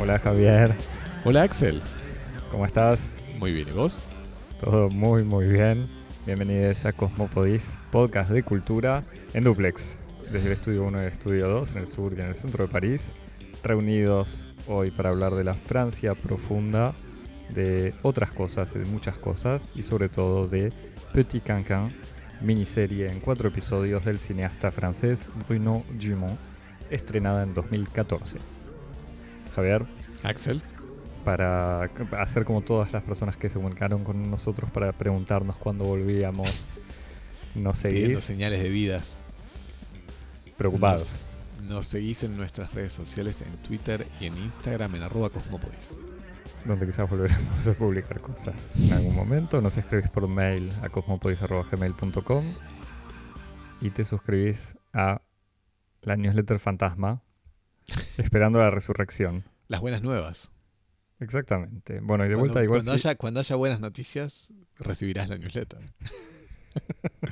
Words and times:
Hola 0.00 0.18
Javier, 0.18 0.74
Hola 1.24 1.42
Axel. 1.42 1.80
¿cómo 2.50 2.64
estás? 2.64 3.08
Muy 3.38 3.52
bien, 3.52 3.68
¿y 3.68 3.72
vos? 3.72 3.98
Todo 4.60 4.90
muy 4.90 5.22
muy 5.22 5.46
bien. 5.46 5.86
Bienvenidos 6.26 6.84
a 6.84 6.92
Cosmopodis, 6.92 7.78
podcast 7.90 8.30
de 8.30 8.42
cultura 8.42 9.02
en 9.32 9.44
duplex, 9.44 9.98
desde 10.30 10.46
el 10.46 10.52
estudio 10.52 10.84
1 10.84 10.98
y 10.98 11.06
el 11.06 11.12
estudio 11.12 11.48
2 11.48 11.72
en 11.72 11.78
el 11.78 11.86
sur 11.86 12.12
y 12.12 12.20
en 12.20 12.28
el 12.28 12.34
centro 12.34 12.66
de 12.66 12.72
París, 12.72 13.14
reunidos 13.62 14.48
hoy 14.66 14.90
para 14.90 15.10
hablar 15.10 15.34
de 15.34 15.44
la 15.44 15.54
Francia 15.54 16.14
profunda, 16.14 16.92
de 17.48 17.94
otras 18.02 18.30
cosas, 18.30 18.74
de 18.74 18.84
muchas 18.84 19.16
cosas 19.16 19.70
y 19.74 19.82
sobre 19.82 20.08
todo 20.08 20.46
de 20.48 20.72
Petit 21.12 21.42
Cancan, 21.42 21.90
miniserie 22.40 23.10
en 23.10 23.18
cuatro 23.18 23.48
episodios 23.48 24.04
del 24.04 24.20
cineasta 24.20 24.70
francés 24.70 25.32
Bruno 25.48 25.84
Dumont, 25.90 26.38
estrenada 26.88 27.42
en 27.42 27.52
2014. 27.52 28.38
Javier, 29.54 29.86
Axel. 30.22 30.62
para 31.24 31.90
hacer 32.20 32.44
como 32.44 32.60
todas 32.60 32.92
las 32.92 33.02
personas 33.02 33.36
que 33.36 33.48
se 33.48 33.56
comunicaron 33.56 34.04
con 34.04 34.30
nosotros 34.30 34.70
para 34.70 34.92
preguntarnos 34.92 35.56
cuándo 35.56 35.84
volvíamos. 35.84 36.68
¿Nos 37.56 37.78
seguís? 37.78 38.20
señales 38.20 38.62
de 38.62 38.68
vidas. 38.68 39.08
Preocupados. 40.56 41.24
Nos, 41.62 41.68
nos 41.68 41.86
seguís 41.86 42.22
en 42.22 42.36
nuestras 42.36 42.72
redes 42.72 42.92
sociales, 42.92 43.42
en 43.42 43.56
Twitter 43.66 44.06
y 44.20 44.26
en 44.26 44.36
Instagram, 44.36 44.94
en 44.94 45.02
arroba 45.02 45.30
cosmopodis. 45.30 45.96
Donde 46.64 46.86
quizás 46.86 47.08
volveremos 47.08 47.66
a 47.68 47.72
publicar 47.72 48.20
cosas 48.20 48.68
en 48.76 48.92
algún 48.92 49.14
momento. 49.14 49.60
Nos 49.60 49.76
escribís 49.78 50.08
por 50.10 50.28
mail 50.28 50.70
a 50.82 50.88
cosmopodis.gmail.com 50.88 52.54
y 53.80 53.90
te 53.90 54.04
suscribís 54.04 54.76
a 54.92 55.22
la 56.02 56.16
newsletter 56.16 56.58
fantasma 56.58 57.22
esperando 58.18 58.58
la 58.58 58.70
resurrección. 58.70 59.44
Las 59.68 59.80
buenas 59.80 60.02
nuevas. 60.02 60.50
Exactamente. 61.18 62.00
Bueno, 62.00 62.24
y 62.24 62.28
de 62.28 62.34
Cuando- 62.34 62.40
vuelta 62.52 62.62
igual 62.64 62.80
cuando, 62.80 62.92
haya, 62.92 63.14
cuando 63.16 63.40
haya 63.40 63.56
buenas 63.56 63.80
noticias, 63.80 64.48
recibirás 64.78 65.28
la 65.28 65.38
newsletter. 65.38 65.80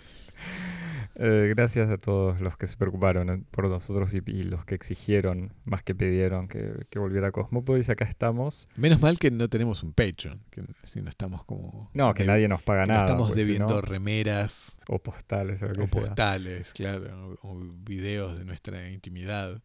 Eh, 1.20 1.52
gracias 1.56 1.90
a 1.90 1.98
todos 1.98 2.40
los 2.40 2.56
que 2.56 2.68
se 2.68 2.76
preocuparon 2.76 3.28
eh, 3.28 3.42
por 3.50 3.68
nosotros 3.68 4.14
y, 4.14 4.18
y 4.26 4.42
los 4.44 4.64
que 4.64 4.76
exigieron, 4.76 5.52
más 5.64 5.82
que 5.82 5.92
pidieron, 5.94 6.46
que, 6.46 6.86
que 6.90 6.98
volviera 7.00 7.32
Cosmopodis. 7.32 7.90
Acá 7.90 8.04
estamos. 8.04 8.68
Menos 8.76 9.00
mal 9.00 9.18
que 9.18 9.30
no 9.32 9.48
tenemos 9.48 9.82
un 9.82 9.92
Patreon, 9.92 10.40
que 10.50 10.62
si 10.84 11.02
no 11.02 11.08
estamos 11.10 11.44
como... 11.44 11.90
No, 11.92 12.14
que 12.14 12.24
nadie 12.24 12.46
nos 12.46 12.62
paga 12.62 12.86
no 12.86 12.92
nada. 12.94 13.06
estamos 13.06 13.32
pues, 13.32 13.44
debiendo 13.44 13.80
remeras 13.80 14.76
o 14.88 14.98
postales 15.00 15.60
o 15.62 15.66
lo 15.66 15.74
que 15.74 15.80
o 15.82 15.86
sea. 15.88 16.00
postales, 16.02 16.72
claro, 16.72 17.36
o, 17.42 17.48
o 17.48 17.58
videos 17.84 18.38
de 18.38 18.44
nuestra 18.44 18.88
intimidad. 18.90 19.60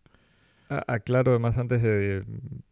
A- 0.69 0.83
Aclaro 0.91 1.31
además 1.31 1.57
antes 1.59 1.83
de, 1.83 2.23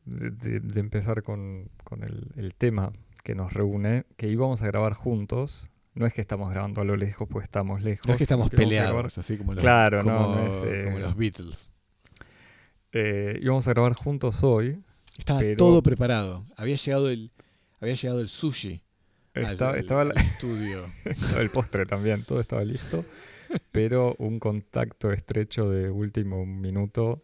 de- 0.06 0.32
de- 0.32 0.59
de 0.59 0.80
empezar 0.80 1.22
con, 1.24 1.70
con 1.84 2.04
el, 2.04 2.30
el 2.36 2.56
tema 2.56 2.92
que 3.24 3.36
nos 3.36 3.54
reúne, 3.54 4.06
que 4.18 4.28
íbamos 4.28 4.64
a 4.64 4.68
grabar 4.68 4.94
juntos. 4.94 5.70
No 5.94 6.06
es 6.06 6.14
que 6.14 6.22
estamos 6.22 6.50
grabando 6.50 6.81
a 6.81 6.86
lo 6.86 6.95
lejos, 6.95 7.28
pues 7.30 7.44
estamos 7.44 7.81
lejos. 7.81 8.08
No 8.08 8.14
es 8.14 8.17
que 8.17 8.23
estamos 8.23 8.50
peleados, 8.50 9.17
así 9.17 9.38
como 9.38 9.53
los, 9.53 9.61
Claro, 9.61 10.03
como, 10.03 10.36
no 10.36 10.47
es, 10.47 10.64
eh, 10.66 10.84
como 10.86 11.00
los 11.00 11.16
Beatles. 11.17 11.72
Eh, 12.94 13.39
íbamos 13.42 13.67
a 13.67 13.72
grabar 13.72 13.94
juntos 13.94 14.44
hoy. 14.44 14.81
Estaba 15.17 15.39
Pero- 15.39 15.58
todo 15.58 15.84
preparado. 15.84 16.45
Había 16.56 16.75
llegado 16.78 17.09
el, 17.09 17.31
había 17.80 17.95
llegado 17.95 18.22
el 18.22 18.28
sushi 18.30 18.81
Estaba, 19.34 19.72
al- 19.73 19.80
estaba 19.80 20.03
la- 20.06 20.14
al 20.16 20.25
estudio. 20.25 20.86
estaba 21.06 21.42
el 21.42 21.50
postre 21.50 21.86
también, 21.86 22.23
todo 22.23 22.39
estaba 22.39 22.64
listo. 22.64 23.03
Pero 23.72 24.16
un 24.17 24.39
contacto 24.39 25.12
estrecho 25.12 25.69
de 25.69 25.89
último 25.89 26.45
minuto 26.45 27.22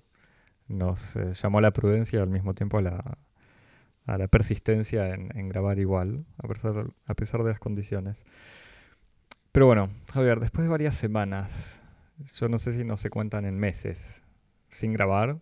nos 0.68 1.16
eh, 1.16 1.32
llamó 1.42 1.60
a 1.60 1.62
la 1.62 1.72
prudencia 1.72 2.20
y 2.20 2.22
al 2.22 2.30
mismo 2.30 2.54
tiempo 2.54 2.78
a 2.78 2.82
la, 2.82 3.18
a 4.08 4.18
la 4.18 4.28
persistencia 4.28 5.14
en, 5.14 5.38
en 5.38 5.50
grabar 5.50 5.78
igual, 5.80 6.26
a 6.38 6.48
pesar, 6.48 6.88
a 7.06 7.14
pesar 7.14 7.44
de 7.44 7.52
las 7.52 7.60
condiciones. 7.60 8.26
Pero 9.52 9.66
bueno, 9.66 9.90
Javier, 10.12 10.40
después 10.40 10.64
de 10.64 10.72
varias 10.72 10.96
semanas, 10.96 11.84
yo 12.36 12.48
no 12.48 12.58
sé 12.58 12.72
si 12.72 12.84
no 12.84 12.98
se 12.98 13.10
cuentan 13.10 13.46
en 13.46 13.60
meses, 13.60 14.24
sin 14.70 14.94
grabar, 14.94 15.40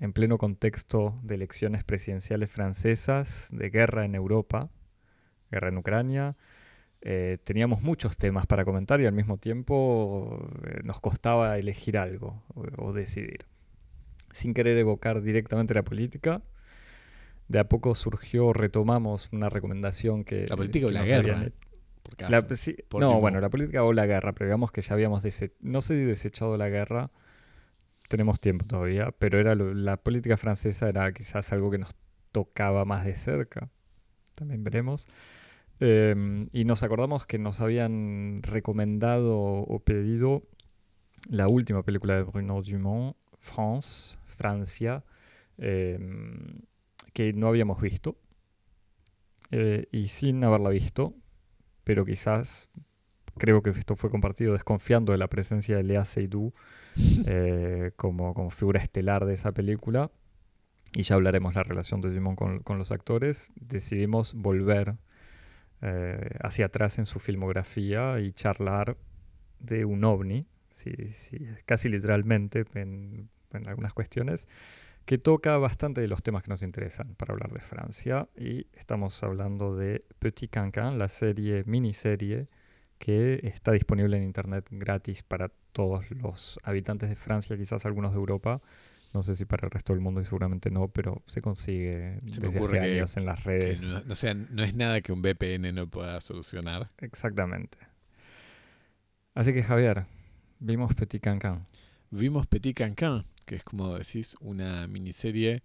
en 0.00 0.12
pleno 0.12 0.38
contexto 0.38 1.18
de 1.22 1.36
elecciones 1.36 1.84
presidenciales 1.84 2.50
francesas, 2.50 3.48
de 3.52 3.70
guerra 3.70 4.04
en 4.04 4.16
Europa, 4.16 4.68
guerra 5.50 5.68
en 5.68 5.78
Ucrania, 5.78 6.36
eh, 7.00 7.38
teníamos 7.44 7.82
muchos 7.82 8.16
temas 8.16 8.46
para 8.46 8.64
comentar 8.64 9.00
y 9.00 9.06
al 9.06 9.12
mismo 9.12 9.38
tiempo 9.38 10.48
eh, 10.64 10.80
nos 10.82 11.00
costaba 11.00 11.58
elegir 11.58 11.96
algo 11.98 12.42
o, 12.54 12.64
o 12.78 12.92
decidir. 12.92 13.46
Sin 14.32 14.54
querer 14.54 14.76
evocar 14.78 15.22
directamente 15.22 15.74
la 15.74 15.84
política, 15.84 16.42
de 17.48 17.58
a 17.58 17.68
poco 17.68 17.94
surgió, 17.94 18.52
retomamos 18.52 19.28
una 19.32 19.48
recomendación 19.48 20.24
que... 20.24 20.46
La 20.48 20.56
política 20.56 20.86
o 20.86 20.90
la 20.90 21.04
guerra, 21.04 21.18
habían 21.34 21.52
la- 22.28 22.56
sí, 22.56 22.76
no, 23.00 23.20
bueno, 23.20 23.40
la 23.40 23.50
política 23.50 23.84
o 23.84 23.92
la 23.92 24.06
guerra, 24.06 24.32
pero 24.32 24.46
digamos 24.48 24.72
que 24.72 24.82
ya 24.82 24.94
habíamos, 24.94 25.22
no 25.60 25.80
sé 25.80 25.94
si 25.98 26.04
desechado 26.04 26.56
la 26.56 26.68
guerra, 26.68 27.10
tenemos 28.08 28.40
tiempo 28.40 28.66
todavía, 28.66 29.12
pero 29.18 29.38
era 29.40 29.54
lo- 29.54 29.74
la 29.74 29.96
política 29.96 30.36
francesa 30.36 30.88
era 30.88 31.12
quizás 31.12 31.52
algo 31.52 31.70
que 31.70 31.78
nos 31.78 31.94
tocaba 32.32 32.84
más 32.84 33.04
de 33.04 33.14
cerca, 33.14 33.70
también 34.34 34.64
veremos. 34.64 35.08
Em, 35.80 36.48
y 36.52 36.64
nos 36.64 36.82
acordamos 36.82 37.26
que 37.26 37.38
nos 37.38 37.60
habían 37.60 38.40
recomendado 38.42 39.36
o 39.38 39.78
pedido 39.80 40.42
la 41.28 41.48
última 41.48 41.82
película 41.82 42.14
de 42.16 42.22
Bruno 42.22 42.62
Dumont, 42.62 43.16
France, 43.40 44.16
Francia, 44.26 45.04
em, 45.58 46.60
que 47.12 47.32
no 47.32 47.48
habíamos 47.48 47.80
visto. 47.80 48.16
Eh, 49.50 49.86
y 49.92 50.08
sin 50.08 50.42
haberla 50.44 50.70
visto, 50.70 51.14
pero 51.84 52.06
quizás 52.06 52.70
creo 53.38 53.62
que 53.62 53.70
esto 53.70 53.96
fue 53.96 54.10
compartido 54.10 54.54
desconfiando 54.54 55.12
de 55.12 55.18
la 55.18 55.28
presencia 55.28 55.76
de 55.76 55.82
Lea 55.82 56.04
Seydoux 56.04 56.54
eh, 57.26 57.92
como, 57.96 58.34
como 58.34 58.50
figura 58.50 58.80
estelar 58.80 59.26
de 59.26 59.34
esa 59.34 59.52
película. 59.52 60.10
Y 60.94 61.02
ya 61.02 61.14
hablaremos 61.14 61.54
la 61.54 61.62
relación 61.62 62.00
de 62.02 62.10
Dumont 62.10 62.38
con, 62.38 62.58
con 62.60 62.78
los 62.78 62.92
actores. 62.92 63.50
Decidimos 63.56 64.34
volver 64.34 64.96
eh, 65.80 66.36
hacia 66.40 66.66
atrás 66.66 66.98
en 66.98 67.06
su 67.06 67.18
filmografía 67.18 68.20
y 68.20 68.32
charlar 68.32 68.96
de 69.58 69.84
un 69.84 70.04
ovni, 70.04 70.46
sí, 70.70 70.92
sí, 71.08 71.46
casi 71.66 71.88
literalmente 71.88 72.64
en, 72.74 73.28
en 73.52 73.68
algunas 73.68 73.92
cuestiones, 73.92 74.48
que 75.04 75.18
toca 75.18 75.56
bastante 75.58 76.00
de 76.00 76.08
los 76.08 76.22
temas 76.22 76.42
que 76.42 76.50
nos 76.50 76.62
interesan 76.62 77.14
para 77.16 77.32
hablar 77.32 77.52
de 77.52 77.60
Francia. 77.60 78.28
Y 78.36 78.66
estamos 78.72 79.22
hablando 79.22 79.76
de 79.76 80.04
Petit 80.18 80.50
Cancan, 80.50 80.98
la 80.98 81.08
serie, 81.08 81.64
miniserie, 81.66 82.48
que 82.98 83.40
está 83.42 83.72
disponible 83.72 84.16
en 84.16 84.22
internet 84.22 84.68
gratis 84.70 85.22
para 85.22 85.50
todos 85.72 86.10
los 86.10 86.58
habitantes 86.62 87.08
de 87.08 87.16
Francia, 87.16 87.56
quizás 87.56 87.84
algunos 87.86 88.12
de 88.12 88.18
Europa. 88.18 88.60
No 89.12 89.22
sé 89.22 89.34
si 89.34 89.44
para 89.44 89.66
el 89.66 89.70
resto 89.70 89.92
del 89.92 90.00
mundo 90.00 90.20
y 90.20 90.24
seguramente 90.24 90.70
no, 90.70 90.88
pero 90.88 91.22
se 91.26 91.40
consigue 91.40 92.20
Se 92.30 92.40
desde 92.40 92.60
hace 92.60 92.78
años 92.78 93.16
en 93.16 93.26
las 93.26 93.44
redes. 93.44 93.82
no, 93.82 94.00
no 94.04 94.14
sea, 94.14 94.32
no 94.32 94.62
es 94.62 94.74
nada 94.74 95.02
que 95.02 95.12
un 95.12 95.20
VPN 95.20 95.74
no 95.74 95.86
pueda 95.86 96.20
solucionar. 96.20 96.90
Exactamente. 96.98 97.76
Así 99.34 99.52
que 99.52 99.62
Javier, 99.62 100.06
vimos 100.60 100.94
Petit 100.94 101.22
Cancan. 101.22 101.66
Vimos 102.10 102.46
Petit 102.46 102.76
Cancan, 102.76 103.26
que 103.44 103.56
es 103.56 103.64
como 103.64 103.96
decís, 103.98 104.36
una 104.40 104.86
miniserie 104.86 105.62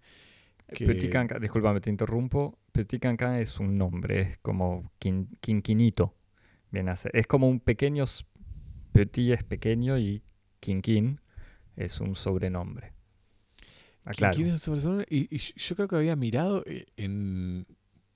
que... 0.74 0.86
Petit 0.86 1.10
Cancan, 1.10 1.40
discúlpame, 1.40 1.80
te 1.80 1.90
interrumpo. 1.90 2.58
Petit 2.72 3.00
Cancan 3.00 3.36
es 3.36 3.58
un 3.58 3.76
nombre, 3.78 4.20
es 4.20 4.38
como 4.38 4.90
quin- 5.00 5.28
quinquinito. 5.40 6.14
Bien 6.70 6.88
hace. 6.88 7.10
Es 7.12 7.26
como 7.26 7.48
un 7.48 7.60
pequeño. 7.60 8.04
Petit 8.92 9.32
es 9.32 9.44
pequeño 9.44 9.98
y 9.98 10.22
quinquín 10.60 11.20
es 11.76 12.00
un 12.00 12.14
sobrenombre. 12.16 12.92
Ah, 14.04 14.12
claro. 14.12 14.34
¿Quién 14.36 14.48
es 14.48 14.54
esa 14.56 14.72
persona? 14.72 15.04
Y, 15.08 15.34
y 15.34 15.38
yo- 15.38 15.54
yo 15.56 15.76
creo 15.76 15.88
que 15.88 15.96
había 15.96 16.16
mirado 16.16 16.62
eh, 16.66 16.86
en, 16.96 17.66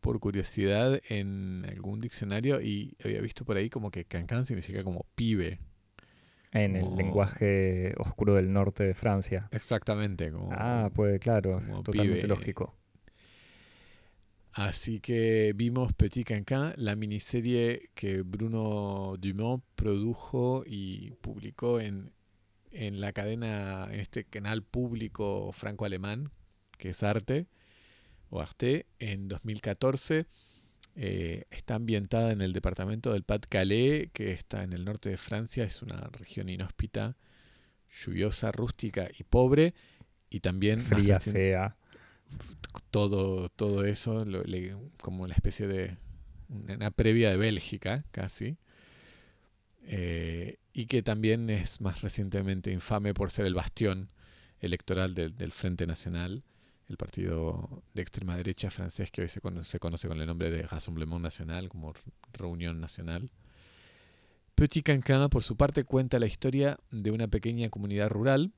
por 0.00 0.18
curiosidad 0.20 1.00
en 1.08 1.64
algún 1.68 2.00
diccionario 2.00 2.60
y 2.60 2.96
había 3.04 3.20
visto 3.20 3.44
por 3.44 3.56
ahí 3.56 3.70
como 3.70 3.90
que 3.90 4.04
Cancan 4.04 4.44
significa 4.46 4.82
como 4.84 5.06
pibe. 5.14 5.60
En 6.52 6.76
el 6.76 6.94
lenguaje 6.96 7.94
oscuro 7.96 8.34
del 8.34 8.52
norte 8.52 8.84
de 8.84 8.94
Francia. 8.94 9.48
Exactamente. 9.52 10.30
Como, 10.30 10.50
Ah, 10.52 10.90
pues 10.94 11.18
claro, 11.20 11.60
totalmente 11.82 12.18
pibe. 12.22 12.28
lógico. 12.28 12.74
Así 14.52 15.00
que 15.00 15.52
vimos 15.56 15.94
Petit 15.94 16.26
Cancan, 16.26 16.74
la 16.76 16.94
miniserie 16.94 17.88
que 17.94 18.20
Bruno 18.20 19.14
Dumont 19.18 19.64
produjo 19.76 20.62
y 20.66 21.12
publicó 21.22 21.80
en, 21.80 22.12
en 22.70 23.00
la 23.00 23.14
cadena, 23.14 23.88
en 23.90 24.00
este 24.00 24.24
canal 24.24 24.62
público 24.62 25.52
franco-alemán, 25.52 26.30
que 26.76 26.90
es 26.90 27.02
Arte, 27.02 27.46
o 28.28 28.40
Arte, 28.42 28.84
en 28.98 29.28
2014. 29.28 30.26
Eh, 30.94 31.44
está 31.50 31.76
ambientada 31.76 32.32
en 32.32 32.42
el 32.42 32.52
departamento 32.52 33.12
del 33.12 33.24
Pas-de-Calais, 33.24 34.10
que 34.12 34.32
está 34.32 34.62
en 34.62 34.72
el 34.72 34.84
norte 34.84 35.08
de 35.08 35.16
Francia. 35.16 35.64
Es 35.64 35.82
una 35.82 36.08
región 36.12 36.48
inhóspita, 36.48 37.16
lluviosa, 38.04 38.52
rústica 38.52 39.08
y 39.18 39.24
pobre. 39.24 39.74
Y 40.28 40.40
también 40.40 40.80
fría, 40.80 41.20
fea. 41.20 41.76
Todo, 42.90 43.48
todo 43.50 43.84
eso, 43.84 44.24
como 45.00 45.24
una 45.24 45.34
especie 45.34 45.66
de 45.66 45.96
una 46.48 46.90
previa 46.90 47.30
de 47.30 47.36
Bélgica, 47.36 48.04
casi. 48.10 48.56
Eh, 49.84 50.58
y 50.72 50.86
que 50.86 51.02
también 51.02 51.50
es 51.50 51.80
más 51.80 52.02
recientemente 52.02 52.70
infame 52.70 53.14
por 53.14 53.30
ser 53.30 53.46
el 53.46 53.54
bastión 53.54 54.10
electoral 54.60 55.14
del 55.14 55.52
Frente 55.52 55.86
Nacional 55.86 56.44
el 56.92 56.98
partido 56.98 57.82
de 57.94 58.02
extrema 58.02 58.36
derecha 58.36 58.70
francés 58.70 59.10
que 59.10 59.22
hoy 59.22 59.28
se 59.28 59.40
conoce, 59.40 59.78
con 59.78 60.20
el 60.20 60.26
nombre 60.26 60.50
de 60.50 60.62
Rassemblement 60.62 61.22
National, 61.22 61.70
como 61.70 61.94
Reunión 62.34 62.82
Nacional. 62.82 63.30
Petit 64.54 64.84
Cancan, 64.84 65.30
por 65.30 65.42
su 65.42 65.56
parte, 65.56 65.84
cuenta 65.84 66.18
la 66.18 66.26
historia 66.26 66.78
de 66.90 67.10
una 67.10 67.28
pequeña 67.28 67.70
comunidad 67.70 68.10
rural 68.10 68.52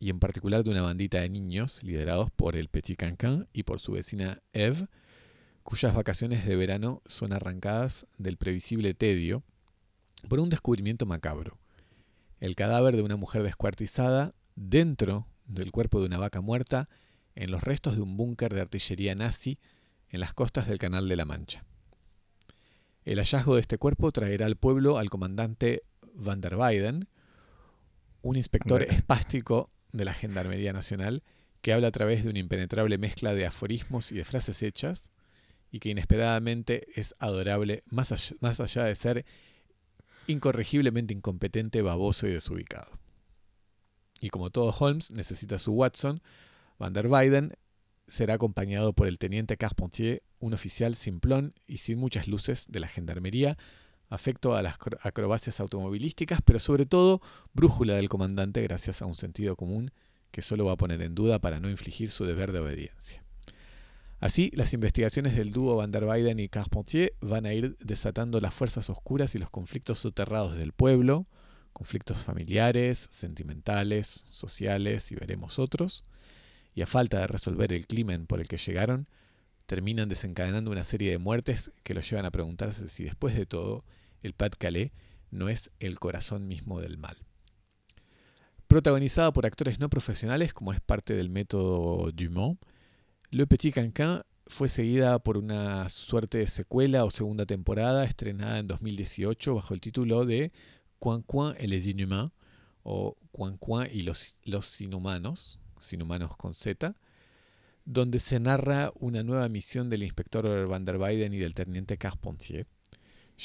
y 0.00 0.08
en 0.08 0.18
particular 0.18 0.64
de 0.64 0.70
una 0.70 0.80
bandita 0.80 1.20
de 1.20 1.28
niños 1.28 1.82
liderados 1.82 2.30
por 2.30 2.56
el 2.56 2.68
Petit 2.68 2.98
Cancan 2.98 3.46
y 3.52 3.64
por 3.64 3.78
su 3.78 3.92
vecina 3.92 4.40
Eve, 4.54 4.88
cuyas 5.62 5.94
vacaciones 5.94 6.46
de 6.46 6.56
verano 6.56 7.02
son 7.04 7.34
arrancadas 7.34 8.06
del 8.16 8.38
previsible 8.38 8.94
tedio 8.94 9.42
por 10.30 10.40
un 10.40 10.48
descubrimiento 10.48 11.04
macabro. 11.04 11.58
El 12.40 12.56
cadáver 12.56 12.96
de 12.96 13.02
una 13.02 13.16
mujer 13.16 13.42
descuartizada 13.42 14.34
dentro 14.54 15.26
del 15.44 15.72
cuerpo 15.72 16.00
de 16.00 16.06
una 16.06 16.16
vaca 16.16 16.40
muerta 16.40 16.88
en 17.36 17.50
los 17.50 17.62
restos 17.62 17.94
de 17.94 18.02
un 18.02 18.16
búnker 18.16 18.52
de 18.52 18.62
artillería 18.62 19.14
nazi 19.14 19.58
en 20.08 20.20
las 20.20 20.34
costas 20.34 20.66
del 20.66 20.78
Canal 20.78 21.08
de 21.08 21.16
la 21.16 21.24
Mancha. 21.24 21.64
El 23.04 23.18
hallazgo 23.18 23.54
de 23.54 23.60
este 23.60 23.78
cuerpo 23.78 24.10
traerá 24.10 24.46
al 24.46 24.56
pueblo 24.56 24.98
al 24.98 25.10
comandante 25.10 25.84
Van 26.14 26.40
der 26.40 26.56
Weyden, 26.56 27.08
un 28.22 28.36
inspector 28.36 28.82
espástico 28.82 29.70
de 29.92 30.04
la 30.04 30.14
Gendarmería 30.14 30.72
Nacional 30.72 31.22
que 31.60 31.72
habla 31.72 31.88
a 31.88 31.92
través 31.92 32.24
de 32.24 32.30
una 32.30 32.38
impenetrable 32.38 32.98
mezcla 32.98 33.34
de 33.34 33.46
aforismos 33.46 34.10
y 34.10 34.16
de 34.16 34.24
frases 34.24 34.62
hechas 34.62 35.10
y 35.70 35.80
que 35.80 35.90
inesperadamente 35.90 36.88
es 36.98 37.14
adorable 37.18 37.82
más 37.86 38.12
allá, 38.12 38.36
más 38.40 38.60
allá 38.60 38.84
de 38.84 38.94
ser 38.94 39.24
incorregiblemente 40.26 41.12
incompetente, 41.12 41.82
baboso 41.82 42.26
y 42.26 42.32
desubicado. 42.32 42.98
Y 44.20 44.30
como 44.30 44.50
todo 44.50 44.74
Holmes 44.78 45.10
necesita 45.10 45.58
su 45.58 45.72
Watson, 45.72 46.22
Van 46.78 46.92
der 46.92 47.06
Weyden 47.06 47.54
será 48.06 48.34
acompañado 48.34 48.92
por 48.92 49.06
el 49.06 49.18
teniente 49.18 49.56
Carpentier, 49.56 50.22
un 50.38 50.54
oficial 50.54 50.94
simplón 50.94 51.54
y 51.66 51.78
sin 51.78 51.98
muchas 51.98 52.28
luces 52.28 52.66
de 52.68 52.80
la 52.80 52.88
gendarmería, 52.88 53.56
afecto 54.08 54.54
a 54.54 54.62
las 54.62 54.76
acrobacias 55.02 55.58
automovilísticas, 55.60 56.40
pero 56.44 56.58
sobre 56.58 56.86
todo 56.86 57.20
brújula 57.52 57.94
del 57.94 58.08
comandante 58.08 58.62
gracias 58.62 59.02
a 59.02 59.06
un 59.06 59.16
sentido 59.16 59.56
común 59.56 59.90
que 60.30 60.42
solo 60.42 60.66
va 60.66 60.72
a 60.72 60.76
poner 60.76 61.02
en 61.02 61.14
duda 61.14 61.38
para 61.38 61.60
no 61.60 61.70
infligir 61.70 62.10
su 62.10 62.24
deber 62.24 62.52
de 62.52 62.60
obediencia. 62.60 63.22
Así, 64.18 64.50
las 64.54 64.72
investigaciones 64.72 65.36
del 65.36 65.52
dúo 65.52 65.76
Van 65.76 65.92
der 65.92 66.04
Weyden 66.04 66.40
y 66.40 66.48
Carpentier 66.48 67.14
van 67.20 67.44
a 67.44 67.52
ir 67.52 67.76
desatando 67.78 68.40
las 68.40 68.54
fuerzas 68.54 68.88
oscuras 68.88 69.34
y 69.34 69.38
los 69.38 69.50
conflictos 69.50 69.98
soterrados 69.98 70.56
del 70.56 70.72
pueblo, 70.72 71.26
conflictos 71.72 72.24
familiares, 72.24 73.08
sentimentales, 73.10 74.24
sociales 74.28 75.12
y 75.12 75.16
veremos 75.16 75.58
otros, 75.58 76.02
y 76.76 76.82
a 76.82 76.86
falta 76.86 77.18
de 77.18 77.26
resolver 77.26 77.72
el 77.72 77.86
crimen 77.86 78.26
por 78.26 78.38
el 78.38 78.48
que 78.48 78.58
llegaron, 78.58 79.08
terminan 79.64 80.10
desencadenando 80.10 80.70
una 80.70 80.84
serie 80.84 81.10
de 81.10 81.18
muertes 81.18 81.72
que 81.82 81.94
los 81.94 82.08
llevan 82.08 82.26
a 82.26 82.30
preguntarse 82.30 82.88
si 82.90 83.02
después 83.02 83.34
de 83.34 83.46
todo 83.46 83.82
el 84.22 84.34
Pat 84.34 84.54
Calais 84.56 84.92
no 85.30 85.48
es 85.48 85.70
el 85.80 85.98
corazón 85.98 86.46
mismo 86.46 86.82
del 86.82 86.98
mal. 86.98 87.16
Protagonizada 88.66 89.32
por 89.32 89.46
actores 89.46 89.80
no 89.80 89.88
profesionales 89.88 90.52
como 90.52 90.72
es 90.74 90.80
parte 90.82 91.14
del 91.14 91.30
método 91.30 92.12
Dumont, 92.12 92.60
Le 93.30 93.46
Petit 93.46 93.74
Cancan 93.74 94.22
fue 94.46 94.68
seguida 94.68 95.18
por 95.18 95.38
una 95.38 95.88
suerte 95.88 96.38
de 96.38 96.46
secuela 96.46 97.04
o 97.04 97.10
segunda 97.10 97.46
temporada 97.46 98.04
estrenada 98.04 98.58
en 98.58 98.68
2018 98.68 99.54
bajo 99.54 99.72
el 99.72 99.80
título 99.80 100.26
de 100.26 100.52
Quan 100.98 101.22
Quan 101.22 101.56
et 101.58 101.68
les 101.68 101.86
Inhumains 101.86 102.32
o 102.82 103.16
Quan 103.32 103.56
Quan 103.56 103.88
y 103.90 104.02
los, 104.02 104.36
los 104.44 104.80
Inhumanos, 104.80 105.58
sin 105.86 106.02
humanos 106.02 106.36
con 106.36 106.54
Z, 106.54 106.94
donde 107.84 108.18
se 108.18 108.40
narra 108.40 108.92
una 108.96 109.22
nueva 109.22 109.48
misión 109.48 109.88
del 109.88 110.02
inspector 110.02 110.66
Van 110.66 110.84
der 110.84 110.96
Weyden 110.96 111.32
y 111.32 111.38
del 111.38 111.54
teniente 111.54 111.96
Carpentier. 111.96 112.66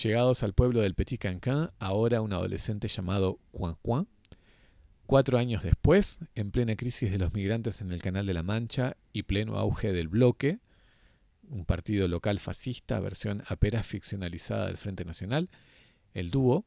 Llegados 0.03 0.41
al 0.43 0.53
pueblo 0.53 0.81
del 0.81 0.95
Petit 0.95 1.21
Cancan, 1.21 1.69
ahora 1.79 2.21
un 2.21 2.33
adolescente 2.33 2.87
llamado 2.87 3.39
Quan 3.51 3.75
Quan, 3.81 4.07
cuatro 5.05 5.37
años 5.37 5.63
después, 5.63 6.19
en 6.35 6.51
plena 6.51 6.75
crisis 6.75 7.11
de 7.11 7.17
los 7.17 7.33
migrantes 7.33 7.81
en 7.81 7.91
el 7.91 8.01
Canal 8.01 8.25
de 8.25 8.33
la 8.33 8.43
Mancha 8.43 8.95
y 9.13 9.23
pleno 9.23 9.57
auge 9.57 9.91
del 9.91 10.07
bloque, 10.07 10.59
un 11.49 11.65
partido 11.65 12.07
local 12.07 12.39
fascista, 12.39 12.99
versión 12.99 13.43
apenas 13.47 13.85
ficcionalizada 13.85 14.67
del 14.67 14.77
Frente 14.77 15.05
Nacional, 15.05 15.49
el 16.13 16.31
dúo, 16.31 16.65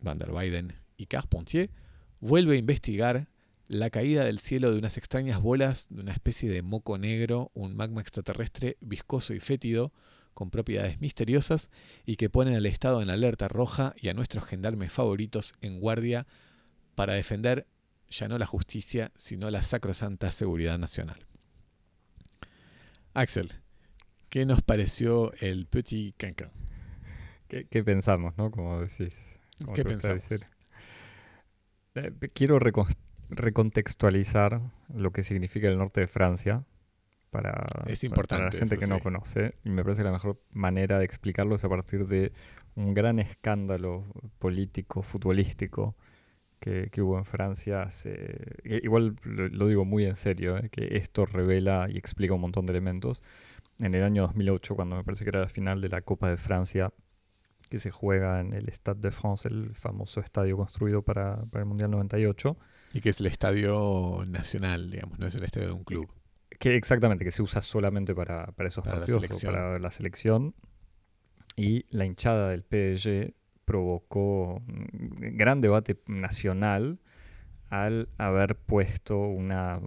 Van 0.00 0.18
der 0.18 0.32
Weyden 0.32 0.74
y 0.96 1.06
Carpentier, 1.06 1.70
vuelve 2.20 2.56
a 2.56 2.58
investigar 2.58 3.28
la 3.68 3.90
caída 3.90 4.24
del 4.24 4.38
cielo 4.38 4.70
de 4.70 4.78
unas 4.78 4.96
extrañas 4.96 5.40
bolas 5.40 5.86
de 5.90 6.00
una 6.00 6.12
especie 6.12 6.50
de 6.50 6.62
moco 6.62 6.98
negro, 6.98 7.50
un 7.54 7.76
magma 7.76 8.00
extraterrestre 8.00 8.76
viscoso 8.80 9.34
y 9.34 9.40
fétido, 9.40 9.92
con 10.34 10.50
propiedades 10.50 11.00
misteriosas 11.00 11.70
y 12.04 12.16
que 12.16 12.28
ponen 12.28 12.54
al 12.54 12.66
Estado 12.66 13.00
en 13.00 13.08
alerta 13.08 13.48
roja 13.48 13.94
y 13.96 14.10
a 14.10 14.14
nuestros 14.14 14.44
gendarmes 14.44 14.92
favoritos 14.92 15.54
en 15.62 15.80
guardia 15.80 16.26
para 16.94 17.14
defender 17.14 17.66
ya 18.10 18.28
no 18.28 18.36
la 18.36 18.44
justicia, 18.44 19.12
sino 19.16 19.50
la 19.50 19.62
sacrosanta 19.62 20.30
seguridad 20.30 20.78
nacional. 20.78 21.26
Axel, 23.14 23.54
¿qué 24.28 24.44
nos 24.44 24.60
pareció 24.62 25.32
el 25.40 25.66
Petit 25.66 26.14
Cancan? 26.18 26.50
¿Qué, 27.48 27.64
pensamos, 27.82 28.36
no? 28.36 28.50
Como 28.50 28.80
decís. 28.80 29.38
¿Qué 29.74 29.82
pensamos? 29.84 30.26
Eh, 31.94 32.12
quiero 32.34 32.58
reconstruir 32.58 33.06
recontextualizar 33.30 34.60
lo 34.94 35.12
que 35.12 35.22
significa 35.22 35.68
el 35.68 35.78
norte 35.78 36.00
de 36.00 36.06
Francia 36.06 36.64
para, 37.30 37.66
la 38.30 38.50
gente 38.50 38.78
que 38.78 38.86
no 38.86 39.00
conoce. 39.00 39.54
Y 39.64 39.70
me 39.70 39.82
parece 39.82 40.02
que 40.02 40.06
la 40.06 40.12
mejor 40.12 40.40
manera 40.52 40.98
de 40.98 41.04
explicarlo 41.04 41.56
es 41.56 41.64
a 41.64 41.68
partir 41.68 42.06
de 42.06 42.32
un 42.74 42.94
gran 42.94 43.18
escándalo 43.18 44.04
político, 44.38 45.02
futbolístico 45.02 45.96
que, 46.60 46.90
hubo 47.02 47.18
en 47.18 47.24
Francia. 47.24 47.88
igual 48.64 49.16
lo, 49.24 49.66
digo 49.66 49.84
muy 49.84 50.04
en 50.04 50.16
serio, 50.16 50.56
eh, 50.56 50.68
que 50.70 50.96
esto 50.96 51.26
revela 51.26 51.88
y 51.90 51.98
explica 51.98 52.34
un 52.34 52.40
montón 52.40 52.66
de 52.66 52.72
elementos. 52.72 53.22
En 53.78 53.94
el 53.94 54.02
año 54.02 54.22
2008, 54.22 54.74
cuando 54.74 54.96
me 54.96 55.04
parece 55.04 55.24
que 55.24 55.30
era 55.30 55.40
la 55.40 55.48
final 55.48 55.80
de 55.80 55.90
la 55.90 56.00
Copa 56.00 56.30
de 56.30 56.38
Francia, 56.38 56.92
que 57.68 57.78
se 57.78 57.90
juega 57.90 58.40
en 58.40 58.52
el 58.54 58.68
Stade 58.68 59.00
de 59.00 59.10
France, 59.10 59.48
el 59.48 59.74
famoso 59.74 60.20
estadio 60.20 60.56
construido 60.56 61.02
para, 61.02 61.44
para 61.50 61.62
el 61.62 61.68
Mundial 61.68 61.90
98 61.90 62.56
y 62.96 63.00
que 63.02 63.10
es 63.10 63.20
el 63.20 63.26
estadio 63.26 64.24
nacional, 64.26 64.90
digamos, 64.90 65.18
no 65.18 65.26
es 65.26 65.34
el 65.34 65.44
estadio 65.44 65.66
de 65.66 65.72
un 65.74 65.84
club. 65.84 66.08
Que 66.58 66.76
exactamente, 66.76 67.24
que 67.24 67.30
se 67.30 67.42
usa 67.42 67.60
solamente 67.60 68.14
para, 68.14 68.54
esos 68.60 68.82
partidos, 68.82 69.22
para 69.42 69.78
la 69.78 69.90
selección. 69.90 70.54
Y 71.56 71.84
la 71.90 72.06
hinchada 72.06 72.48
del 72.48 72.62
PSG 72.62 73.34
provocó 73.66 74.62
un 74.66 75.36
gran 75.36 75.60
debate 75.60 76.00
nacional 76.06 77.00
al 77.68 78.08
haber 78.16 78.56
puesto 78.56 79.18
una 79.18 79.80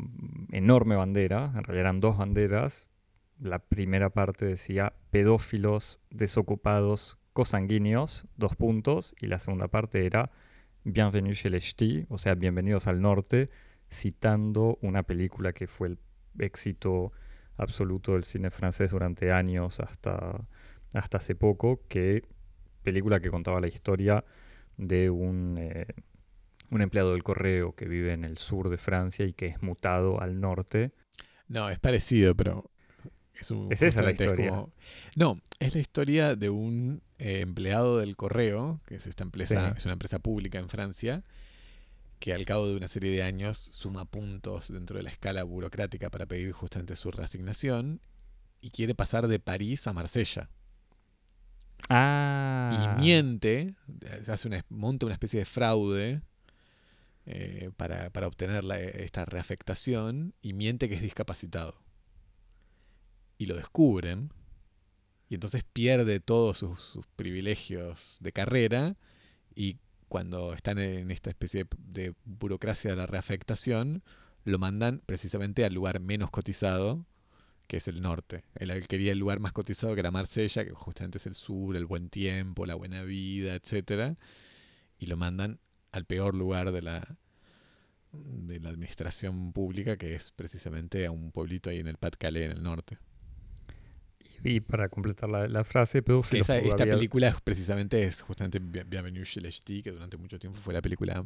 enorme 0.52 0.96
bandera, 0.96 1.46
en 1.56 1.64
realidad 1.64 1.88
eran 1.88 1.96
dos 1.96 2.18
banderas. 2.18 2.88
La 3.40 3.58
primera 3.58 4.12
parte 4.12 4.46
decía 4.46 4.94
pedófilos 5.10 6.00
desocupados 6.12 7.18
cosanguíneos, 7.34 8.28
dos 8.36 8.56
puntos, 8.56 9.16
y 9.20 9.28
la 9.28 9.40
segunda 9.40 9.68
parte 9.68 10.06
era 10.06 10.30
Bienvenue 10.84 11.34
chez 11.34 11.50
les 11.50 11.64
Ch'tis, 11.64 12.06
o 12.10 12.18
sea, 12.18 12.36
Bienvenidos 12.36 12.88
al 12.88 13.02
Norte, 13.02 13.50
citando 13.92 14.78
una 14.82 15.04
película 15.04 15.52
que 15.52 15.68
fue 15.68 15.90
el 15.90 16.00
éxito 16.40 17.12
absoluto 17.58 18.14
del 18.14 18.24
cine 18.24 18.50
francés 18.50 18.92
durante 18.92 19.32
años 19.32 19.82
hasta, 19.82 20.48
hasta 20.94 21.18
hace 21.18 21.36
poco, 21.36 21.82
que 21.90 22.24
película 22.82 23.20
que 23.20 23.30
contaba 23.30 23.60
la 23.60 23.68
historia 23.68 24.24
de 24.78 25.10
un, 25.10 25.58
eh, 25.60 25.88
un 26.72 26.82
empleado 26.82 27.12
del 27.12 27.24
correo 27.24 27.76
que 27.76 27.86
vive 27.86 28.14
en 28.14 28.24
el 28.24 28.38
sur 28.38 28.70
de 28.70 28.78
Francia 28.78 29.26
y 29.26 29.34
que 29.34 29.48
es 29.48 29.62
mutado 29.62 30.22
al 30.22 30.40
norte. 30.40 30.94
No, 31.50 31.70
es 31.70 31.80
parecido, 31.80 32.36
pero 32.36 32.72
es, 33.70 33.82
esa 33.82 34.02
la 34.02 34.12
historia. 34.12 34.66
No, 35.18 35.42
es 35.60 35.76
la 35.76 35.82
historia 35.82 36.36
de 36.36 36.50
un 36.50 37.02
eh, 37.20 37.42
empleado 37.42 38.00
del 38.00 38.16
correo, 38.16 38.82
que 38.88 38.96
es 38.96 39.06
esta 39.08 39.24
empresa, 39.24 39.54
es 39.78 39.86
una 39.86 39.94
empresa 39.94 40.20
pública 40.20 40.58
en 40.60 40.70
Francia, 40.70 41.24
que 42.20 42.34
al 42.34 42.46
cabo 42.46 42.68
de 42.68 42.76
una 42.76 42.88
serie 42.88 43.12
de 43.12 43.24
años 43.24 43.58
suma 43.58 44.06
puntos 44.06 44.68
dentro 44.72 44.98
de 44.98 45.04
la 45.04 45.10
escala 45.12 45.44
burocrática 45.44 46.10
para 46.10 46.26
pedir 46.26 46.52
justamente 46.52 46.96
su 46.96 47.12
reasignación 47.12 48.02
y 48.62 48.72
quiere 48.72 48.94
pasar 48.96 49.28
de 49.28 49.40
París 49.40 49.86
a 49.88 49.94
Marsella. 49.94 50.50
Ah. 51.90 52.96
y 52.98 53.02
miente, 53.02 53.74
hace 54.28 54.48
una, 54.48 54.64
monta 54.70 55.06
una 55.06 55.14
especie 55.14 55.40
de 55.40 55.46
fraude 55.46 56.22
eh, 57.26 57.72
para, 57.78 58.10
para 58.12 58.28
obtener 58.28 58.64
la- 58.64 58.80
esta 58.80 59.26
reafectación 59.26 60.34
y 60.42 60.54
miente 60.54 60.90
que 60.90 60.96
es 60.96 61.02
discapacitado. 61.02 61.76
Y 63.38 63.46
lo 63.46 63.56
descubren. 63.56 64.32
Y 65.30 65.36
entonces 65.36 65.64
pierde 65.64 66.20
todos 66.20 66.58
sus, 66.58 67.06
privilegios 67.16 68.18
de 68.20 68.32
carrera. 68.32 68.96
Y 69.56 69.78
cuando 70.08 70.54
están 70.54 70.80
en 70.80 71.12
esta 71.12 71.30
especie 71.30 71.68
de, 71.78 72.16
burocracia 72.26 72.90
de 72.90 72.98
la 72.98 73.06
reafectación, 73.06 74.04
lo 74.44 74.58
mandan 74.58 75.02
precisamente 75.06 75.64
al 75.66 75.74
lugar 75.74 76.00
menos 76.00 76.32
cotizado, 76.32 77.06
que 77.68 77.78
es 77.78 77.88
el 77.88 78.02
norte. 78.02 78.44
Él 78.56 78.88
quería 78.88 79.12
el 79.12 79.20
lugar 79.20 79.40
más 79.40 79.54
cotizado, 79.54 79.94
que 79.94 80.00
era 80.00 80.10
Marsella, 80.10 80.66
que 80.66 80.72
justamente 80.72 81.20
es 81.20 81.28
el 81.28 81.36
sur, 81.36 81.76
el 81.78 81.86
buen 81.86 82.10
tiempo, 82.10 82.66
la 82.66 82.76
buena 82.76 83.04
vida, 83.04 83.54
etcétera 83.54 84.16
Y 84.98 85.06
lo 85.06 85.16
mandan 85.16 85.60
al 85.92 86.06
peor 86.06 86.34
lugar 86.34 86.72
de 86.72 86.82
la, 86.82 87.18
de 88.12 88.60
la 88.60 88.70
administración 88.70 89.54
pública, 89.54 89.98
que 89.98 90.16
es 90.16 90.32
precisamente 90.36 91.06
a 91.06 91.12
un 91.12 91.32
pueblito 91.32 91.70
ahí 91.70 91.78
en 91.78 91.88
el 91.88 91.98
Pas-de-Calais, 91.98 92.46
en 92.46 92.58
el 92.58 92.64
norte. 92.64 92.98
Y, 94.44 94.60
para 94.62 94.88
completar 94.90 95.30
la, 95.30 95.48
la 95.48 95.64
frase, 95.64 96.00
Que 96.00 96.04
pedófilos. 96.04 96.46
esa- 96.50 96.58
esta 96.58 96.84
había- 96.84 96.96
película 96.96 97.38
precisamente 97.44 98.04
es 98.04 98.22
justamente 98.22 98.60
Bien- 98.60 98.90
Bienvenue 98.90 99.26
chez 99.26 99.42
les 99.44 99.62
que 99.62 99.92
durante 99.92 100.18
mucho 100.18 100.40
tiempo 100.40 100.60
fue 100.62 100.74
la 100.74 100.82
película 100.82 101.26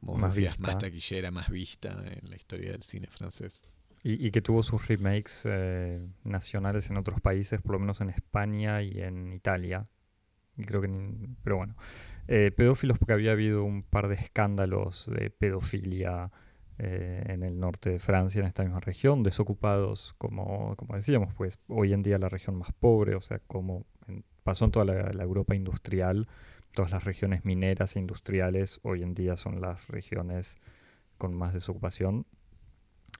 como 0.00 0.16
Más 0.18 0.34
decías, 0.34 0.58
vista. 0.58 0.72
más 0.72 0.80
taquillera, 0.82 1.30
más 1.30 1.48
vista 1.48 1.90
en 2.20 2.30
la 2.30 2.36
historia 2.36 2.72
del 2.72 2.82
cine 2.82 3.08
francés. 3.08 3.60
Y, 4.04 4.26
y 4.26 4.30
que 4.32 4.42
tuvo 4.42 4.62
sus 4.64 4.88
remakes 4.88 5.42
eh, 5.44 6.04
nacionales 6.24 6.90
en 6.90 6.96
otros 6.96 7.20
países, 7.20 7.60
por 7.60 7.72
lo 7.72 7.78
menos 7.78 8.00
en 8.00 8.10
España 8.10 8.82
y 8.82 9.00
en 9.00 9.32
Italia. 9.32 9.86
Y 10.56 10.64
creo 10.64 10.80
que 10.80 10.88
en- 10.88 11.36
pero 11.44 11.56
bueno. 11.58 11.76
Eh, 12.28 12.50
pedófilos 12.56 12.98
porque 12.98 13.12
había 13.12 13.32
habido 13.32 13.64
un 13.64 13.82
par 13.82 14.08
de 14.08 14.14
escándalos 14.16 15.08
de 15.10 15.30
pedofilia 15.30 16.30
eh, 16.82 17.24
en 17.28 17.44
el 17.44 17.60
norte 17.60 17.90
de 17.90 18.00
Francia, 18.00 18.40
en 18.40 18.48
esta 18.48 18.64
misma 18.64 18.80
región. 18.80 19.22
Desocupados, 19.24 20.14
como, 20.18 20.76
como 20.76 20.96
decíamos, 20.96 21.34
pues 21.34 21.58
hoy 21.68 21.92
en 21.94 22.02
día 22.02 22.18
la 22.18 22.28
región 22.28 22.56
más 22.56 22.72
pobre, 22.72 23.14
o 23.16 23.22
sea, 23.22 23.40
como 23.46 23.86
en- 24.08 24.24
pasó 24.44 24.66
en 24.66 24.72
toda 24.72 24.86
la, 24.86 25.12
la 25.12 25.22
Europa 25.24 25.54
industrial, 25.54 26.28
todas 26.72 26.90
las 26.92 27.04
regiones 27.04 27.44
mineras 27.44 27.96
e 27.96 28.00
industriales 28.00 28.80
hoy 28.82 29.02
en 29.02 29.14
día 29.14 29.36
son 29.38 29.60
las 29.60 29.88
regiones 29.88 30.58
con 31.18 31.34
más 31.34 31.54
desocupación 31.54 32.26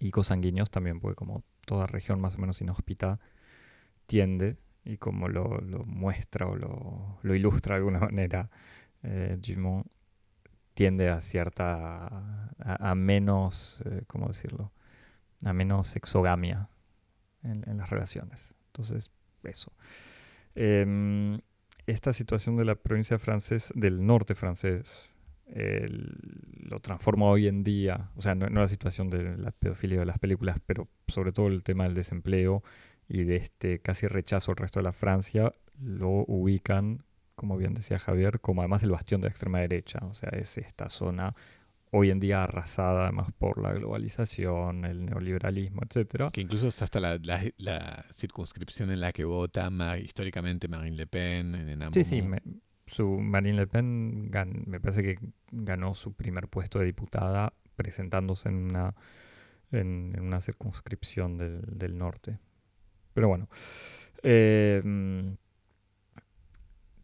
y 0.01 0.11
cosanguíneos 0.11 0.71
también, 0.71 1.01
porque 1.01 1.17
como 1.17 1.45
toda 1.67 1.87
región 1.87 2.21
más 2.21 2.35
o 2.37 2.39
menos 2.39 2.61
inhóspita 2.61 3.21
tiende, 4.07 4.57
y 4.85 4.99
como 4.99 5.29
lo, 5.29 5.61
lo 5.61 5.85
muestra 5.85 6.47
o 6.47 6.57
lo, 6.57 7.19
lo 7.23 7.35
ilustra 7.35 7.75
de 7.77 7.79
alguna 7.79 8.01
manera 8.01 8.51
eh, 9.05 9.39
tiende 10.75 11.09
a 11.09 11.21
cierta, 11.21 12.07
a, 12.59 12.91
a 12.91 12.95
menos, 12.95 13.83
eh, 13.87 14.03
¿cómo 14.07 14.29
decirlo? 14.29 14.73
A 15.45 15.53
menos 15.53 15.97
exogamia 15.97 16.69
en, 17.43 17.69
en 17.69 17.79
las 17.79 17.91
relaciones. 17.91 18.55
Entonces, 18.69 19.11
eso. 19.43 19.73
Em, 20.55 21.41
esta 21.87 22.13
situación 22.13 22.57
de 22.57 22.65
la 22.65 22.75
provincia 22.75 23.19
francesa, 23.19 23.73
del 23.77 24.07
norte 24.07 24.35
francés, 24.35 25.13
lo 25.55 26.81
transforma 26.81 27.27
hoy 27.27 27.47
en 27.47 27.63
día, 27.63 28.11
o 28.17 28.23
sea, 28.23 28.35
no, 28.35 28.49
no 28.49 28.61
la 28.61 28.69
situación 28.69 29.11
de 29.11 29.37
la 29.37 29.51
pedofilia 29.51 29.99
de 30.01 30.07
las 30.07 30.19
películas, 30.19 30.59
pero 30.65 30.89
sobre 31.09 31.33
todo 31.33 31.49
el 31.49 31.63
tema 31.63 31.85
del 31.85 31.95
desempleo 31.95 32.63
y 33.09 33.25
de 33.25 33.37
este 33.37 33.79
casi 33.81 34.07
rechazo 34.07 34.53
al 34.53 34.57
resto 34.57 34.81
de 34.81 34.85
la 34.85 34.93
Francia, 34.93 35.53
lo 35.79 36.25
ubican, 36.27 37.05
como 37.35 37.57
bien 37.57 37.75
decía 37.75 37.99
Javier, 37.99 38.41
como 38.41 38.63
además 38.63 38.83
el 38.83 38.91
bastión 38.91 39.21
de 39.21 39.27
la 39.27 39.31
extrema 39.31 39.59
derecha, 39.61 39.99
o 40.03 40.15
sea, 40.15 40.31
es 40.31 40.59
esta 40.59 40.89
zona 40.89 41.35
hoy 41.95 42.11
en 42.11 42.21
día 42.21 42.45
arrasada 42.45 43.03
además 43.03 43.31
por 43.37 43.61
la 43.61 43.73
globalización, 43.75 44.85
el 44.87 45.05
neoliberalismo, 45.05 45.83
etcétera. 45.87 46.31
Que 46.31 46.41
incluso 46.41 46.69
es 46.69 46.81
hasta 46.81 47.01
la, 47.01 47.19
la- 47.19 47.45
la 47.59 48.07
circunscripción 48.15 48.91
en 48.91 49.01
la 49.01 49.13
que 49.13 49.25
vota 49.25 49.69
ma- 49.69 49.99
históricamente 49.99 50.69
Marine 50.69 50.97
Le 50.97 51.07
Pen 51.07 51.55
en, 51.55 51.83
en 51.83 51.93
Sí, 51.95 52.03
sí, 52.05 52.23
me- 52.23 52.41
su 52.87 53.07
Marine 53.21 53.57
Le 53.59 53.67
Pen 53.67 54.31
gan- 54.31 54.65
me 54.67 54.81
parece 54.81 55.03
que 55.03 55.19
ganó 55.51 55.95
su 55.95 56.15
primer 56.15 56.49
puesto 56.49 56.79
de 56.79 56.87
diputada 56.87 57.53
presentándose 57.77 58.49
en 58.49 58.55
una, 58.57 58.95
en, 59.71 60.13
en 60.17 60.23
una 60.23 60.41
circunscripción 60.41 61.37
del, 61.37 61.61
del 61.67 61.99
norte. 61.99 62.39
Pero 63.13 63.29
bueno, 63.29 63.49
eh, 64.23 64.81
mm, 64.83 65.33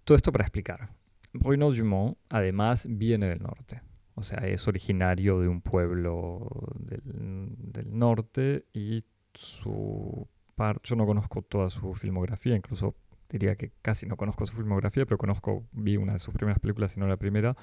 todo 0.09 0.17
esto 0.17 0.33
para 0.33 0.45
explicar. 0.45 0.89
Bruno 1.35 1.71
Dumont 1.71 2.17
además 2.31 2.87
viene 2.89 3.27
del 3.29 3.43
norte, 3.43 3.83
o 4.15 4.23
sea, 4.23 4.39
es 4.39 4.67
originario 4.67 5.39
de 5.41 5.49
un 5.49 5.61
pueblo 5.61 6.49
del, 6.79 7.85
norte 7.91 8.65
y 8.73 9.05
su 9.35 10.27
par, 10.55 10.81
yo 10.83 10.97
no 10.97 11.05
conozco 11.05 11.43
toda 11.43 11.69
su 11.69 11.93
filmografía, 11.93 12.57
incluso 12.57 12.95
diría 13.29 13.55
que 13.57 13.71
casi 13.83 14.07
no 14.07 14.17
conozco 14.17 14.47
su 14.47 14.57
filmografía, 14.57 15.05
pero 15.05 15.19
conozco, 15.19 15.69
vi 15.73 15.99
una 15.99 16.15
de 16.15 16.21
sus 16.21 16.33
primeras 16.33 16.59
películas, 16.59 16.93
si 16.93 17.01
no 17.01 17.07
la 17.07 17.19
primera, 17.19 17.55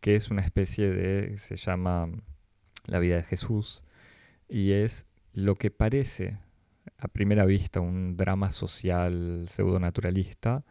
que 0.00 0.14
es 0.14 0.30
una 0.30 0.42
especie 0.42 0.92
de, 0.92 1.36
se 1.38 1.56
llama 1.56 2.08
La 2.84 3.00
vida 3.00 3.16
de 3.16 3.24
Jesús, 3.24 3.82
y 4.48 4.70
es 4.70 5.08
lo 5.32 5.56
que 5.56 5.72
parece 5.72 6.38
a 6.98 7.08
primera 7.08 7.46
vista 7.46 7.80
un 7.80 8.16
drama 8.16 8.52
social 8.52 9.46
pseudonaturalista 9.48 10.64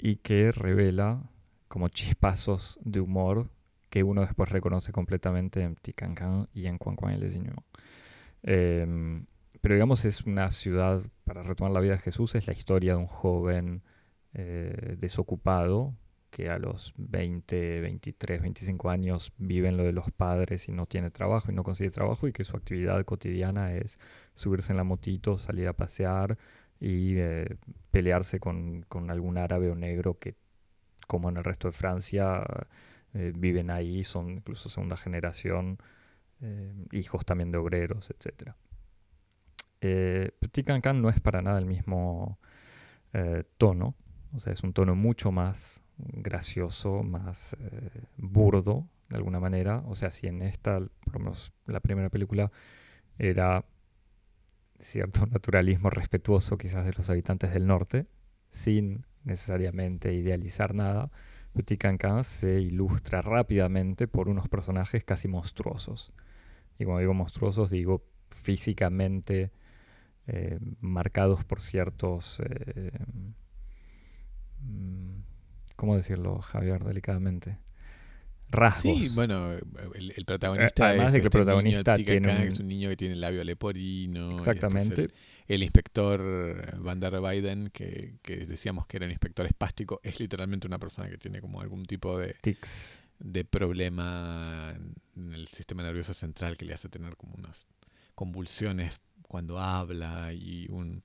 y 0.00 0.16
que 0.16 0.50
revela 0.52 1.22
como 1.68 1.88
chispazos 1.88 2.78
de 2.82 3.00
humor 3.00 3.50
que 3.90 4.02
uno 4.02 4.22
después 4.22 4.48
reconoce 4.48 4.92
completamente 4.92 5.62
en 5.62 5.74
Petit 5.74 5.94
Cancan 5.94 6.48
y 6.54 6.66
en 6.66 6.78
Quan 6.78 6.96
Quan 6.96 7.14
Inuits. 7.14 7.64
Em, 8.42 9.26
pero 9.60 9.74
digamos 9.74 10.04
es 10.04 10.22
una 10.22 10.50
ciudad, 10.52 11.02
para 11.24 11.42
retomar 11.42 11.72
la 11.72 11.80
vida 11.80 11.92
de 11.92 11.98
Jesús, 11.98 12.34
es 12.34 12.46
la 12.46 12.54
historia 12.54 12.92
de 12.92 12.98
un 12.98 13.06
joven 13.06 13.82
eh, 14.32 14.96
desocupado 14.98 15.94
que 16.30 16.48
a 16.48 16.58
los 16.58 16.94
20, 16.96 17.80
23, 17.80 18.40
25 18.40 18.90
años 18.90 19.32
vive 19.36 19.68
en 19.68 19.76
lo 19.76 19.82
de 19.82 19.92
los 19.92 20.10
padres 20.12 20.68
y 20.68 20.72
no 20.72 20.86
tiene 20.86 21.10
trabajo 21.10 21.50
y 21.50 21.54
no 21.54 21.64
consigue 21.64 21.90
trabajo 21.90 22.28
y 22.28 22.32
que 22.32 22.44
su 22.44 22.56
actividad 22.56 23.04
cotidiana 23.04 23.74
es 23.74 23.98
subirse 24.34 24.72
en 24.72 24.76
la 24.76 24.84
motito, 24.84 25.38
salir 25.38 25.66
a 25.68 25.72
pasear 25.72 26.38
y 26.80 27.18
eh, 27.18 27.56
pelearse 27.90 28.40
con, 28.40 28.82
con 28.88 29.10
algún 29.10 29.36
árabe 29.36 29.70
o 29.70 29.74
negro 29.74 30.18
que, 30.18 30.34
como 31.06 31.28
en 31.28 31.36
el 31.36 31.44
resto 31.44 31.68
de 31.68 31.72
Francia, 31.72 32.42
eh, 33.12 33.32
viven 33.36 33.70
ahí, 33.70 34.02
son 34.02 34.30
incluso 34.30 34.68
segunda 34.68 34.96
generación, 34.96 35.78
eh, 36.40 36.72
hijos 36.92 37.24
también 37.26 37.52
de 37.52 37.58
obreros, 37.58 38.10
etc. 38.10 38.52
Petit 39.80 40.66
Cancan 40.66 41.00
no 41.00 41.08
es 41.10 41.20
para 41.20 41.42
nada 41.42 41.58
el 41.58 41.66
mismo 41.66 42.38
tono, 43.56 43.94
o 44.32 44.38
sea, 44.38 44.52
es 44.52 44.62
un 44.62 44.72
tono 44.72 44.94
mucho 44.94 45.32
más 45.32 45.80
gracioso, 45.96 47.02
más 47.02 47.56
burdo, 48.18 48.86
de 49.08 49.16
alguna 49.16 49.40
manera. 49.40 49.82
O 49.86 49.94
sea, 49.94 50.10
si 50.10 50.26
en 50.26 50.42
esta, 50.42 50.78
por 50.78 51.14
lo 51.14 51.20
menos 51.20 51.52
la 51.66 51.80
primera 51.80 52.10
película, 52.10 52.52
era 53.18 53.64
cierto 54.80 55.26
naturalismo 55.26 55.90
respetuoso 55.90 56.58
quizás 56.58 56.84
de 56.84 56.92
los 56.92 57.10
habitantes 57.10 57.52
del 57.52 57.66
norte, 57.66 58.06
sin 58.50 59.06
necesariamente 59.24 60.12
idealizar 60.14 60.74
nada, 60.74 61.10
Petit 61.52 61.80
Cancan 61.80 62.24
se 62.24 62.60
ilustra 62.60 63.22
rápidamente 63.22 64.06
por 64.06 64.28
unos 64.28 64.48
personajes 64.48 65.04
casi 65.04 65.28
monstruosos. 65.28 66.12
Y 66.78 66.84
cuando 66.84 67.00
digo 67.00 67.14
monstruosos, 67.14 67.70
digo 67.70 68.04
físicamente 68.30 69.52
eh, 70.26 70.58
marcados 70.80 71.44
por 71.44 71.60
ciertos... 71.60 72.40
eh, 72.40 72.92
mm, 74.62 75.20
¿Cómo 75.76 75.96
decirlo, 75.96 76.40
Javier, 76.40 76.84
delicadamente? 76.84 77.58
Rasgos. 78.50 78.98
Sí, 79.00 79.08
bueno, 79.14 79.52
el, 79.94 80.12
el 80.16 80.24
protagonista 80.24 80.88
además 80.88 81.06
es 81.08 81.12
de 81.14 81.18
que 81.20 81.22
el 81.22 81.26
este 81.26 81.38
niño 81.38 81.44
protagonista 81.44 81.96
tiene 81.96 82.26
Khan, 82.28 82.36
un- 82.36 82.42
que 82.42 82.48
es 82.48 82.58
un 82.60 82.68
niño 82.68 82.88
que 82.90 82.96
tiene 82.96 83.14
el 83.14 83.20
labio 83.20 83.44
leporino. 83.44 84.36
Exactamente. 84.36 85.02
El, 85.02 85.12
el 85.48 85.62
inspector 85.62 86.78
Van 86.80 87.00
der 87.00 87.14
Weyden, 87.20 87.70
que, 87.72 88.14
que 88.22 88.46
decíamos 88.46 88.86
que 88.86 88.98
era 88.98 89.06
un 89.06 89.12
inspector 89.12 89.46
espástico, 89.46 90.00
es 90.02 90.20
literalmente 90.20 90.66
una 90.66 90.78
persona 90.78 91.08
que 91.08 91.18
tiene 91.18 91.40
como 91.40 91.60
algún 91.60 91.86
tipo 91.86 92.18
de, 92.18 92.36
Tics. 92.40 93.00
de 93.18 93.44
problema 93.44 94.74
en 95.16 95.34
el 95.34 95.48
sistema 95.48 95.82
nervioso 95.82 96.14
central 96.14 96.56
que 96.56 96.64
le 96.64 96.74
hace 96.74 96.88
tener 96.88 97.16
como 97.16 97.34
unas 97.34 97.66
convulsiones 98.14 99.00
cuando 99.22 99.58
habla 99.58 100.32
y 100.32 100.66
un, 100.70 101.02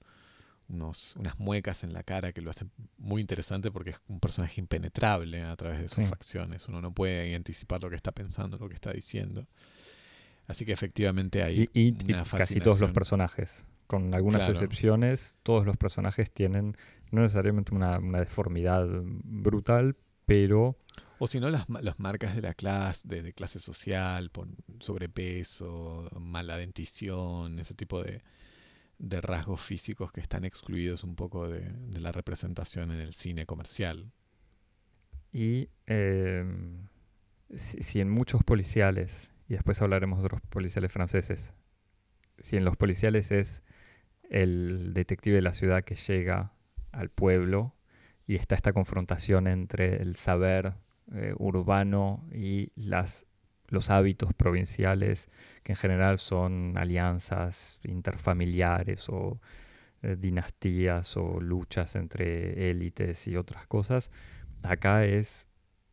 unos, 0.67 1.15
unas 1.15 1.39
muecas 1.39 1.83
en 1.83 1.93
la 1.93 2.03
cara 2.03 2.31
que 2.33 2.41
lo 2.41 2.49
hacen 2.49 2.71
muy 2.97 3.21
interesante 3.21 3.71
porque 3.71 3.91
es 3.91 4.01
un 4.07 4.19
personaje 4.19 4.59
impenetrable 4.59 5.43
a 5.43 5.55
través 5.55 5.79
de 5.81 5.87
sus 5.89 5.97
Sí. 5.97 6.05
facciones. 6.05 6.67
Uno 6.67 6.81
no 6.81 6.91
puede 6.93 7.35
anticipar 7.35 7.81
lo 7.83 7.89
que 7.89 7.95
está 7.95 8.11
pensando, 8.11 8.57
lo 8.57 8.67
que 8.67 8.75
está 8.75 8.91
diciendo. 8.91 9.45
Así 10.47 10.65
que 10.65 10.73
efectivamente 10.73 11.43
hay 11.43 11.69
Y, 11.73 11.79
y- 11.81 11.95
y 12.07 12.13
una 12.13 12.23
casi 12.23 12.59
todos 12.59 12.79
los 12.79 12.91
personajes. 12.91 13.65
Con 13.87 14.13
algunas 14.15 14.39
Claro. 14.43 14.53
excepciones, 14.53 15.37
todos 15.43 15.65
los 15.65 15.77
personajes 15.77 16.31
tienen 16.31 16.75
no 17.11 17.21
necesariamente 17.21 17.73
una, 17.75 17.99
una 17.99 18.19
deformidad 18.19 18.87
brutal, 19.03 19.95
pero 20.25 20.75
O 21.19 21.27
si 21.27 21.39
no, 21.39 21.49
las, 21.49 21.69
las 21.69 21.99
marcas 21.99 22.35
de 22.35 22.41
la 22.41 22.53
clase, 22.55 23.07
de, 23.07 23.21
de 23.21 23.31
clase 23.33 23.59
social, 23.59 24.31
por 24.31 24.47
sobrepeso, 24.79 26.09
mala 26.19 26.57
dentición, 26.57 27.59
ese 27.59 27.73
tipo 27.73 28.03
de, 28.03 28.21
de 28.97 29.21
rasgos 29.21 29.61
físicos 29.61 30.11
que 30.11 30.21
están 30.21 30.45
excluidos 30.45 31.03
un 31.03 31.15
poco 31.15 31.47
de, 31.47 31.71
la 31.99 32.11
representación 32.11 32.91
en 32.91 33.01
el 33.01 33.13
cine 33.13 33.45
comercial. 33.45 34.11
Y 35.31 35.69
eh, 35.87 36.45
si, 37.55 37.99
en 38.01 38.09
muchos 38.09 38.43
policiales, 38.43 39.29
y 39.49 39.53
después 39.53 39.81
hablaremos 39.81 40.19
de 40.19 40.25
otros 40.25 40.41
policiales 40.49 40.91
franceses, 40.91 41.53
si 42.39 42.57
en 42.57 42.65
los 42.65 42.77
policiales 42.77 43.31
es 43.31 43.63
el 44.29 44.93
detective 44.93 45.35
de 45.35 45.41
la 45.41 45.53
ciudad 45.53 45.83
que 45.83 45.95
llega 45.95 46.53
al 46.91 47.09
pueblo 47.09 47.75
y 48.27 48.35
está 48.35 48.55
esta 48.55 48.73
confrontación 48.73 49.47
entre 49.47 50.01
el 50.01 50.15
saber 50.15 50.73
eh, 51.13 51.33
urbano 51.37 52.27
y 52.33 52.71
las, 52.75 53.25
los 53.67 53.89
hábitos 53.89 54.33
provinciales, 54.33 55.29
que 55.63 55.73
en 55.73 55.77
general 55.77 56.17
son 56.17 56.77
alianzas 56.77 57.79
interfamiliares 57.83 59.09
o 59.09 59.39
eh, 60.01 60.15
dinastías 60.19 61.17
o 61.17 61.39
luchas 61.39 61.95
entre 61.95 62.69
élites 62.69 63.27
y 63.27 63.37
otras 63.37 63.65
cosas, 63.67 64.11
acá 64.63 65.05
es 65.05 65.47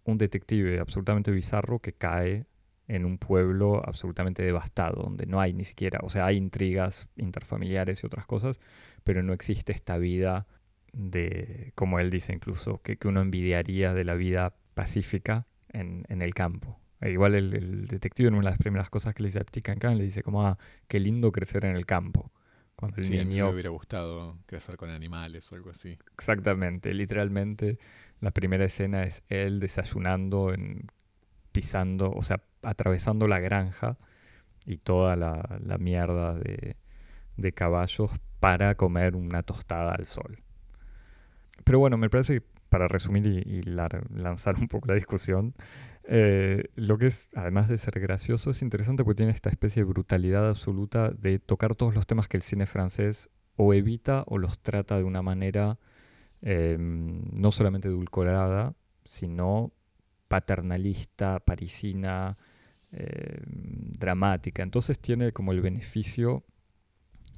un 0.05 0.19
detective 0.19 0.81
absolutamente 0.81 1.31
bizarro 1.31 1.79
que 1.79 1.93
cae 1.93 2.47
en 2.89 3.05
un 3.05 3.19
pueblo 3.19 3.83
absolutamente 3.87 4.43
devastado, 4.43 5.03
donde 5.03 5.27
no 5.27 5.41
hay 5.41 5.53
ni 5.55 5.65
siquiera, 5.65 6.01
o 6.03 6.11
sea, 6.11 6.27
hay 6.27 6.37
intrigas 6.37 7.09
interfamiliares 7.17 8.03
y 8.03 8.07
otras 8.07 8.27
cosas, 8.27 8.61
pero 9.05 9.23
no 9.23 9.33
existe 9.33 9.73
esta 9.73 9.99
vida 9.99 10.47
de, 10.93 11.73
como 11.75 12.01
él 12.01 12.11
dice 12.11 12.35
incluso, 12.35 12.83
que, 12.83 12.99
que 12.99 13.09
uno 13.09 13.23
envidiaría 13.23 13.95
de 13.95 14.05
la 14.05 14.15
vida 14.15 14.55
pacífica 14.75 15.47
en, 15.71 16.05
en 16.09 16.21
el 16.23 16.35
campo. 16.35 16.82
E 17.03 17.11
igual 17.11 17.35
el, 17.35 17.55
el 17.55 17.87
detective 17.87 18.29
en 18.29 18.35
una 18.35 18.45
de 18.47 18.51
las 18.53 18.59
primeras 18.59 18.89
cosas 18.89 19.15
que 19.15 19.23
le 19.23 19.29
dice 19.29 19.41
a 19.41 19.45
Petit 19.45 19.65
Cancan 19.65 19.99
le 19.99 20.05
dice 20.05 20.23
como, 20.23 20.47
ah, 20.47 20.57
qué 20.89 21.01
lindo 21.01 21.33
crecer 21.33 21.65
en 21.65 21.77
el 21.77 21.85
campo. 21.85 22.31
Cuando 22.77 22.99
el 22.99 23.07
Sí, 23.07 23.19
a 23.19 23.25
mí 23.25 23.31
niño 23.31 23.47
me 23.47 23.53
hubiera 23.53 23.71
gustado 23.71 24.39
crecer 24.47 24.77
con 24.77 24.89
animales 24.91 25.51
o 25.51 25.57
algo 25.57 25.71
así. 25.71 25.99
Exactamente, 26.15 26.95
literalmente 26.95 27.79
la 28.21 28.31
primera 28.31 28.65
escena 28.65 29.03
es 29.03 29.25
él 29.29 29.59
desayunando, 29.61 30.55
en, 30.55 30.87
pisando, 31.51 32.11
o 32.13 32.23
sea, 32.23 32.41
atravesando 32.63 33.27
la 33.27 33.41
granja 33.41 33.99
y 34.65 34.79
toda 34.79 35.17
la, 35.17 35.59
la 35.65 35.79
mierda 35.79 36.35
de, 36.35 36.77
de 37.37 37.53
caballos 37.53 38.13
para 38.39 38.77
comer 38.77 39.17
una 39.17 39.43
tostada 39.43 39.93
al 39.93 40.07
sol. 40.07 40.39
Pero 41.65 41.79
bueno, 41.79 41.97
me 41.97 42.11
parece 42.11 42.41
que 42.41 42.47
para 42.69 42.89
resumir 42.89 43.27
y, 43.27 43.63
lanzar 43.63 44.57
un 44.57 44.67
poco 44.67 44.89
la 44.89 44.95
discusión, 44.95 45.55
eh, 46.05 46.65
lo 46.75 46.99
que 46.99 47.07
es, 47.07 47.29
además 47.35 47.69
de 47.69 47.79
ser 47.79 48.01
gracioso, 48.01 48.51
es 48.51 48.63
interesante 48.63 49.05
porque 49.05 49.19
tiene 49.19 49.33
esta 49.33 49.51
especie 49.51 49.83
de 49.83 49.89
brutalidad 49.89 50.49
absoluta 50.49 51.11
de 51.11 51.39
tocar 51.39 51.75
todos 51.75 51.95
los 51.95 52.07
temas 52.07 52.29
que 52.29 52.37
el 52.37 52.43
cine 52.43 52.67
francés 52.67 53.31
o 53.57 53.75
evita 53.75 54.25
o 54.27 54.39
los 54.39 54.59
trata 54.59 54.97
de 54.97 55.05
una 55.05 55.23
manera 55.23 55.79
eh, 56.43 56.77
no 56.79 57.53
solamente 57.53 57.89
edulcorada, 57.89 58.75
sino 59.05 59.73
paternalista, 60.29 61.41
parisina, 61.41 62.37
eh, 62.91 63.41
dramática. 63.47 64.63
Entonces 64.63 64.99
tiene 64.99 65.33
como 65.33 65.53
el 65.53 65.61
beneficio 65.61 66.45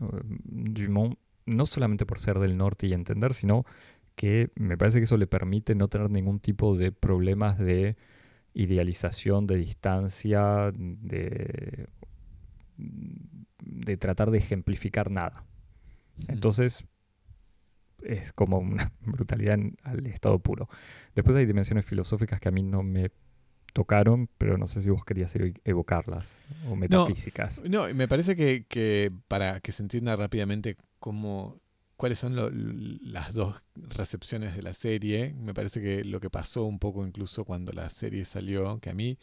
eh, 0.00 0.06
Dumont, 0.44 1.18
no 1.47 1.66
solamente 1.66 2.06
por 2.06 2.18
ser 2.18 2.38
del 2.38 2.56
norte 2.56 2.87
y 2.87 2.92
entender, 2.92 3.35
sino 3.35 3.66
que 4.14 4.50
me 4.56 4.78
parece 4.78 4.99
que 4.99 5.04
eso 5.04 5.16
le 5.16 5.26
permite 5.26 5.75
no 5.75 5.88
tener 5.88 6.11
ningún 6.11 6.40
tipo 6.40 6.76
de 6.76 6.92
problemas 6.92 7.59
de 7.59 7.97
idealización, 8.54 9.46
de 9.46 9.56
distancia, 9.56 10.72
de, 10.74 11.88
de 12.76 13.96
tratar 13.96 14.31
de 14.31 14.38
ejemplificar 14.38 15.11
nada. 15.11 15.44
Entonces, 16.29 16.85
es 18.02 18.33
como 18.33 18.59
una 18.59 18.92
brutalidad 19.00 19.55
en- 19.55 19.76
al 19.83 20.07
estado 20.07 20.38
puro. 20.38 20.68
Después 21.14 21.37
hay 21.37 21.46
dimensiones 21.46 21.85
filosóficas 21.85 22.40
que 22.40 22.48
a 22.48 22.52
mí 22.52 22.62
no 22.62 22.83
me 22.83 23.11
tocaron, 23.72 24.29
pero 24.38 24.57
no 24.57 24.66
sé 24.66 24.83
si 24.83 24.90
vos 24.90 25.05
querías 25.05 25.35
ev- 25.37 25.61
evocarlas 25.64 26.42
o 26.68 26.76
metafísicas. 26.76 27.62
No, 27.68 27.92
me 27.92 28.07
parece 28.07 28.37
que, 28.37 28.66
que 28.66 29.11
para 29.26 29.61
que 29.61 29.72
se 29.72 29.83
entienda 29.83 30.14
rápidamente 30.16 30.76
cómo, 31.00 31.61
cuáles 31.96 32.18
son 32.18 32.35
lo- 32.37 32.50
las 32.50 33.33
dos 33.35 33.62
recepciones 33.76 34.54
de 34.57 34.62
la 34.62 34.74
serie, 34.74 35.35
me 35.35 35.54
parece 35.54 35.80
que 35.80 36.04
lo 36.04 36.20
que 36.20 36.30
pasó 36.30 36.64
un 36.64 36.78
poco 36.78 37.07
incluso 37.07 37.44
cuando 37.44 37.72
la 37.72 37.88
serie 37.90 38.24
salió, 38.24 38.78
que 38.80 38.90
a 38.90 38.94
mí 38.94 39.18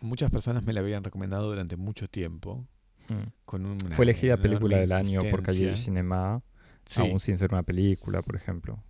muchas 0.00 0.30
personas 0.30 0.64
me 0.64 0.72
la 0.72 0.80
habían 0.80 1.04
recomendado 1.04 1.48
durante 1.48 1.76
mucho 1.76 2.08
tiempo. 2.08 2.66
Mm. 3.08 3.28
Con 3.44 3.64
una 3.66 3.96
Fue 3.96 4.04
elegida 4.04 4.36
película 4.36 4.78
del 4.78 4.92
año 4.92 5.20
por 5.30 5.40
insistencia. 5.40 5.76
Cinema, 5.76 6.42
Sí, 6.86 7.00
aún 7.00 7.20
sin 7.20 7.36
ser 7.38 7.52
una 7.52 7.62
película, 7.62 8.22
por 8.22 8.36
ejemplo. 8.36 8.82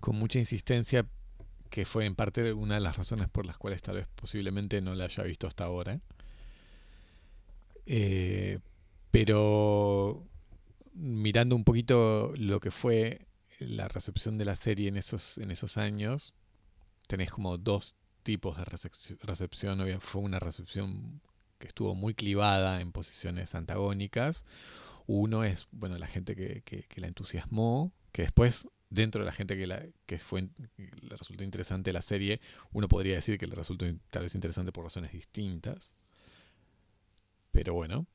con 0.00 0.16
mucha 0.16 0.38
insistencia, 0.38 1.06
que 1.68 1.84
fue 1.84 2.04
en 2.06 2.14
parte 2.16 2.52
una 2.52 2.74
de 2.76 2.80
las 2.80 2.96
razones 2.96 3.28
por 3.28 3.44
las 3.46 3.58
cuales 3.58 3.80
tal 3.82 3.96
vez 3.96 4.08
posiblemente 4.14 4.80
no 4.80 4.94
la 4.94 5.04
haya 5.04 5.22
visto 5.24 5.46
hasta 5.46 5.64
ahora. 5.64 6.00
Eh, 7.86 8.58
pero 9.10 10.24
mirando 10.94 11.56
un 11.56 11.64
poquito 11.64 12.32
lo 12.36 12.60
que 12.60 12.70
fue 12.70 13.26
la 13.58 13.88
recepción 13.88 14.38
de 14.38 14.44
la 14.44 14.56
serie 14.56 14.88
en 14.88 14.96
esos, 14.96 15.38
en 15.38 15.50
esos 15.50 15.76
años, 15.76 16.34
tenés 17.06 17.30
como 17.30 17.58
dos 17.58 17.94
tipos 18.22 18.56
de 18.56 18.64
recepci- 18.64 19.18
recepción. 19.22 19.80
Fue 20.00 20.22
una 20.22 20.38
recepción 20.38 21.20
que 21.58 21.66
estuvo 21.68 21.94
muy 21.94 22.14
clivada 22.14 22.80
en 22.80 22.92
posiciones 22.92 23.54
antagónicas. 23.54 24.44
Uno 25.06 25.44
es, 25.44 25.66
bueno, 25.72 25.98
la 25.98 26.06
gente 26.06 26.36
que, 26.36 26.62
que- 26.62 26.86
la 27.00 27.08
entusiasmó, 27.08 27.92
que 28.12 28.22
después, 28.22 28.66
dentro 28.90 29.22
de 29.22 29.26
la 29.26 29.32
gente 29.32 29.56
que, 29.56 29.66
la, 29.66 29.84
que 30.06 30.18
fue, 30.18 30.48
le 30.76 31.16
resultó 31.16 31.44
interesante 31.44 31.92
la 31.92 32.02
serie, 32.02 32.40
uno 32.72 32.88
podría 32.88 33.14
decir 33.16 33.38
que 33.38 33.46
le 33.46 33.54
resultó 33.54 33.86
tal 34.10 34.22
vez 34.22 34.34
interesante 34.34 34.72
por 34.72 34.84
razones 34.84 35.12
distintas. 35.12 35.92
Pero 37.52 37.74
bueno. 37.74 38.06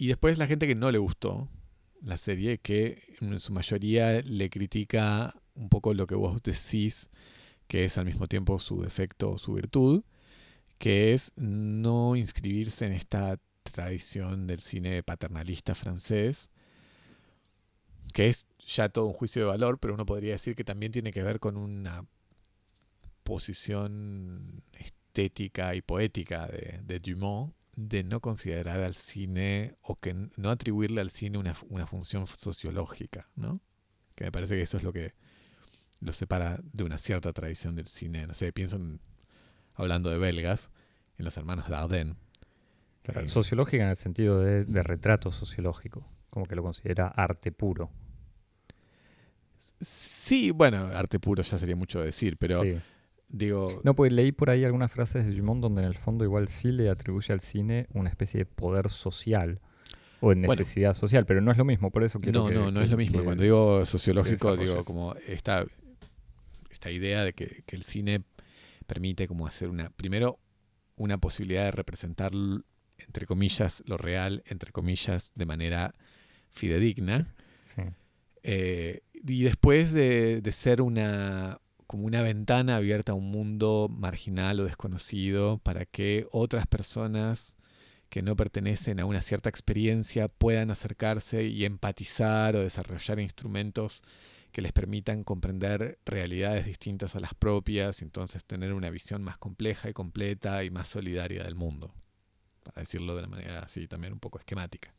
Y 0.00 0.06
después 0.06 0.38
la 0.38 0.46
gente 0.46 0.66
que 0.66 0.74
no 0.74 0.90
le 0.90 0.96
gustó 0.96 1.46
la 2.00 2.16
serie, 2.16 2.56
que 2.56 3.02
en 3.20 3.38
su 3.38 3.52
mayoría 3.52 4.22
le 4.22 4.48
critica 4.48 5.34
un 5.54 5.68
poco 5.68 5.92
lo 5.92 6.06
que 6.06 6.14
vos 6.14 6.42
decís, 6.42 7.10
que 7.66 7.84
es 7.84 7.98
al 7.98 8.06
mismo 8.06 8.26
tiempo 8.26 8.58
su 8.58 8.80
defecto 8.80 9.32
o 9.32 9.36
su 9.36 9.52
virtud, 9.52 10.02
que 10.78 11.12
es 11.12 11.32
no 11.36 12.16
inscribirse 12.16 12.86
en 12.86 12.94
esta 12.94 13.38
tradición 13.62 14.46
del 14.46 14.60
cine 14.60 15.02
paternalista 15.02 15.74
francés, 15.74 16.48
que 18.14 18.30
es 18.30 18.46
ya 18.66 18.88
todo 18.88 19.04
un 19.04 19.12
juicio 19.12 19.42
de 19.42 19.48
valor, 19.48 19.78
pero 19.80 19.92
uno 19.92 20.06
podría 20.06 20.32
decir 20.32 20.56
que 20.56 20.64
también 20.64 20.92
tiene 20.92 21.12
que 21.12 21.22
ver 21.22 21.40
con 21.40 21.58
una 21.58 22.06
posición 23.22 24.62
estética 24.72 25.74
y 25.74 25.82
poética 25.82 26.46
de, 26.46 26.80
de 26.84 27.00
Dumont 27.00 27.52
de 27.88 28.02
no 28.04 28.20
considerar 28.20 28.80
al 28.80 28.94
cine 28.94 29.76
o 29.82 29.96
que 29.98 30.14
no 30.36 30.50
atribuirle 30.50 31.00
al 31.00 31.10
cine 31.10 31.38
una, 31.38 31.56
una 31.68 31.86
función 31.86 32.26
sociológica, 32.26 33.28
¿no? 33.36 33.60
Que 34.14 34.24
me 34.24 34.32
parece 34.32 34.54
que 34.56 34.62
eso 34.62 34.76
es 34.76 34.82
lo 34.82 34.92
que 34.92 35.14
lo 36.00 36.12
separa 36.12 36.60
de 36.62 36.84
una 36.84 36.98
cierta 36.98 37.32
tradición 37.32 37.76
del 37.76 37.88
cine. 37.88 38.26
No 38.26 38.34
sé, 38.34 38.52
pienso 38.52 38.76
en, 38.76 39.00
hablando 39.74 40.10
de 40.10 40.18
belgas, 40.18 40.70
en 41.18 41.24
los 41.24 41.36
hermanos 41.36 41.68
Dardenne. 41.68 42.16
Claro, 43.02 43.20
Eh, 43.22 43.28
Sociológica 43.28 43.82
en 43.84 43.90
el 43.90 43.96
sentido 43.96 44.40
de, 44.40 44.64
de 44.64 44.82
retrato 44.82 45.30
sociológico, 45.30 46.06
como 46.28 46.46
que 46.46 46.54
lo 46.54 46.62
considera 46.62 47.08
arte 47.08 47.50
puro. 47.52 47.90
Sí, 49.80 50.50
bueno, 50.50 50.86
arte 50.94 51.18
puro 51.18 51.42
ya 51.42 51.58
sería 51.58 51.76
mucho 51.76 52.00
decir, 52.00 52.36
pero 52.36 52.62
Sí. 52.62 52.76
Digo, 53.30 53.80
No, 53.84 53.94
pues 53.94 54.12
leí 54.12 54.32
por 54.32 54.50
ahí 54.50 54.64
algunas 54.64 54.90
frases 54.92 55.24
de 55.24 55.32
Dumont 55.34 55.62
donde 55.62 55.82
en 55.82 55.88
el 55.88 55.94
fondo 55.96 56.24
igual 56.24 56.48
sí 56.48 56.72
le 56.72 56.90
atribuye 56.90 57.32
al 57.32 57.40
cine 57.40 57.86
una 57.94 58.08
especie 58.10 58.38
de 58.38 58.46
poder 58.46 58.90
social 58.90 59.60
o 60.20 60.28
de 60.30 60.34
Bueno. 60.36 60.48
necesidad 60.60 60.94
social, 60.94 61.24
pero 61.26 61.40
no 61.40 61.50
es 61.50 61.56
lo 61.58 61.64
mismo, 61.64 61.90
por 61.90 62.04
eso 62.04 62.20
quiero 62.20 62.40
no, 62.42 62.48
que- 62.48 62.54
no, 62.54 62.70
no 62.70 62.82
es 62.82 62.90
lo 62.90 62.96
mismo. 62.96 63.22
Cuando 63.24 63.42
digo 63.42 63.84
sociológico, 63.86 64.56
digo 64.56 64.84
como 64.84 65.14
esta, 65.26 65.64
esta 66.70 66.90
idea 66.90 67.24
de 67.24 67.32
que, 67.32 67.62
que 67.66 67.76
el 67.76 67.82
cine 67.84 68.24
permite 68.86 69.26
como 69.28 69.46
hacer 69.46 69.68
una, 69.68 69.90
primero, 69.90 70.38
una 70.96 71.18
posibilidad 71.18 71.64
de 71.64 71.70
representar, 71.70 72.32
entre 72.98 73.26
comillas, 73.26 73.82
lo 73.86 73.96
real, 73.96 74.42
entre 74.46 74.72
comillas, 74.72 75.30
de 75.34 75.46
manera 75.46 75.94
fidedigna. 76.50 77.32
sí. 77.64 77.82
Eh, 78.42 79.02
y 79.22 79.42
después 79.44 79.92
de, 79.92 80.40
de 80.40 80.52
ser 80.52 80.80
una 80.82 81.59
como 81.90 82.06
una 82.06 82.22
ventana 82.22 82.76
abierta 82.76 83.10
a 83.10 83.14
un 83.16 83.32
mundo 83.32 83.88
marginal 83.90 84.60
o 84.60 84.64
desconocido 84.64 85.58
para 85.58 85.86
que 85.86 86.28
otras 86.30 86.68
personas 86.68 87.56
que 88.08 88.22
no 88.22 88.36
pertenecen 88.36 89.00
a 89.00 89.06
una 89.06 89.22
cierta 89.22 89.48
experiencia 89.48 90.28
puedan 90.28 90.70
acercarse 90.70 91.46
y 91.46 91.64
empatizar 91.64 92.54
o 92.54 92.60
desarrollar 92.60 93.18
instrumentos 93.18 94.04
que 94.52 94.62
les 94.62 94.72
permitan 94.72 95.24
comprender 95.24 95.98
realidades 96.06 96.64
distintas 96.64 97.16
a 97.16 97.20
las 97.20 97.34
propias 97.34 98.02
entonces 98.02 98.44
tener 98.44 98.72
una 98.72 98.90
visión 98.90 99.24
más 99.24 99.36
compleja 99.36 99.90
y 99.90 99.92
completa 99.92 100.62
y 100.62 100.70
más 100.70 100.86
solidaria 100.86 101.42
del 101.42 101.56
mundo, 101.56 101.92
para 102.62 102.82
decirlo 102.82 103.16
de 103.16 103.24
una 103.24 103.30
manera 103.30 103.58
así 103.62 103.88
también 103.88 104.12
un 104.12 104.20
poco 104.20 104.38
esquemática. 104.38 104.94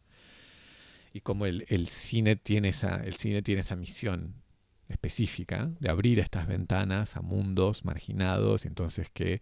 Y 1.13 1.21
como 1.21 1.45
el 1.45 1.88
cine 1.88 2.36
tiene 2.36 2.67
esa, 2.67 2.97
el 2.97 3.15
cine 3.15 3.41
tiene 3.41 3.62
esa 3.62 3.77
misión 3.77 4.41
específica 4.91 5.71
de 5.80 5.89
abrir 5.89 6.19
estas 6.19 6.47
ventanas 6.47 7.15
a 7.15 7.21
mundos 7.21 7.86
marginados 7.86 8.65
y 8.65 8.67
entonces 8.67 9.10
que 9.10 9.41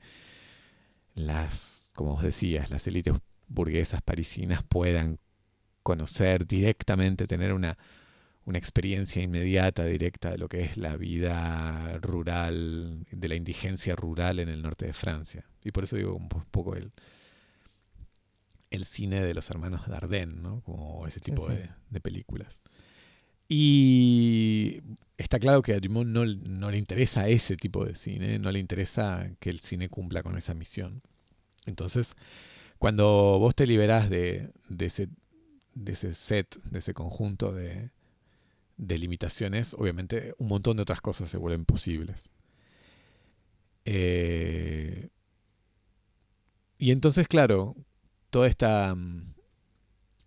las, 1.15 1.89
como 1.93 2.13
os 2.13 2.23
decías, 2.23 2.69
las 2.69 2.87
élites 2.87 3.15
burguesas 3.47 4.01
parisinas 4.01 4.63
puedan 4.63 5.19
conocer 5.83 6.45
directamente, 6.45 7.27
tener 7.27 7.53
una, 7.53 7.77
una 8.45 8.57
experiencia 8.57 9.21
inmediata, 9.21 9.85
directa 9.85 10.31
de 10.31 10.37
lo 10.37 10.47
que 10.47 10.61
es 10.61 10.77
la 10.77 10.97
vida 10.97 11.97
rural, 11.99 13.05
de 13.11 13.27
la 13.27 13.35
indigencia 13.35 13.95
rural 13.95 14.39
en 14.39 14.49
el 14.49 14.61
norte 14.61 14.85
de 14.85 14.93
Francia. 14.93 15.45
Y 15.63 15.71
por 15.71 15.83
eso 15.83 15.95
digo 15.95 16.15
un 16.15 16.29
poco 16.29 16.75
el, 16.75 16.91
el 18.69 18.85
cine 18.85 19.23
de 19.23 19.33
los 19.33 19.49
hermanos 19.49 19.87
Dardenne, 19.87 20.41
¿no? 20.41 20.61
Como 20.61 21.07
ese 21.07 21.19
tipo 21.19 21.47
De, 21.47 21.69
de, 21.89 22.01
películas. 22.01 22.59
Y 23.49 24.81
está 25.17 25.39
claro 25.39 25.63
que 25.63 25.73
a 25.73 25.79
Dumont 25.79 26.07
no, 26.07 26.23
no, 26.25 26.69
le 26.69 26.77
interesa 26.77 27.27
ese 27.27 27.57
tipo 27.57 27.83
de 27.83 27.95
cine, 27.95 28.37
no 28.37 28.51
le 28.51 28.59
interesa 28.59 29.31
que 29.39 29.49
el 29.49 29.59
cine 29.61 29.89
cumpla 29.89 30.21
con 30.21 30.37
esa 30.37 30.53
misión. 30.53 31.01
Entonces, 31.65 32.15
cuando 32.77 33.05
vos 33.39 33.55
te 33.55 33.65
liberás 33.65 34.09
de, 34.09 34.51
de, 34.69 34.85
ese, 34.85 35.09
de 35.73 35.91
ese 35.93 36.13
set, 36.13 36.61
de 36.63 36.79
ese 36.79 36.93
conjunto 36.93 37.51
de, 37.51 37.89
de 38.77 38.97
limitaciones, 38.99 39.73
obviamente 39.73 40.35
un 40.37 40.47
montón 40.47 40.77
de 40.77 40.83
otras 40.83 41.01
cosas 41.01 41.29
se 41.29 41.37
vuelven 41.37 41.65
posibles. 41.65 42.29
Eh, 43.85 45.09
y 46.77 46.91
entonces, 46.91 47.27
claro, 47.27 47.75
toda 48.29 48.47
esta, 48.47 48.93
mm, 48.95 49.33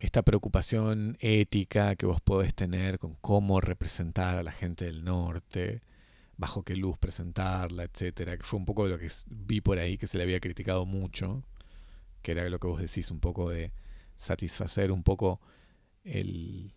esta 0.02 0.22
preocupación 0.22 1.16
ética 1.20 1.94
que 1.94 2.06
vos 2.06 2.20
podés 2.20 2.54
tener 2.54 2.98
con 2.98 3.14
cómo 3.20 3.60
representar 3.60 4.36
a 4.36 4.42
la 4.42 4.50
gente 4.50 4.84
del 4.84 5.04
norte, 5.04 5.80
bajo 6.36 6.64
qué 6.64 6.74
luz 6.74 6.98
presentarla, 6.98 7.84
etcétera, 7.84 8.36
que 8.36 8.42
fue 8.42 8.58
un 8.58 8.64
poco 8.64 8.88
lo 8.88 8.98
que 8.98 9.08
vi 9.30 9.60
por 9.60 9.78
ahí 9.78 9.96
que 9.98 10.08
se 10.08 10.18
le 10.18 10.24
había 10.24 10.40
criticado 10.40 10.84
mucho, 10.86 11.44
que 12.20 12.32
era 12.32 12.48
lo 12.48 12.58
que 12.58 12.66
vos 12.66 12.80
decís, 12.80 13.12
un 13.12 13.20
poco 13.20 13.50
de 13.50 13.72
satisfacer 14.16 14.90
un 14.90 15.04
poco 15.04 15.40
el, 16.02 16.74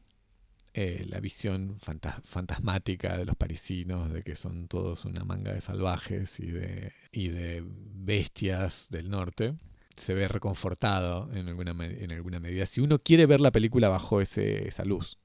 eh, 0.76 1.04
la 1.10 1.20
visión 1.20 1.80
fantasmática 1.80 3.18
de 3.18 3.26
los 3.26 3.36
parisinos, 3.36 4.14
de 4.14 4.22
que 4.22 4.36
son 4.36 4.68
todos 4.68 5.04
una 5.04 5.24
manga 5.24 5.52
de 5.52 5.62
salvajes 5.62 6.40
y 6.40 6.52
de, 6.52 6.94
y 7.12 7.30
de 7.30 7.64
bestias 7.66 8.86
del 8.92 9.10
norte 9.10 9.56
se 9.98 10.14
ve 10.14 10.28
reconfortado 10.28 11.32
en 11.34 11.48
alguna, 11.48 11.72
en 11.86 12.12
alguna 12.12 12.40
medida. 12.40 12.66
Si 12.66 12.82
uno 12.82 13.00
quiere 13.00 13.26
ver 13.26 13.42
la 13.42 13.52
película 13.52 13.90
bajo 13.90 14.22
ese, 14.22 14.68
esa 14.68 14.84
luz. 14.84 15.18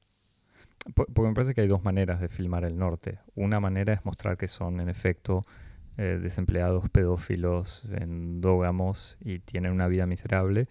Porque 0.94 1.20
me 1.22 1.34
parece 1.34 1.54
que 1.54 1.60
hay 1.60 1.68
dos 1.68 1.84
maneras 1.84 2.20
de 2.20 2.28
filmar 2.28 2.64
el 2.64 2.78
norte. 2.78 3.18
Una 3.34 3.60
manera 3.60 3.92
es 3.92 4.04
mostrar 4.04 4.38
que 4.38 4.48
son, 4.48 4.80
en 4.80 4.88
efecto, 4.88 5.44
eh, 5.98 6.18
desempleados, 6.22 6.88
pedófilos, 6.88 7.84
endógamos 7.92 9.18
y 9.20 9.40
tienen 9.40 9.72
una 9.72 9.88
vida 9.88 10.06
miserable. 10.06 10.68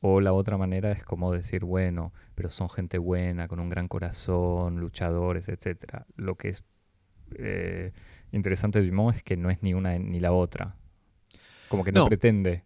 O 0.00 0.20
la 0.20 0.32
otra 0.32 0.56
manera 0.56 0.90
es 0.90 1.04
como 1.04 1.32
decir, 1.32 1.64
bueno, 1.64 2.12
pero 2.34 2.50
son 2.50 2.70
gente 2.70 2.98
buena, 2.98 3.46
con 3.46 3.60
un 3.60 3.68
gran 3.68 3.88
corazón, 3.88 4.80
luchadores, 4.80 5.48
etc. 5.48 6.04
Lo 6.16 6.36
que 6.36 6.48
es 6.48 6.64
eh, 7.36 7.92
interesante 8.32 8.80
de 8.80 8.88
Dumont 8.88 9.16
es 9.16 9.22
que 9.22 9.36
no 9.36 9.50
es 9.50 9.62
ni 9.62 9.74
una 9.74 9.98
ni 9.98 10.18
la 10.18 10.32
otra. 10.32 10.76
Como 11.68 11.84
que 11.84 11.92
no. 11.92 12.06
pretende 12.06 12.64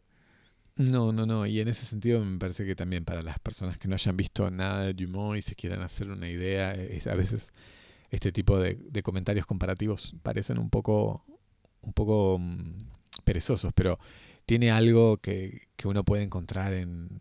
no, 0.76 1.12
no, 1.12 1.26
no. 1.26 1.46
Y 1.46 1.60
en 1.60 1.68
ese 1.68 1.86
sentido 1.86 2.22
me 2.24 2.38
parece 2.38 2.66
que 2.66 2.76
también 2.76 3.04
para 3.04 3.22
las 3.22 3.38
personas 3.38 3.78
que 3.78 3.88
no 3.88 3.94
hayan 3.94 4.16
visto 4.16 4.50
nada 4.50 4.84
de 4.84 4.94
Dumont 4.94 5.38
y 5.38 5.42
se 5.42 5.54
quieran 5.54 5.82
hacer 5.82 6.10
una 6.10 6.28
idea, 6.28 6.70
a 6.70 7.14
veces 7.14 7.52
este 8.10 8.32
tipo 8.32 8.58
de, 8.58 9.02
comentarios 9.02 9.46
comparativos 9.46 10.14
parecen 10.22 10.58
un 10.58 10.70
poco, 10.70 11.24
un 11.82 11.92
poco 11.92 12.38
mm, 12.38 12.88
perezosos, 13.24 13.72
pero 13.74 13.98
tiene 14.46 14.70
algo 14.70 15.18
que, 15.18 15.68
uno 15.84 16.04
puede 16.04 16.22
encontrar 16.22 16.72
en 16.74 17.20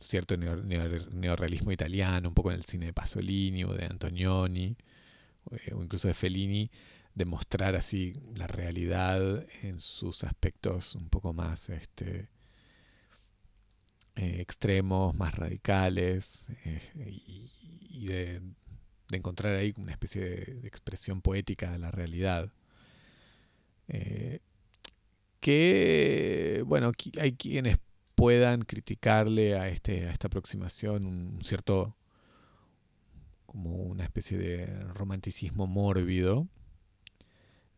cierto 0.00 0.36
neorrealismo 0.36 1.72
italiano, 1.72 2.28
un 2.28 2.34
poco 2.34 2.50
en 2.50 2.56
el 2.56 2.64
cine 2.64 2.86
de 2.86 2.92
Pasolini 2.92 3.64
o 3.64 3.72
de 3.72 3.86
Antonioni, 3.86 4.76
eh, 5.50 5.72
o 5.74 5.82
incluso 5.82 6.08
de 6.08 6.14
Fellini, 6.14 6.70
de 7.14 7.24
mostrar 7.24 7.76
así 7.76 8.14
la 8.34 8.46
realidad 8.46 9.46
en 9.62 9.80
sus 9.80 10.24
aspectos 10.24 10.94
un 10.94 11.08
poco 11.08 11.32
más 11.32 11.68
este, 11.68 12.28
eh, 14.14 14.36
extremos, 14.40 15.14
más 15.14 15.34
radicales, 15.34 16.46
eh, 16.64 16.80
y, 17.90 18.06
de, 18.06 18.42
encontrar 19.10 19.54
ahí 19.56 19.72
una 19.76 19.92
especie 19.92 20.22
de, 20.22 20.68
expresión 20.68 21.22
poética 21.22 21.72
de 21.72 21.78
la 21.78 21.90
realidad. 21.90 22.52
Eh, 23.88 24.40
que, 25.40 26.62
bueno, 26.66 26.92
hay 27.18 27.32
quienes 27.36 27.78
puedan 28.14 28.62
criticarle 28.62 29.56
a, 29.56 29.68
este, 29.68 30.06
a 30.06 30.12
esta 30.12 30.28
aproximación 30.28 31.06
un 31.06 31.40
cierto, 31.42 31.96
como 33.46 33.76
una 33.76 34.04
especie 34.04 34.38
de 34.38 34.66
romanticismo 34.94 35.66
mórbido 35.66 36.48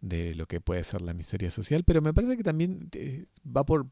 de 0.01 0.35
lo 0.35 0.47
que 0.47 0.61
puede 0.61 0.85
ser 0.85 1.01
la 1.01 1.15
miseria 1.15 1.51
social, 1.51 1.85
pero 1.85 2.03
me 2.03 2.13
parece 2.13 2.37
que 2.37 2.43
también 2.43 2.91
va 3.45 3.65
por, 3.65 3.87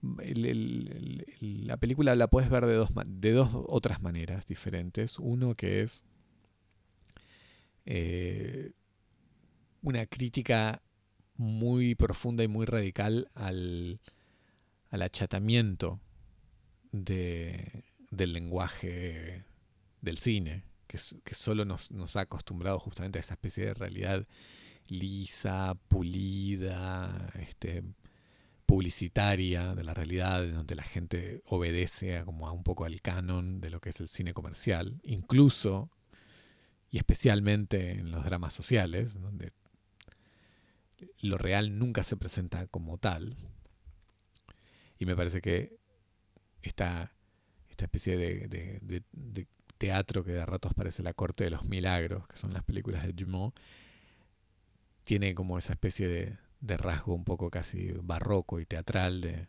la 0.00 1.76
película 1.76 2.14
la 2.14 2.28
puedes 2.28 2.50
ver 2.50 2.66
de 2.66 2.74
dos, 2.74 2.90
de 3.06 3.32
dos 3.32 3.50
otras 3.52 4.02
maneras 4.02 4.46
diferentes. 4.46 5.18
Uno 5.18 5.54
que 5.54 5.82
es 5.82 6.04
eh, 7.86 8.72
una 9.82 10.06
crítica 10.06 10.82
muy 11.36 11.94
profunda 11.94 12.44
y 12.44 12.48
muy 12.48 12.66
radical 12.66 13.30
al, 13.34 14.00
al 14.90 15.02
achatamiento 15.02 16.00
de, 16.92 17.84
del 18.10 18.32
lenguaje 18.32 19.44
del 20.00 20.18
cine, 20.18 20.64
que, 20.86 20.98
que 21.24 21.34
solo 21.34 21.64
nos, 21.64 21.90
nos, 21.92 22.16
ha 22.16 22.22
acostumbrado 22.22 22.78
justamente 22.78 23.18
a 23.18 23.20
esa 23.20 23.34
especie 23.34 23.66
de 23.66 23.74
realidad 23.74 24.26
lisa, 24.88 25.76
pulida, 25.88 27.30
este, 27.38 27.84
publicitaria 28.68 29.74
de 29.74 29.82
la 29.82 29.94
realidad, 29.94 30.46
donde 30.46 30.74
la 30.74 30.82
gente 30.82 31.40
obedece 31.46 32.18
a, 32.18 32.26
como 32.26 32.46
a 32.46 32.52
un 32.52 32.62
poco 32.62 32.84
al 32.84 33.00
canon 33.00 33.62
de 33.62 33.70
lo 33.70 33.80
que 33.80 33.88
es 33.88 33.98
el 33.98 34.08
cine 34.08 34.34
comercial, 34.34 35.00
incluso 35.04 35.90
y 36.90 36.98
especialmente 36.98 37.92
en 37.92 38.10
los 38.10 38.22
dramas 38.26 38.52
sociales, 38.52 39.14
donde 39.14 39.54
lo 41.22 41.38
real 41.38 41.78
nunca 41.78 42.02
se 42.02 42.18
presenta 42.18 42.66
como 42.66 42.98
tal. 42.98 43.36
Y 44.98 45.06
me 45.06 45.16
parece 45.16 45.40
que 45.40 45.78
esta, 46.60 47.14
esta 47.70 47.86
especie 47.86 48.18
de, 48.18 49.02
teatro 49.78 50.24
que 50.24 50.32
de 50.32 50.44
ratos 50.44 50.74
parece 50.74 51.02
la 51.02 51.14
corte 51.14 51.44
de 51.44 51.50
los 51.50 51.64
milagros, 51.64 52.28
que 52.28 52.36
son 52.36 52.52
las 52.52 52.64
películas 52.64 53.06
de 53.06 53.14
Dumont, 53.14 53.56
tiene 55.04 55.34
como 55.34 55.56
esa 55.56 55.72
especie 55.72 56.06
de, 56.06 56.36
de 56.60 56.76
rasgo 56.76 57.14
un 57.14 57.24
poco 57.24 57.50
casi 57.50 57.92
barroco 58.02 58.60
y 58.60 58.66
teatral 58.66 59.20
de, 59.20 59.48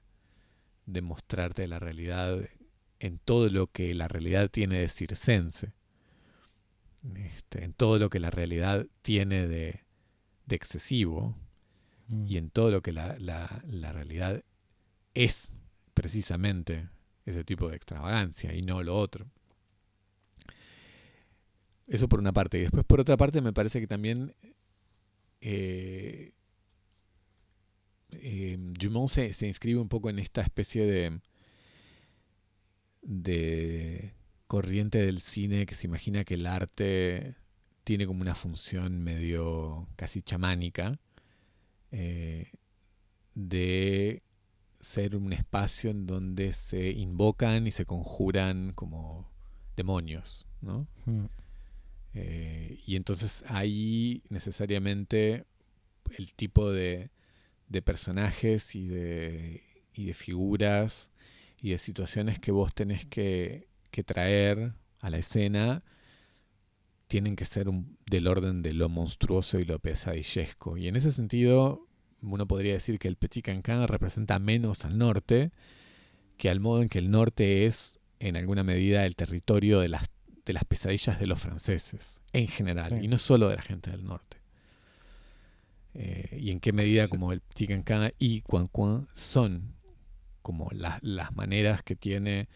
de 0.86 1.02
mostrarte 1.02 1.68
la 1.68 1.80
realidad 1.80 2.40
en 3.00 3.20
todo 3.20 3.50
lo 3.50 3.68
que 3.68 3.94
la 3.94 4.08
realidad 4.08 4.50
tiene 4.50 4.80
de 4.80 4.90
circense, 4.90 5.74
este, 7.16 7.64
en 7.64 7.74
todo 7.74 7.98
lo 7.98 8.10
que 8.10 8.20
la 8.20 8.30
realidad 8.30 8.86
tiene 9.02 9.48
de, 9.48 9.84
de 10.46 10.56
excesivo 10.56 11.38
mm. 12.08 12.28
y 12.28 12.38
en 12.38 12.50
todo 12.50 12.72
lo 12.72 12.82
que 12.82 12.92
la, 12.92 13.18
la, 13.20 13.64
la 13.68 13.92
realidad 13.94 14.44
es 15.14 15.52
precisamente 15.94 16.90
ese 17.26 17.44
tipo 17.44 17.70
de 17.70 17.76
extravagancia 17.76 18.54
y 18.54 18.62
no 18.62 18.84
lo 18.84 18.98
otro. 18.98 19.28
Eso 21.88 22.08
por 22.08 22.20
una 22.20 22.34
parte. 22.34 22.58
Y 22.58 22.62
después 22.62 22.86
por 22.86 23.00
otra 23.00 23.18
parte 23.18 23.42
me 23.42 23.54
parece 23.54 23.80
que 23.80 23.88
también 23.88 24.36
eh, 25.42 26.34
eh, 28.12 28.58
Dumont 28.60 29.10
se, 29.10 29.48
inscribe 29.48 29.80
un 29.80 29.90
poco 29.90 30.10
en 30.10 30.20
esta 30.20 30.42
especie 30.42 30.86
de, 30.86 31.20
de 33.02 34.14
corriente 34.48 35.00
del 35.00 35.20
cine 35.20 35.66
que 35.66 35.76
se 35.76 35.88
imagina 35.88 36.24
que 36.24 36.36
el 36.36 36.48
arte 36.48 37.36
tiene 37.84 38.06
como 38.06 38.22
una 38.22 38.36
función 38.36 39.04
medio 39.04 39.88
casi 39.96 40.22
chamánica 40.22 41.00
eh, 41.92 42.52
de 43.36 44.24
ser 44.80 45.16
un 45.16 45.34
espacio 45.34 45.92
en 45.92 46.06
donde 46.06 46.54
se 46.54 46.92
invocan 46.92 47.68
y 47.68 47.72
se 47.72 47.86
conjuran 47.86 48.74
como 48.74 49.30
demonios, 49.76 50.48
¿no? 50.62 50.88
Mm. 51.06 51.26
Eh, 52.14 52.80
y 52.86 52.96
entonces 52.96 53.44
ahí 53.48 54.24
necesariamente 54.30 55.46
el 56.18 56.34
tipo 56.34 56.72
de, 56.72 57.12
de 57.70 57.82
personajes 57.82 58.76
y 58.76 58.88
de, 58.88 59.64
y 59.94 60.06
de 60.06 60.14
figuras 60.14 61.10
y 61.62 61.72
de 61.72 61.78
situaciones 61.78 62.40
que 62.40 62.52
vos 62.52 62.74
tenés 62.74 63.06
que, 63.06 63.68
que 63.92 64.04
traer 64.04 64.74
a 65.00 65.10
la 65.10 65.18
escena 65.18 65.84
tienen 67.08 67.36
que 67.36 67.46
ser 67.46 67.70
un, 67.70 67.98
del 68.10 68.28
orden 68.28 68.62
de 68.62 68.74
lo 68.74 68.88
monstruoso 68.90 69.60
y 69.60 69.66
lo 69.66 69.80
pesadillesco. 69.80 70.78
Y 70.78 70.88
en 70.88 70.96
ese 70.96 71.12
sentido, 71.12 71.88
uno 72.22 72.48
podría 72.48 72.74
decir 72.74 73.00
que 73.00 73.08
el 73.08 73.16
Petit 73.16 73.46
Cancan 73.46 73.88
representa 73.88 74.38
menos 74.40 74.86
al 74.86 74.98
norte 74.98 75.52
que 76.38 76.50
al 76.50 76.60
modo 76.60 76.82
en 76.84 76.90
que 76.90 77.00
el 77.00 77.10
norte 77.12 77.66
es, 77.66 78.00
en 78.20 78.38
alguna 78.38 78.64
medida, 78.64 79.06
el 79.06 79.16
territorio 79.16 79.80
de 79.80 79.90
las, 79.90 80.04
de 80.46 80.54
las 80.54 80.64
pesadillas 80.66 81.20
de 81.20 81.28
los 81.28 81.42
franceses, 81.42 82.22
en 82.32 82.48
general, 82.48 82.92
Sí. 83.00 83.06
y 83.06 83.08
no 83.08 83.18
solo 83.18 83.50
de 83.50 83.56
la 83.58 83.62
gente 83.62 83.90
del 83.92 84.06
norte. 84.06 84.38
Eh, 85.96 86.38
y 86.40 86.52
en 86.52 86.60
qué 86.60 86.72
medida 86.72 87.08
como 87.08 87.32
el 87.34 87.42
Petit 87.42 87.70
Cancan 87.70 88.12
y 88.20 88.42
Quan 88.42 88.68
Quan 88.68 89.08
son 89.14 89.74
como 90.42 90.70
la- 90.72 91.00
las 91.02 91.36
maneras 91.36 91.84
que 91.84 91.96
tiene 91.96 92.48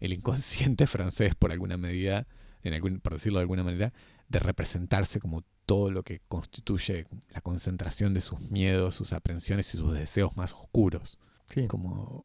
el 0.00 0.12
inconsciente 0.12 0.86
francés, 0.86 1.34
por 1.34 1.52
alguna 1.52 1.76
medida, 1.76 2.26
en 2.62 2.74
algún, 2.74 3.00
por 3.00 3.14
decirlo 3.14 3.38
de 3.38 3.42
alguna 3.42 3.62
manera, 3.64 3.92
de 4.28 4.38
representarse 4.38 5.20
como 5.20 5.42
todo 5.66 5.90
lo 5.90 6.02
que 6.04 6.20
constituye 6.28 7.06
la 7.30 7.40
concentración 7.40 8.14
de 8.14 8.20
sus 8.20 8.40
miedos, 8.40 8.94
sus 8.94 9.12
aprensiones 9.12 9.72
y 9.74 9.78
sus 9.78 9.92
deseos 9.94 10.36
más 10.36 10.52
oscuros. 10.52 11.18
Sí, 11.46 11.66
Como, 11.66 12.24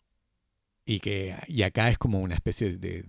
y, 0.85 0.99
que, 0.99 1.35
y 1.47 1.63
acá 1.63 1.89
es 1.89 1.97
como 1.97 2.19
una 2.19 2.35
especie 2.35 2.77
de, 2.77 3.05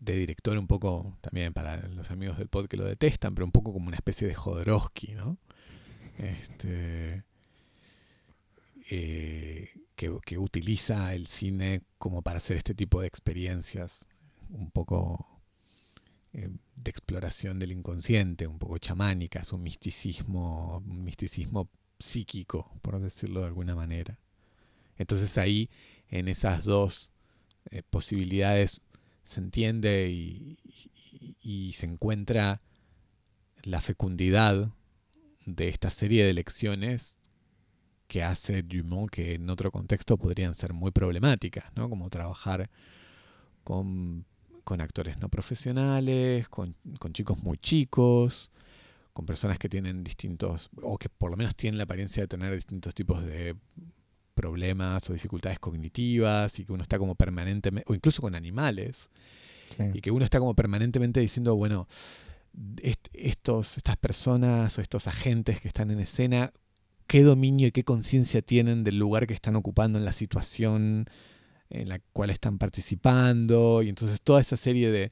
de 0.00 0.16
director 0.16 0.56
un 0.58 0.66
poco, 0.66 1.16
también 1.20 1.52
para 1.52 1.88
los 1.88 2.10
amigos 2.10 2.38
del 2.38 2.48
pod 2.48 2.66
que 2.66 2.76
lo 2.76 2.84
detestan, 2.84 3.34
pero 3.34 3.44
un 3.44 3.52
poco 3.52 3.72
como 3.72 3.88
una 3.88 3.96
especie 3.96 4.26
de 4.26 4.34
Jodorowsky, 4.34 5.12
¿no? 5.14 5.38
Este, 6.18 7.24
eh, 8.90 9.70
que, 9.96 10.38
utiliza 10.38 11.14
el 11.14 11.26
cine 11.28 11.82
como 11.98 12.22
para 12.22 12.38
hacer 12.38 12.56
este 12.56 12.74
tipo 12.74 13.00
de 13.00 13.06
experiencias 13.06 14.04
un 14.50 14.70
poco 14.70 15.40
eh, 16.32 16.50
de 16.76 16.90
exploración 16.90 17.58
del 17.58 17.72
inconsciente, 17.72 18.46
un 18.46 18.58
poco 18.58 18.78
chamánicas, 18.78 19.52
un 19.52 19.62
misticismo, 19.62 20.82
un 20.86 21.04
misticismo 21.04 21.70
psíquico, 21.98 22.70
por 22.82 22.98
decirlo 23.00 23.40
de 23.40 23.46
alguna 23.46 23.74
manera. 23.74 24.18
Entonces 24.98 25.38
ahí, 25.38 25.70
en 26.08 26.28
esas 26.28 26.64
dos 26.64 27.12
eh, 27.70 27.82
posibilidades, 27.88 28.82
se 29.24 29.40
entiende 29.40 30.10
y 30.10 31.72
se 31.74 31.86
encuentra 31.86 32.60
la 33.62 33.80
fecundidad 33.80 34.72
de 35.46 35.68
esta 35.68 35.90
serie 35.90 36.24
de 36.24 36.32
lecciones 36.32 37.16
que 38.06 38.22
hace 38.22 38.62
Dumont 38.62 39.10
que 39.10 39.34
en 39.34 39.48
otro 39.48 39.70
contexto 39.70 40.18
podrían 40.18 40.54
ser 40.54 40.72
muy 40.72 40.90
problemáticas, 40.90 41.64
¿no? 41.74 41.88
Como 41.88 42.10
trabajar 42.10 42.68
con, 43.64 44.26
con 44.64 44.80
actores 44.80 45.18
no 45.18 45.28
profesionales, 45.28 46.48
con, 46.48 46.76
con 46.98 47.12
chicos 47.12 47.42
muy 47.42 47.56
chicos, 47.58 48.50
con 49.12 49.26
personas 49.26 49.58
que 49.58 49.68
tienen 49.68 50.04
distintos, 50.04 50.70
o 50.82 50.98
que 50.98 51.08
por 51.08 51.30
lo 51.30 51.36
menos 51.36 51.56
tienen 51.56 51.78
la 51.78 51.84
apariencia 51.84 52.22
de 52.22 52.28
tener 52.28 52.54
distintos 52.54 52.94
tipos 52.94 53.24
de 53.24 53.56
problemas 54.34 55.08
o 55.08 55.12
dificultades 55.12 55.58
cognitivas 55.58 56.58
y 56.58 56.64
que 56.64 56.72
uno 56.72 56.82
está 56.82 56.98
como 56.98 57.14
permanentemente, 57.14 57.90
o 57.90 57.94
incluso 57.94 58.22
con 58.22 58.34
animales, 58.34 59.08
sí. 59.76 59.84
y 59.94 60.00
que 60.00 60.10
uno 60.10 60.24
está 60.24 60.38
como 60.38 60.54
permanentemente 60.54 61.20
diciendo, 61.20 61.54
bueno, 61.54 61.88
est- 62.82 63.08
estos, 63.12 63.76
estas 63.76 63.96
personas 63.96 64.78
o 64.78 64.80
estos 64.80 65.06
agentes 65.06 65.60
que 65.60 65.68
están 65.68 65.90
en 65.90 66.00
escena, 66.00 66.52
qué 67.06 67.22
dominio 67.22 67.68
y 67.68 67.72
qué 67.72 67.84
conciencia 67.84 68.42
tienen 68.42 68.84
del 68.84 68.98
lugar 68.98 69.26
que 69.26 69.34
están 69.34 69.56
ocupando 69.56 69.98
en 69.98 70.04
la 70.04 70.12
situación 70.12 71.06
en 71.70 71.88
la 71.88 72.00
cual 72.12 72.30
están 72.30 72.58
participando, 72.58 73.82
y 73.82 73.88
entonces 73.88 74.20
toda 74.20 74.40
esa 74.40 74.56
serie 74.58 74.90
de, 74.90 75.10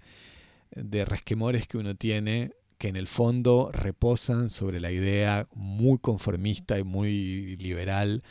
de 0.76 1.04
resquemores 1.06 1.66
que 1.66 1.78
uno 1.78 1.94
tiene 1.94 2.52
que 2.76 2.88
en 2.88 2.96
el 2.96 3.08
fondo 3.08 3.70
reposan 3.72 4.48
sobre 4.48 4.80
la 4.80 4.90
idea 4.90 5.46
muy 5.54 5.98
conformista 5.98 6.78
y 6.78 6.82
muy 6.84 7.56
liberal 7.56 8.22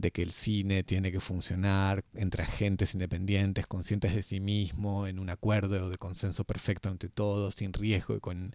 de 0.00 0.10
que 0.12 0.22
el 0.22 0.32
cine 0.32 0.82
tiene 0.82 1.12
que 1.12 1.20
funcionar 1.20 2.04
entre 2.14 2.42
agentes 2.42 2.94
independientes, 2.94 3.66
conscientes 3.66 4.14
de 4.14 4.22
sí 4.22 4.40
mismo, 4.40 5.06
en 5.06 5.18
un 5.18 5.30
acuerdo 5.30 5.90
de 5.90 5.98
consenso 5.98 6.44
perfecto 6.44 6.88
ante 6.88 7.08
todos, 7.08 7.56
sin 7.56 7.72
riesgo 7.72 8.16
y 8.16 8.20
con, 8.20 8.54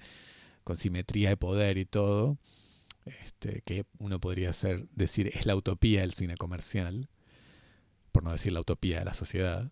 con 0.63 0.77
simetría 0.77 1.29
de 1.29 1.37
poder 1.37 1.77
y 1.77 1.85
todo, 1.85 2.37
este, 3.05 3.61
que 3.61 3.85
uno 3.99 4.19
podría 4.19 4.49
hacer, 4.49 4.87
decir 4.95 5.31
es 5.33 5.45
la 5.45 5.55
utopía 5.55 6.01
del 6.01 6.13
cine 6.13 6.37
comercial, 6.37 7.09
por 8.11 8.23
no 8.23 8.31
decir 8.31 8.53
la 8.53 8.61
utopía 8.61 8.99
de 8.99 9.05
la 9.05 9.13
sociedad. 9.13 9.71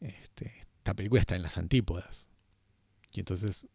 Este, 0.00 0.66
esta 0.78 0.94
película 0.94 1.20
está 1.20 1.36
en 1.36 1.42
las 1.42 1.58
antípodas. 1.58 2.28
Y 3.12 3.20
entonces 3.20 3.68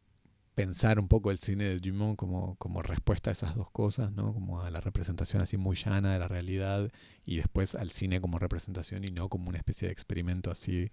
pensar 0.55 0.99
un 0.99 1.07
poco 1.07 1.31
el 1.31 1.37
cine 1.39 1.65
de 1.65 1.79
Dumont 1.79 2.17
como, 2.17 2.55
como 2.57 2.81
respuesta 2.83 3.29
a 3.31 3.33
esas 3.33 3.55
dos 3.55 3.71
cosas, 3.71 4.11
¿no? 4.13 4.33
Como 4.33 4.61
a 4.61 4.69
la 4.71 4.81
representación 4.81 5.41
así 5.41 5.57
muy 5.57 5.75
llana 5.75 6.13
de 6.13 6.19
la 6.19 6.27
realidad 6.27 6.91
y 7.25 7.37
después 7.37 7.75
al 7.75 7.91
cine 7.91 8.21
como 8.21 8.39
representación 8.39 9.03
y 9.03 9.09
no 9.11 9.29
como 9.29 9.49
una 9.49 9.57
especie 9.59 9.87
de 9.87 9.93
experimento 9.93 10.51
así 10.51 10.91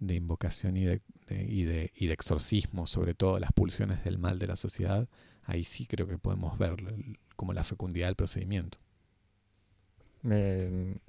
de 0.00 0.14
invocación 0.14 0.76
y 0.76 0.84
de, 0.84 1.02
y 1.30 1.64
de, 1.64 1.92
y 1.96 2.06
de 2.06 2.12
exorcismo 2.14 2.86
sobre 2.86 3.14
todo 3.14 3.38
las 3.38 3.52
pulsiones 3.52 4.04
del 4.04 4.18
mal 4.18 4.38
de 4.38 4.46
la 4.48 4.56
sociedad, 4.56 5.08
ahí 5.44 5.64
sí 5.64 5.86
creo 5.86 6.06
que 6.08 6.18
podemos 6.18 6.58
ver 6.58 6.76
como 7.36 7.52
la 7.52 7.64
fecundidad 7.64 8.08
del 8.08 8.16
procedimiento. 8.16 8.78
Me- 10.22 11.00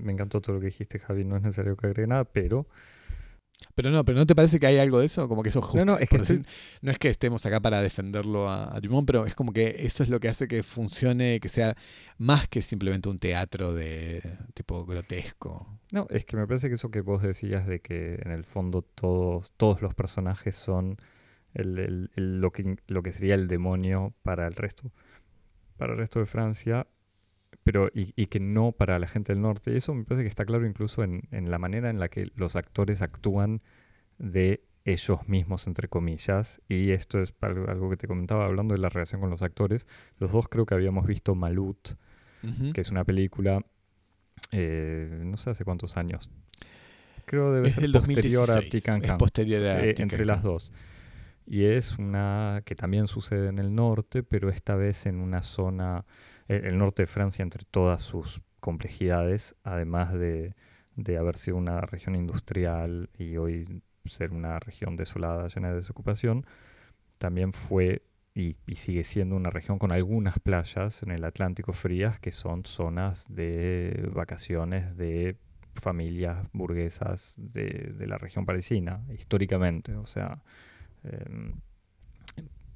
me 0.00 0.12
encantó 0.12 0.40
todo 0.40 0.54
lo 0.56 0.60
que 0.60 0.66
dijiste, 0.66 0.98
Javi. 0.98 1.24
No 1.24 1.36
es 1.36 1.42
necesario 1.42 1.76
que 1.76 1.86
agregue 1.86 2.06
nada, 2.08 2.24
pero. 2.24 2.66
Pero 3.74 3.90
no, 3.90 4.04
pero 4.04 4.18
¿no 4.18 4.26
te 4.26 4.34
parece 4.34 4.58
que 4.58 4.66
hay 4.66 4.78
algo 4.78 4.98
de 5.00 5.06
eso? 5.06 5.28
Como 5.28 5.42
que 5.42 5.50
eso 5.50 5.58
es 5.60 5.64
justo. 5.66 5.84
No, 5.84 5.92
no, 5.92 5.98
es 5.98 6.08
que 6.08 6.16
por 6.16 6.22
estoy- 6.22 6.36
decir- 6.38 6.50
no 6.82 6.90
es 6.90 6.98
que 6.98 7.08
estemos 7.08 7.44
acá 7.46 7.60
para 7.60 7.80
defenderlo 7.82 8.48
a, 8.48 8.74
a 8.74 8.80
Dumont, 8.80 9.06
pero 9.06 9.26
es 9.26 9.34
como 9.34 9.52
que 9.52 9.76
eso 9.80 10.02
es 10.02 10.08
lo 10.08 10.18
que 10.18 10.28
hace 10.28 10.48
que 10.48 10.62
funcione, 10.62 11.40
que 11.40 11.48
sea 11.48 11.76
más 12.18 12.48
que 12.48 12.62
simplemente 12.62 13.08
un 13.08 13.18
teatro 13.18 13.74
de 13.74 14.22
tipo 14.54 14.84
grotesco. 14.86 15.78
No, 15.92 16.06
es 16.10 16.24
que 16.24 16.36
me 16.36 16.46
parece 16.46 16.68
que 16.68 16.74
eso 16.74 16.90
que 16.90 17.00
vos 17.02 17.22
decías 17.22 17.66
de 17.66 17.80
que 17.80 18.20
en 18.24 18.32
el 18.32 18.44
fondo 18.44 18.82
todos, 18.82 19.52
todos 19.56 19.82
los 19.82 19.94
personajes 19.94 20.56
son 20.56 20.96
el- 21.54 21.78
el- 21.78 22.10
el- 22.16 22.40
lo, 22.40 22.50
que, 22.52 22.76
lo 22.86 23.02
que 23.02 23.12
sería 23.12 23.34
el 23.34 23.46
demonio 23.48 24.14
para 24.22 24.46
el 24.46 24.54
resto, 24.54 24.90
para 25.76 25.92
el 25.92 25.98
resto 25.98 26.18
de 26.20 26.26
Francia, 26.26 26.86
pero 27.64 27.88
y, 27.94 28.12
y 28.16 28.26
que 28.26 28.40
no 28.40 28.72
para 28.72 28.98
la 28.98 29.06
gente 29.06 29.32
del 29.32 29.42
norte. 29.42 29.72
Y 29.72 29.76
eso 29.76 29.94
me 29.94 30.04
parece 30.04 30.22
que 30.24 30.28
está 30.28 30.44
claro 30.44 30.66
incluso 30.66 31.02
en, 31.02 31.22
en 31.30 31.50
la 31.50 31.58
manera 31.58 31.90
en 31.90 32.00
la 32.00 32.08
que 32.08 32.30
los 32.34 32.56
actores 32.56 33.02
actúan 33.02 33.62
de 34.18 34.62
ellos 34.84 35.28
mismos, 35.28 35.66
entre 35.66 35.88
comillas. 35.88 36.60
Y 36.68 36.92
esto 36.92 37.20
es 37.20 37.34
algo, 37.40 37.90
que 37.90 37.96
te 37.96 38.06
comentaba 38.06 38.46
hablando 38.46 38.74
de 38.74 38.80
la 38.80 38.88
relación 38.88 39.20
con 39.20 39.30
los 39.30 39.42
actores. 39.42 39.86
Los 40.18 40.32
dos 40.32 40.48
creo 40.48 40.66
que 40.66 40.74
habíamos 40.74 41.06
visto 41.06 41.34
Malut, 41.34 41.90
que 42.72 42.80
es 42.80 42.90
una 42.90 43.04
película, 43.04 43.64
eh, 44.52 45.22
no 45.24 45.36
sé 45.36 45.50
hace 45.50 45.64
cuántos 45.64 45.96
años. 45.96 46.30
Creo 47.26 47.52
debe 47.52 47.68
Es 47.68 47.74
ser 47.74 47.90
posterior 47.92 48.50
a 48.50 48.54
2016, 48.54 48.70
Petit 48.70 48.84
Can 48.84 49.02
es 49.02 49.06
Can, 49.06 49.18
posterior 49.18 49.62
a 49.66 49.84
eh, 49.84 49.94
entre 49.98 50.24
las 50.24 50.42
dos. 50.42 50.72
Y 51.46 51.64
es 51.64 51.98
una 51.98 52.62
que 52.64 52.74
también 52.74 53.06
sucede 53.06 53.48
en 53.48 53.58
el 53.58 53.74
norte, 53.74 54.22
pero 54.22 54.50
esta 54.50 54.76
vez 54.76 55.06
en 55.06 55.20
una 55.20 55.42
zona, 55.42 56.04
el 56.56 56.78
norte 56.78 57.02
de 57.02 57.06
Francia 57.06 57.42
entre 57.42 57.64
todas 57.64 58.02
sus 58.02 58.40
complejidades, 58.60 59.56
además 59.62 60.12
de, 60.12 60.54
de 60.96 61.16
haber 61.16 61.38
sido 61.38 61.56
una 61.56 61.80
región 61.80 62.14
industrial 62.14 63.10
y 63.18 63.36
hoy 63.36 63.82
ser 64.04 64.32
una 64.32 64.58
región 64.58 64.96
desolada, 64.96 65.48
llena 65.48 65.70
de 65.70 65.76
desocupación, 65.76 66.46
también 67.18 67.52
fue 67.52 68.02
y, 68.34 68.56
y 68.66 68.76
sigue 68.76 69.04
siendo 69.04 69.36
una 69.36 69.50
región 69.50 69.78
con 69.78 69.92
algunas 69.92 70.38
playas 70.38 71.02
en 71.02 71.10
el 71.10 71.24
Atlántico 71.24 71.72
frías 71.72 72.20
que 72.20 72.30
son 72.30 72.64
zonas 72.64 73.26
de 73.28 74.08
vacaciones 74.14 74.96
de 74.96 75.36
familias 75.74 76.46
burguesas 76.52 77.34
de, 77.36 77.92
de 77.96 78.06
la 78.06 78.18
región 78.18 78.44
parisina, 78.46 79.04
históricamente. 79.12 79.96
O 79.96 80.06
sea, 80.06 80.42
em, 81.04 81.54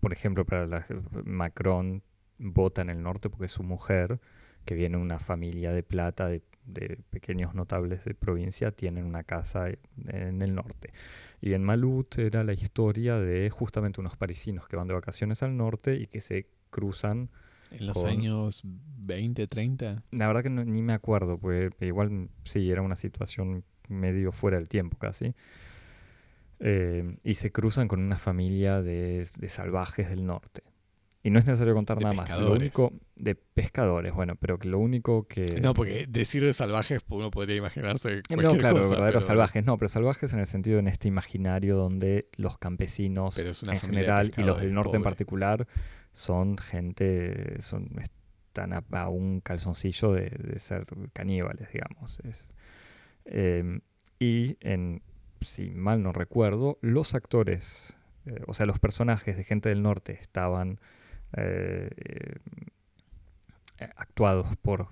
por 0.00 0.12
ejemplo, 0.12 0.44
para 0.44 0.86
Macron 1.24 2.02
vota 2.38 2.82
en 2.82 2.90
el 2.90 3.02
norte 3.02 3.30
porque 3.30 3.48
su 3.48 3.62
mujer, 3.62 4.20
que 4.64 4.74
viene 4.74 4.96
de 4.96 5.02
una 5.02 5.18
familia 5.18 5.72
de 5.72 5.82
plata, 5.82 6.28
de, 6.28 6.42
de 6.66 6.98
pequeños 7.10 7.54
notables 7.54 8.04
de 8.04 8.14
provincia, 8.14 8.70
tienen 8.70 9.04
una 9.04 9.22
casa 9.24 9.68
en 10.06 10.42
el 10.42 10.54
norte. 10.54 10.90
Y 11.40 11.52
en 11.52 11.62
Malut 11.62 12.18
era 12.18 12.42
la 12.44 12.54
historia 12.54 13.18
de 13.18 13.50
justamente 13.50 14.00
unos 14.00 14.16
parisinos 14.16 14.66
que 14.66 14.76
van 14.76 14.88
de 14.88 14.94
vacaciones 14.94 15.42
al 15.42 15.56
norte 15.56 15.94
y 15.96 16.06
que 16.06 16.20
se 16.20 16.46
cruzan 16.70 17.28
En 17.70 17.86
los 17.86 17.98
Con- 17.98 18.08
años 18.08 18.62
20, 18.64 19.46
30. 19.46 20.02
La 20.12 20.26
verdad 20.26 20.42
que 20.42 20.50
no- 20.50 20.64
ni 20.64 20.80
me 20.80 20.92
acuerdo, 20.94 21.38
pues 21.38 21.70
igual 21.80 22.28
sí, 22.44 22.70
era 22.70 22.82
una 22.82 22.96
situación 22.96 23.64
medio 23.88 24.32
fuera 24.32 24.56
del 24.56 24.68
tiempo 24.68 24.96
casi. 24.98 25.34
Eh, 26.60 27.16
y 27.24 27.34
se 27.34 27.50
cruzan 27.52 27.88
con 27.88 28.00
una 28.00 28.16
familia 28.16 28.80
de, 28.80 29.26
de 29.38 29.48
salvajes 29.48 30.08
del 30.08 30.24
norte. 30.24 30.62
Y 31.24 31.30
no 31.30 31.38
es 31.38 31.46
necesario 31.46 31.72
contar 31.74 31.96
De 31.98 32.04
nada 32.04 32.14
más. 32.14 32.38
Lo 32.38 32.52
único 32.52 32.92
de 33.16 33.34
pescadores, 33.34 34.12
bueno, 34.12 34.36
pero 34.36 34.58
que 34.58 34.68
lo 34.68 34.78
único 34.78 35.26
que... 35.26 35.58
No, 35.60 35.72
porque 35.74 36.06
decir 36.06 36.44
de 36.44 36.52
salvajes 36.52 37.00
pues, 37.02 37.18
uno 37.18 37.30
podría 37.30 37.56
imaginarse 37.56 38.20
cualquier 38.28 38.52
No, 38.52 38.58
claro, 38.58 38.76
cosa, 38.76 38.90
verdaderos 38.90 39.24
pero- 39.24 39.26
salvajes, 39.26 39.64
no, 39.64 39.78
pero 39.78 39.88
salvajes 39.88 40.32
en 40.34 40.40
el 40.40 40.46
sentido 40.46 40.78
en 40.78 40.86
este 40.86 41.08
imaginario 41.08 41.76
donde 41.76 42.28
los 42.36 42.58
campesinos 42.58 43.38
en 43.38 43.80
general 43.80 44.34
y 44.36 44.42
los 44.42 44.60
del 44.60 44.74
norte 44.74 44.98
en 44.98 45.02
particular 45.02 45.66
son 46.12 46.58
gente, 46.58 47.60
son, 47.62 47.88
están 48.02 48.74
a, 48.74 48.84
a 48.92 49.08
un 49.08 49.40
calzoncillo 49.40 50.12
de, 50.12 50.28
de 50.28 50.58
ser 50.58 50.84
caníbales, 51.14 51.72
digamos. 51.72 52.20
Es, 52.28 52.48
eh, 53.24 53.80
y 54.18 54.58
en, 54.60 55.00
si 55.40 55.70
mal 55.70 56.02
no 56.02 56.12
recuerdo, 56.12 56.78
los 56.82 57.14
actores, 57.14 57.96
eh, 58.26 58.40
o 58.46 58.52
sea, 58.52 58.66
los 58.66 58.78
personajes 58.78 59.36
de 59.38 59.44
gente 59.44 59.70
del 59.70 59.82
norte 59.82 60.18
estaban 60.20 60.78
eh, 61.36 61.90
eh, 63.78 63.88
actuados 63.96 64.56
por 64.56 64.88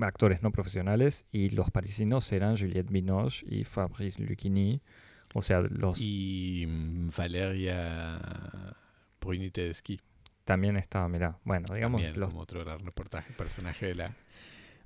actores 0.00 0.42
no 0.42 0.52
profesionales 0.52 1.26
y 1.32 1.50
los 1.50 1.70
parisinos 1.70 2.30
eran 2.32 2.56
Juliette 2.56 2.90
Binoche 2.90 3.44
y 3.48 3.64
Fabrice 3.64 4.22
Lucchini, 4.22 4.80
o 5.34 5.42
sea, 5.42 5.60
los 5.60 6.00
Y 6.00 6.64
mm, 6.68 7.10
Valeria 7.16 8.76
Bruni 9.20 9.50
Tedeschi. 9.50 10.00
también 10.44 10.76
estaba, 10.76 11.08
mirá, 11.08 11.38
bueno, 11.44 11.74
digamos 11.74 12.02
también 12.02 12.20
los 12.20 12.30
como 12.30 12.42
otro 12.42 12.60
gran 12.60 12.78
reportaje, 12.78 13.32
personaje 13.34 13.86
de 13.86 13.94
la, 13.96 14.16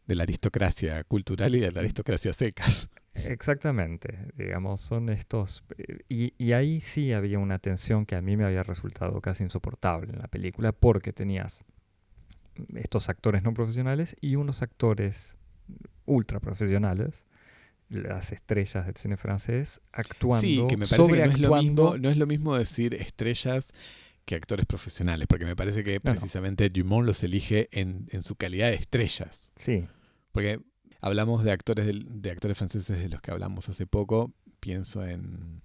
de 0.07 0.15
la 0.15 0.23
aristocracia 0.23 1.05
cultural 1.05 1.55
y 1.55 1.61
de 1.61 1.73
la 1.73 1.81
aristocracia 1.81 2.33
secas. 2.33 2.89
Exactamente, 3.27 4.19
digamos, 4.37 4.81
son 4.81 5.09
estos... 5.11 5.65
eh, 5.79 5.99
Y, 6.09 6.35
y 6.39 6.53
ahí 6.53 6.81
sí 6.81 7.13
había 7.13 7.39
una 7.39 7.59
tensión 7.59 8.07
que 8.07 8.17
a 8.17 8.23
mí 8.23 8.37
me 8.37 8.45
había 8.45 8.63
resultado 8.63 9.21
casi 9.21 9.45
insoportable 9.45 10.13
en 10.13 10.19
la 10.19 10.29
película 10.29 10.73
porque 10.73 11.13
tenías 11.13 11.65
estos 12.75 13.09
actores 13.09 13.43
no 13.43 13.55
profesionales 13.55 14.17
y 14.21 14.37
unos 14.37 14.63
actores 14.63 15.37
ultra 16.05 16.41
profesionales, 16.41 17.25
las 17.89 18.33
estrellas 18.33 18.87
del 18.87 18.97
cine 18.97 19.17
francés, 19.17 19.81
actuando, 19.93 20.41
Sí, 20.47 20.65
que 20.69 20.77
me 20.77 20.87
parece 20.87 21.13
que 21.13 21.27
no 21.27 21.33
es, 21.33 21.39
lo 21.41 21.57
mismo, 21.57 21.97
no 21.99 22.11
es 22.11 22.17
lo 22.17 22.27
mismo 22.27 22.57
decir 22.57 22.95
estrellas 22.95 23.73
que 24.25 24.35
actores 24.37 24.67
profesionales, 24.67 25.27
porque 25.29 25.45
me 25.45 25.57
parece 25.57 25.83
que 25.83 25.95
No, 25.95 25.99
no. 26.05 26.13
precisamente 26.13 26.69
Dumont 26.71 27.07
los 27.07 27.23
elige 27.25 27.69
en, 27.73 28.07
en 28.11 28.23
su 28.23 28.37
calidad 28.37 28.69
de 28.69 28.77
estrellas. 28.77 29.51
Sí, 29.57 29.87
Porque 30.33 30.61
hablamos 31.01 31.45
de 31.45 31.53
actores 31.53 31.87
del- 31.87 32.21
de 32.23 32.31
actores 32.31 32.57
franceses 32.59 32.99
de 32.99 33.09
los 33.09 33.21
que 33.21 33.31
hablamos 33.31 33.69
hace 33.69 33.87
poco. 33.87 34.33
Pienso 34.61 35.07
en, 35.07 35.63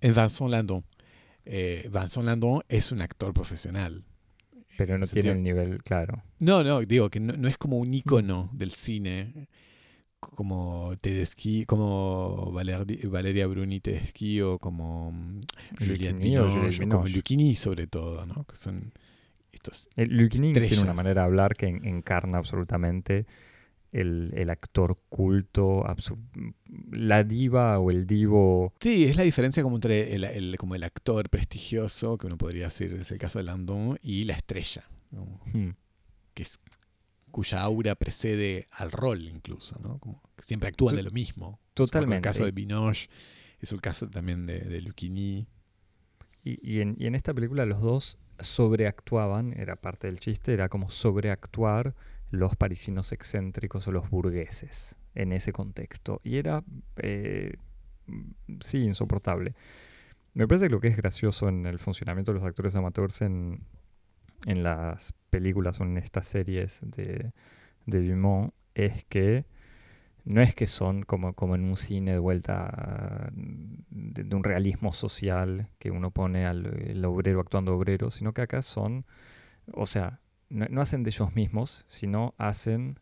en 0.00 0.14
Vincent 0.14 0.50
Landon. 0.50 0.84
Eh, 1.44 1.88
Vincent 1.92 2.24
Landon 2.26 2.62
es 2.68 2.90
un 2.92 3.00
actor 3.02 3.32
profesional. 3.32 4.04
pero 4.76 4.98
no 4.98 5.06
tiene 5.06 5.30
el 5.32 5.42
nivel, 5.42 5.82
claro. 5.84 6.22
No, 6.40 6.64
no, 6.64 6.80
digo 6.80 7.08
que 7.10 7.20
no, 7.20 7.34
no 7.36 7.46
es 7.48 7.56
como 7.58 7.78
un 7.78 7.94
ícono 7.94 8.50
del 8.52 8.72
cine 8.72 9.48
como 10.18 10.94
Tedeschi, 11.00 11.64
como 11.66 12.50
Valer- 12.52 13.06
Valeria 13.08 13.46
Bruni 13.46 13.78
Tedeschi 13.80 14.40
o 14.40 14.58
como 14.58 15.12
mm, 15.12 15.40
Juliette 15.78 16.16
Binoche, 16.18 16.88
como. 16.88 17.06
Lucchini 17.06 17.54
sobre 17.54 17.86
todo, 17.86 18.24
¿no? 18.26 18.44
Que 18.44 18.56
son 18.56 18.92
estos 19.52 19.86
El 19.96 20.16
Lucchini 20.16 20.52
tiene 20.54 20.82
una 20.82 20.94
manera 20.94 21.20
de 21.20 21.26
hablar 21.26 21.54
que 21.54 21.66
en- 21.66 21.84
encarna 21.84 22.38
absolutamente 22.38 23.26
el, 23.94 24.32
el 24.34 24.50
actor 24.50 24.96
culto, 25.08 25.84
la 26.90 27.22
diva 27.24 27.78
o 27.78 27.90
el 27.90 28.06
divo. 28.06 28.72
Sí, 28.80 29.04
es 29.04 29.16
la 29.16 29.22
diferencia 29.22 29.62
como 29.62 29.76
entre 29.76 30.14
el, 30.14 30.24
el- 30.24 30.56
como 30.58 30.74
el 30.74 30.82
actor 30.82 31.30
prestigioso, 31.30 32.18
que 32.18 32.26
uno 32.26 32.36
podría 32.36 32.64
decir, 32.64 32.92
es 32.92 33.10
el 33.12 33.18
caso 33.18 33.38
de 33.38 33.44
Landon, 33.44 33.98
y 34.02 34.24
la 34.24 34.34
estrella, 34.34 34.84
¿no? 35.10 35.40
hmm, 35.52 35.70
que 36.34 36.42
es, 36.42 36.58
cuya 37.30 37.62
aura 37.62 37.94
precede 37.94 38.66
al 38.72 38.90
rol 38.92 39.22
incluso, 39.28 39.78
¿no? 39.80 39.98
Como 39.98 40.20
que 40.36 40.42
siempre 40.44 40.68
actúan 40.68 40.96
de 40.96 41.02
lo 41.02 41.10
mismo. 41.10 41.60
Totalmente. 41.74 42.16
El 42.28 42.34
caso 42.34 42.44
de 42.44 42.50
Binoche, 42.52 43.08
es 43.60 43.72
el 43.72 43.80
caso 43.80 44.08
también 44.08 44.46
de, 44.46 44.60
de 44.60 44.80
Lucchini. 44.80 45.46
Y, 46.44 46.58
y 46.68 46.80
en, 46.80 46.96
y 46.98 47.06
en 47.06 47.14
esta 47.14 47.32
película 47.32 47.64
los 47.64 47.80
dos 47.80 48.18
sobreactuaban, 48.40 49.52
era 49.58 49.76
parte 49.76 50.06
del 50.08 50.18
chiste, 50.20 50.52
era 50.52 50.68
como 50.68 50.90
sobreactuar 50.90 51.94
los 52.34 52.56
parisinos 52.56 53.12
excéntricos 53.12 53.86
o 53.88 53.92
los 53.92 54.10
burgueses 54.10 54.96
en 55.14 55.32
ese 55.32 55.52
contexto. 55.52 56.20
Y 56.24 56.36
era, 56.36 56.62
eh, 56.96 57.56
sí, 58.60 58.78
insoportable. 58.78 59.54
Me 60.34 60.48
parece 60.48 60.66
que 60.66 60.72
lo 60.72 60.80
que 60.80 60.88
es 60.88 60.96
gracioso 60.96 61.48
en 61.48 61.66
el 61.66 61.78
funcionamiento 61.78 62.32
de 62.32 62.40
los 62.40 62.46
actores 62.46 62.74
amateurs 62.74 63.22
en, 63.22 63.60
en 64.46 64.62
las 64.62 65.14
películas 65.30 65.80
o 65.80 65.84
en 65.84 65.96
estas 65.96 66.26
series 66.26 66.80
de, 66.82 67.32
de 67.86 68.08
Dumont 68.08 68.52
es 68.74 69.04
que 69.04 69.46
no 70.24 70.40
es 70.40 70.54
que 70.54 70.66
son 70.66 71.02
como, 71.02 71.34
como 71.34 71.54
en 71.54 71.64
un 71.64 71.76
cine 71.76 72.12
de 72.12 72.18
vuelta 72.18 73.30
de, 73.32 74.34
un 74.34 74.42
realismo 74.42 74.92
social 74.92 75.68
que 75.78 75.90
uno 75.90 76.10
pone 76.10 76.46
al 76.46 77.04
obrero 77.04 77.40
actuando 77.40 77.74
obrero, 77.74 78.10
sino 78.10 78.32
que 78.32 78.42
acá 78.42 78.62
son, 78.62 79.04
o 79.72 79.86
sea, 79.86 80.20
no, 80.48 80.80
hacen 80.80 81.02
de 81.02 81.10
ellos 81.10 81.34
mismos, 81.34 81.84
sino 81.88 82.34
hacen 82.38 82.98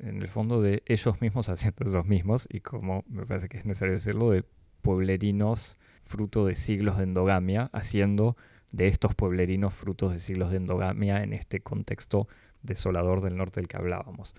en 0.00 0.20
el 0.20 0.28
fondo 0.28 0.60
de 0.60 0.82
ellos 0.86 1.20
mismos 1.20 1.48
haciendo 1.50 1.84
ellos 1.86 2.06
mismos 2.06 2.48
y 2.50 2.60
como 2.60 3.04
me 3.08 3.26
parece 3.26 3.48
que 3.48 3.58
es 3.58 3.66
necesario 3.66 3.94
decirlo, 3.94 4.30
de 4.30 4.44
pueblerinos 4.82 5.78
fruto 6.04 6.46
de 6.46 6.54
siglos 6.54 6.98
de 6.98 7.04
endogamia, 7.04 7.70
haciendo 7.72 8.36
de 8.70 8.86
estos 8.86 9.14
pueblerinos 9.14 9.74
frutos 9.74 10.12
de 10.12 10.18
siglos 10.18 10.50
de 10.50 10.58
endogamia 10.58 11.22
en 11.22 11.32
este 11.32 11.60
contexto 11.60 12.28
desolador 12.62 13.20
del 13.22 13.36
norte 13.36 13.60
del 13.60 13.68
que 13.68 13.76
hablábamos. 13.76 14.34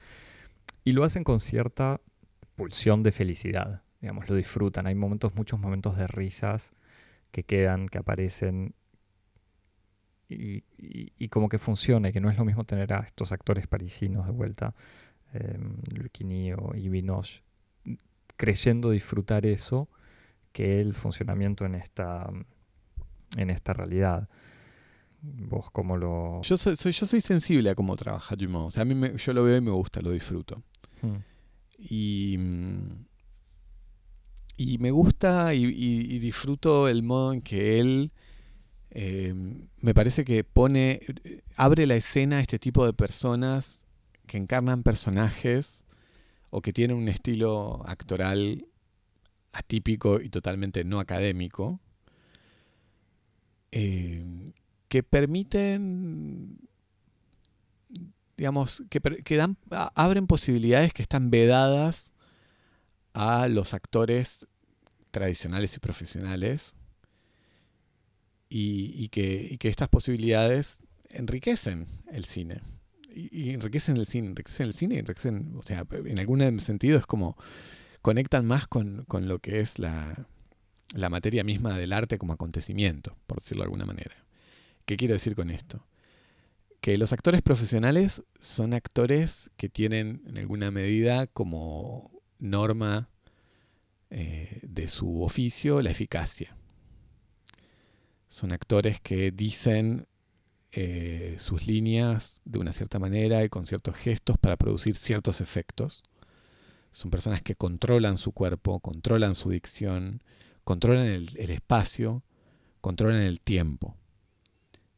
Y 0.83 0.93
lo 0.93 1.03
hacen 1.03 1.23
con 1.23 1.39
cierta 1.39 1.99
pulsión 2.55 3.03
de 3.03 3.11
felicidad, 3.11 3.81
digamos, 4.01 4.29
lo 4.29 4.35
disfrutan. 4.35 4.87
Hay 4.87 4.95
momentos, 4.95 5.35
muchos 5.35 5.59
momentos 5.59 5.97
de 5.97 6.07
risas 6.07 6.73
que 7.31 7.43
quedan, 7.43 7.87
que 7.87 7.97
aparecen 7.97 8.73
y, 10.29 10.63
y- 10.77 11.13
y 11.17 11.27
como 11.29 11.49
que 11.49 11.57
funciona, 11.59 12.09
y 12.09 12.13
que 12.13 12.19
no 12.21 12.29
es 12.29 12.37
lo 12.37 12.45
mismo 12.45 12.63
tener 12.65 12.93
a 12.93 12.99
estos 12.99 13.31
actores 13.31 13.67
parisinos 13.67 14.25
de 14.25 14.31
vuelta, 14.31 14.73
eh, 15.33 15.57
Lucchini 15.93 16.53
o 16.53 16.73
y 16.75 16.89
Binoche, 16.89 17.43
creyendo 18.35 18.89
disfrutar 18.91 19.45
eso 19.45 19.89
que 20.51 20.79
el 20.81 20.93
funcionamiento 20.95 21.65
en 21.65 21.75
esta, 21.75 22.29
en 23.37 23.49
esta 23.49 23.73
realidad. 23.73 24.27
¿Vos 25.21 25.71
cómo 25.71 25.97
lo...? 25.97 26.41
Yo 26.43 26.57
soy, 26.57 26.75
soy- 26.75 26.91
yo 26.91 27.05
soy 27.05 27.21
sensible 27.21 27.69
a 27.69 27.75
cómo 27.75 27.95
trabaja 27.95 28.35
Dumont. 28.35 28.67
O 28.67 28.71
sea, 28.71 28.83
a 28.83 28.85
mí 28.85 28.95
me- 28.95 29.17
yo 29.17 29.33
lo 29.33 29.43
veo 29.43 29.57
y 29.57 29.61
me 29.61 29.71
gusta, 29.71 30.01
lo 30.01 30.11
disfruto. 30.11 30.61
Hmm. 31.01 31.17
Y, 31.79 32.37
mm, 32.39 33.05
y 34.57 34.77
me 34.79 34.91
gusta 34.91 35.53
y, 35.53 35.65
y- 35.65 36.15
y 36.15 36.19
disfruto 36.19 36.87
el 36.87 37.03
modo 37.03 37.33
en 37.33 37.41
que 37.41 37.79
él 37.79 38.11
eh, 38.91 39.33
me 39.79 39.93
parece 39.93 40.23
que 40.23 40.43
pone, 40.43 41.01
abre 41.55 41.87
la 41.87 41.95
escena 41.95 42.37
a 42.37 42.41
este 42.41 42.59
tipo 42.59 42.85
de 42.85 42.93
personas 42.93 43.83
que 44.25 44.37
encarnan 44.37 44.83
personajes 44.83 45.83
o 46.49 46.61
que 46.61 46.73
tienen 46.73 46.97
un 46.97 47.07
estilo 47.07 47.83
actoral 47.87 48.65
atípico 49.51 50.21
y 50.21 50.29
totalmente 50.29 50.83
no 50.83 50.99
académico, 50.99 51.79
eh, 53.71 54.53
que 54.87 55.03
permiten 55.03 56.59
digamos, 58.37 58.83
que, 58.89 59.01
que 59.01 59.35
dan, 59.35 59.57
abren 59.95 60.27
posibilidades 60.27 60.93
que 60.93 61.01
están 61.01 61.31
vedadas 61.31 62.13
a 63.13 63.47
los 63.47 63.73
actores 63.73 64.47
tradicionales 65.09 65.75
y 65.75 65.79
profesionales 65.79 66.75
y, 68.49 69.09
que, 69.09 69.57
estas 69.61 69.89
posibilidades 69.89 70.81
enriquecen 71.09 71.87
el 72.11 72.25
cine. 72.25 72.61
Y, 73.13 73.51
enriquecen 73.51 73.97
el 73.97 74.05
cine, 74.05 74.27
enriquecen 74.27 74.67
el 74.67 74.73
cine, 74.73 74.99
enriquecen, 74.99 75.55
o 75.57 75.63
sea, 75.63 75.85
en 75.91 76.19
algún 76.19 76.59
sentido 76.59 76.97
es 76.97 77.05
como 77.05 77.37
conectan 78.01 78.45
más 78.45 78.67
con, 78.67 79.05
con 79.05 79.27
lo 79.27 79.39
que 79.39 79.59
es 79.59 79.79
la, 79.79 80.27
la 80.93 81.09
materia 81.09 81.43
misma 81.43 81.77
del 81.77 81.93
arte 81.93 82.17
como 82.17 82.33
acontecimiento, 82.33 83.17
por 83.25 83.39
decirlo 83.39 83.63
de 83.63 83.65
alguna 83.65 83.85
manera. 83.85 84.15
¿Qué 84.85 84.97
quiero 84.97 85.13
decir 85.13 85.35
con 85.35 85.49
esto? 85.49 85.85
que 86.81 86.97
los 86.97 87.13
actores 87.13 87.41
profesionales 87.41 88.23
son 88.39 88.73
actores 88.73 89.49
que 89.57 89.69
tienen 89.69 90.21
en 90.27 90.37
alguna 90.37 90.71
medida 90.71 91.27
como 91.27 92.11
norma 92.39 93.09
eh, 94.09 94.59
de 94.63 94.87
su 94.87 95.23
oficio 95.23 95.81
la 95.81 95.91
eficacia. 95.91 96.56
Son 98.27 98.51
actores 98.51 98.99
que 99.01 99.31
dicen 99.31 100.07
eh, 100.73 101.35
sus 101.39 101.65
líneas 101.65 102.41
de 102.45 102.59
una 102.59 102.73
cierta 102.73 102.99
manera 102.99 103.43
y 103.43 103.49
con 103.49 103.65
ciertos 103.65 103.95
gestos 103.95 104.37
para 104.37 104.57
producir 104.57 104.95
ciertos 104.95 105.41
efectos. 105.41 106.03
Son 106.91 107.09
personas 107.09 107.41
que 107.41 107.55
controlan 107.55 108.17
su 108.17 108.31
cuerpo, 108.31 108.79
controlan 108.79 109.35
su 109.35 109.49
dicción, 109.49 110.21
controlan 110.63 111.07
el, 111.07 111.49
espacio, 111.49 112.23
controlan 112.81 113.21
el 113.21 113.39
tiempo. 113.39 113.95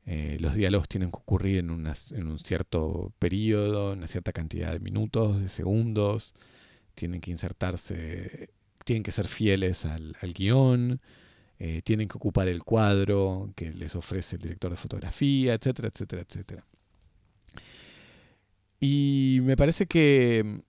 Eh, 0.05 0.37
los 0.39 0.55
diálogos 0.55 0.89
tienen 0.89 1.11
que 1.11 1.17
ocurrir 1.17 1.59
en, 1.59 1.69
un 1.69 2.39
cierto 2.39 3.13
periodo, 3.19 3.93
en 3.93 3.99
una 3.99 4.07
cierta 4.07 4.33
cantidad 4.33 4.71
de 4.71 4.79
minutos, 4.79 5.39
de 5.39 5.49
segundos, 5.49 6.33
tienen 6.95 7.21
que 7.21 7.31
insertarse, 7.31 8.49
tienen 8.85 9.03
que 9.03 9.11
ser 9.11 9.27
fieles 9.27 9.85
al, 9.85 10.17
al 10.19 10.33
guion, 10.33 10.99
eh, 11.59 11.81
tienen 11.83 12.07
que 12.07 12.17
ocupar 12.17 12.47
el 12.47 12.63
cuadro 12.63 13.51
que 13.55 13.71
les 13.71 13.95
ofrece 13.95 14.37
el 14.37 14.41
director 14.41 14.71
de 14.71 14.77
fotografía, 14.77 15.53
etcétera, 15.53 15.89
etcétera, 15.93 16.21
etcétera. 16.21 16.65
Y 18.79 19.39
me 19.43 19.57
parece 19.57 19.85
que 19.85 20.61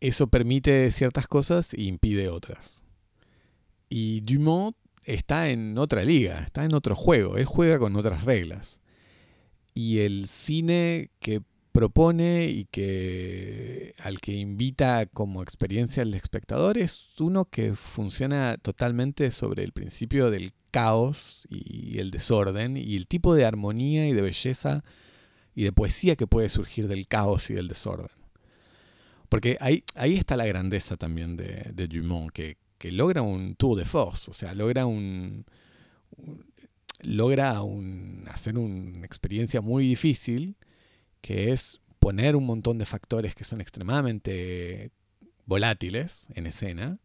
eso 0.00 0.26
permite 0.26 0.90
ciertas 0.90 1.26
cosas 1.28 1.72
e 1.72 1.82
impide 1.84 2.28
otras. 2.28 2.82
Y 3.88 4.20
Dumont 4.20 4.76
está 5.04 5.48
en 5.48 5.78
otra 5.78 6.04
liga, 6.04 6.40
está 6.40 6.64
en 6.64 6.74
otro 6.74 6.94
juego, 6.94 7.38
él 7.38 7.46
juega 7.46 7.78
con 7.78 7.96
otras 7.96 8.24
reglas. 8.24 8.80
Y 9.72 10.00
el 10.00 10.26
cine 10.28 11.10
que 11.20 11.42
propone 11.76 12.46
y 12.48 12.64
que 12.64 13.94
al 13.98 14.18
que 14.22 14.32
invita 14.32 15.04
como 15.04 15.42
experiencia 15.42 16.02
al 16.02 16.14
espectador 16.14 16.78
es 16.78 17.10
uno 17.20 17.44
que 17.44 17.74
funciona 17.74 18.56
totalmente 18.56 19.30
sobre 19.30 19.62
el 19.62 19.72
principio 19.72 20.30
del 20.30 20.54
caos 20.70 21.46
y 21.50 21.98
el 21.98 22.10
desorden 22.10 22.78
y 22.78 22.96
el 22.96 23.06
tipo 23.06 23.34
de 23.34 23.44
armonía 23.44 24.08
y 24.08 24.14
de 24.14 24.22
belleza 24.22 24.84
y 25.54 25.64
de 25.64 25.72
poesía 25.72 26.16
que 26.16 26.26
puede 26.26 26.48
surgir 26.48 26.88
del 26.88 27.06
caos 27.08 27.50
y 27.50 27.54
del 27.54 27.68
desorden. 27.68 28.08
Porque 29.28 29.58
ahí, 29.60 29.84
ahí 29.96 30.14
está 30.14 30.38
la 30.38 30.46
grandeza 30.46 30.96
también 30.96 31.36
de, 31.36 31.88
Dumont, 31.88 32.32
que, 32.32 32.56
logra 32.90 33.20
un 33.20 33.54
tour 33.54 33.76
de 33.76 33.84
force, 33.84 34.30
o 34.30 34.34
sea, 34.34 34.54
logra 34.54 34.86
un, 34.86 35.44
logra 37.02 37.60
hacer 38.30 38.56
una 38.56 39.04
experiencia 39.04 39.60
muy 39.60 39.86
difícil 39.86 40.56
que 41.26 41.50
es 41.50 41.80
poner 41.98 42.36
un 42.36 42.46
montón 42.46 42.78
de 42.78 42.86
factores 42.86 43.34
que 43.34 43.42
son 43.42 43.60
extremadamente 43.60 44.92
volátiles 45.44 46.28
en 46.36 46.46
escena 46.46 47.00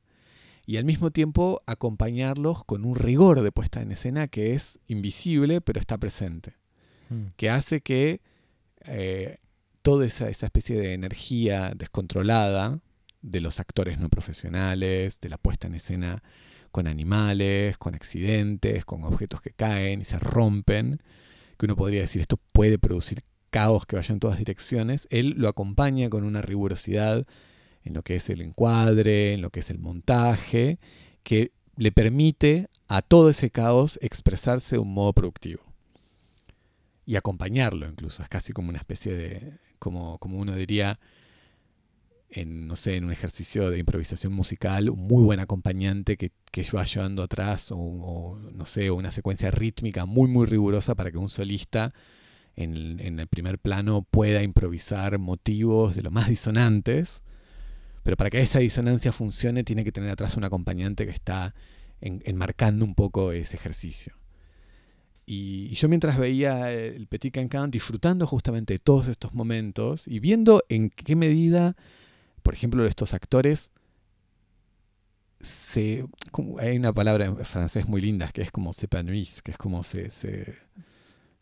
y 0.68 0.78
al 0.78 0.86
mismo 0.86 1.10
tiempo 1.10 1.64
acompañarlos 1.66 2.64
con 2.64 2.86
un 2.86 2.94
rigor 2.94 3.42
de 3.42 3.52
puesta 3.52 3.82
en 3.82 3.92
escena 3.92 4.28
que 4.28 4.54
es 4.54 4.78
invisible 4.86 5.60
pero 5.60 5.80
está 5.80 5.98
presente, 5.98 6.54
hmm. 7.10 7.30
que 7.36 7.50
hace 7.50 7.82
que 7.82 8.22
eh, 8.86 9.40
toda 9.82 10.06
esa, 10.06 10.30
esa 10.30 10.46
especie 10.46 10.80
de 10.80 10.94
energía 10.94 11.74
descontrolada 11.76 12.80
de 13.24 13.42
los 13.42 13.60
actores 13.60 13.98
no 13.98 14.08
profesionales, 14.10 15.20
de 15.20 15.30
la 15.30 15.40
puesta 15.40 15.66
en 15.66 15.74
escena 15.74 16.22
con 16.72 16.86
animales, 16.86 17.76
con 17.80 17.96
accidentes, 17.96 18.86
con 18.86 19.04
objetos 19.04 19.42
que 19.42 19.50
caen 19.50 20.02
y 20.02 20.06
se 20.06 20.20
rompen, 20.20 21.02
que 21.58 21.66
uno 21.66 21.76
podría 21.76 22.02
decir 22.02 22.22
esto 22.22 22.38
puede 22.38 22.78
producir 22.78 23.24
caos 23.52 23.86
que 23.86 23.98
vaya 23.98 24.14
en 24.14 24.20
todas 24.20 24.40
direcciones, 24.40 25.08
él 25.12 25.36
lo 25.38 25.48
acompaña 25.48 26.10
con 26.10 26.24
una 26.24 26.42
rigurosidad 26.42 27.28
en 27.84 27.94
lo 27.94 28.02
que 28.02 28.16
es 28.16 28.30
el 28.30 28.42
encuadre, 28.42 29.34
en 29.34 29.42
lo 29.42 29.52
que 29.52 29.60
es 29.60 29.70
el 29.70 29.78
montaje, 29.78 30.80
que 31.24 31.52
le 31.78 31.92
permite 31.92 32.70
a 32.88 33.02
todo 33.02 33.30
ese 33.30 33.52
caos 33.52 34.00
expresarse 34.02 34.76
de 34.76 34.80
un 34.80 34.94
modo 34.94 35.14
productivo. 35.14 35.62
Y 37.06 37.16
acompañarlo 37.16 37.88
incluso, 37.88 38.24
es 38.24 38.30
casi 38.30 38.54
como 38.54 38.70
una 38.70 38.78
especie 38.80 39.14
de, 39.14 39.60
como, 39.80 40.18
como 40.20 40.38
uno 40.38 40.56
diría, 40.56 41.00
en, 42.30 42.68
no 42.68 42.76
sé, 42.76 42.96
en 42.96 43.06
un 43.06 43.12
ejercicio 43.12 43.70
de 43.70 43.80
improvisación 43.80 44.32
musical, 44.32 44.90
un 44.90 45.08
muy 45.08 45.24
buen 45.24 45.40
acompañante 45.40 46.18
que, 46.18 46.32
que 46.52 46.66
va 46.74 46.86
llevando 46.86 47.24
atrás, 47.24 47.72
o, 47.72 47.78
o, 47.78 48.40
no 48.54 48.66
sé, 48.66 48.92
una 48.92 49.12
secuencia 49.12 49.52
rítmica 49.52 50.06
muy, 50.06 50.30
muy 50.30 50.46
rigurosa 50.46 50.96
para 50.96 51.12
que 51.12 51.18
un 51.18 51.30
solista 51.30 51.94
en, 52.56 53.20
el 53.20 53.28
primer 53.28 53.60
plano 53.60 54.06
pueda 54.10 54.44
improvisar 54.44 55.18
motivos 55.20 55.96
de 55.96 56.04
lo 56.04 56.12
más 56.12 56.28
disonantes, 56.30 57.22
pero 58.04 58.18
para 58.18 58.30
que 58.30 58.42
esa 58.42 58.60
disonancia 58.60 59.12
funcione 59.12 59.64
tiene 59.64 59.84
que 59.84 59.92
tener 59.92 60.10
atrás 60.10 60.38
un 60.38 60.44
acompañante 60.44 61.06
que 61.06 61.12
está 61.12 61.54
enmarcando 62.02 62.84
un 62.84 62.96
poco 62.96 63.32
ese 63.32 63.56
ejercicio. 63.56 64.16
Y, 65.26 65.70
yo 65.70 65.88
mientras 65.88 66.18
veía 66.18 66.72
el 66.72 67.08
Petit 67.08 67.34
Cancan 67.34 67.70
disfrutando 67.70 68.26
justamente 68.26 68.74
de 68.74 68.80
todos 68.80 69.08
estos 69.08 69.34
momentos 69.34 70.08
y 70.08 70.20
viendo 70.20 70.64
en 70.68 70.90
qué 70.90 71.16
medida, 71.16 71.76
por 72.44 72.54
ejemplo, 72.54 72.86
estos 72.86 73.14
actores 73.14 73.72
se... 75.40 76.06
hay 76.60 76.78
una 76.78 76.94
palabra 76.94 77.26
en 77.26 77.38
francés 77.46 77.88
muy 77.88 78.02
linda 78.02 78.32
que 78.32 78.42
es 78.42 78.52
como 78.52 78.74
s'épanouissent, 78.74 79.42
que 79.42 79.52
es 79.52 79.58
como 79.58 79.84
se 79.84 80.10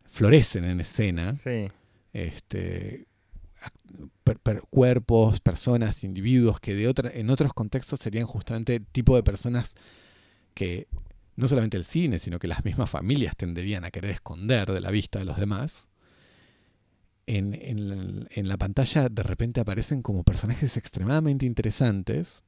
florecen 0.10 0.66
en 0.66 0.82
escena. 0.82 1.34
Este, 2.14 3.06
cuerpos, 4.70 5.40
personas, 5.40 6.04
individuos 6.04 6.60
que 6.60 6.76
de 6.76 6.88
otra, 6.88 7.12
en 7.14 7.30
otros 7.30 7.54
contextos 7.54 8.00
serían 8.00 8.26
justamente 8.26 8.76
el 8.76 8.86
tipo 8.86 9.16
de 9.16 9.24
personas 9.24 9.76
que 10.54 10.88
no 11.36 11.48
solamente 11.48 11.78
el 11.78 11.86
cine, 11.86 12.20
sino 12.20 12.40
que 12.40 12.48
las 12.48 12.66
mismas 12.66 12.90
familias 12.90 13.36
tenderían 13.38 13.86
a 13.86 13.92
querer 13.92 14.12
esconder 14.12 14.72
de 14.72 14.82
la 14.82 14.92
vista 14.92 15.20
de 15.20 15.26
los 15.26 15.38
demás. 15.38 15.88
En, 17.26 17.54
en 17.54 18.48
la 18.48 18.58
pantalla 18.58 19.08
de 19.08 19.22
repente 19.22 19.62
aparecen 19.62 20.02
como 20.02 20.24
personajes 20.24 20.76
extremadamente 20.78 21.46
interesantes 21.46 22.44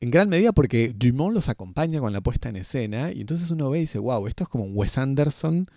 en 0.00 0.10
gran 0.10 0.28
medida 0.28 0.52
porque 0.52 0.94
Dumont 0.94 1.34
los 1.34 1.48
acompaña 1.48 2.00
con 2.00 2.12
la 2.12 2.22
puesta 2.22 2.48
en 2.48 2.56
escena 2.56 3.12
y 3.12 3.20
entonces 3.20 3.50
uno 3.50 3.68
ve 3.70 3.78
y 3.78 3.80
dice, 3.82 3.98
wow, 3.98 4.26
esto 4.26 4.44
es 4.44 4.48
como 4.48 4.64
un 4.64 4.72
Wes 4.74 4.96
Anderson, 4.96 5.70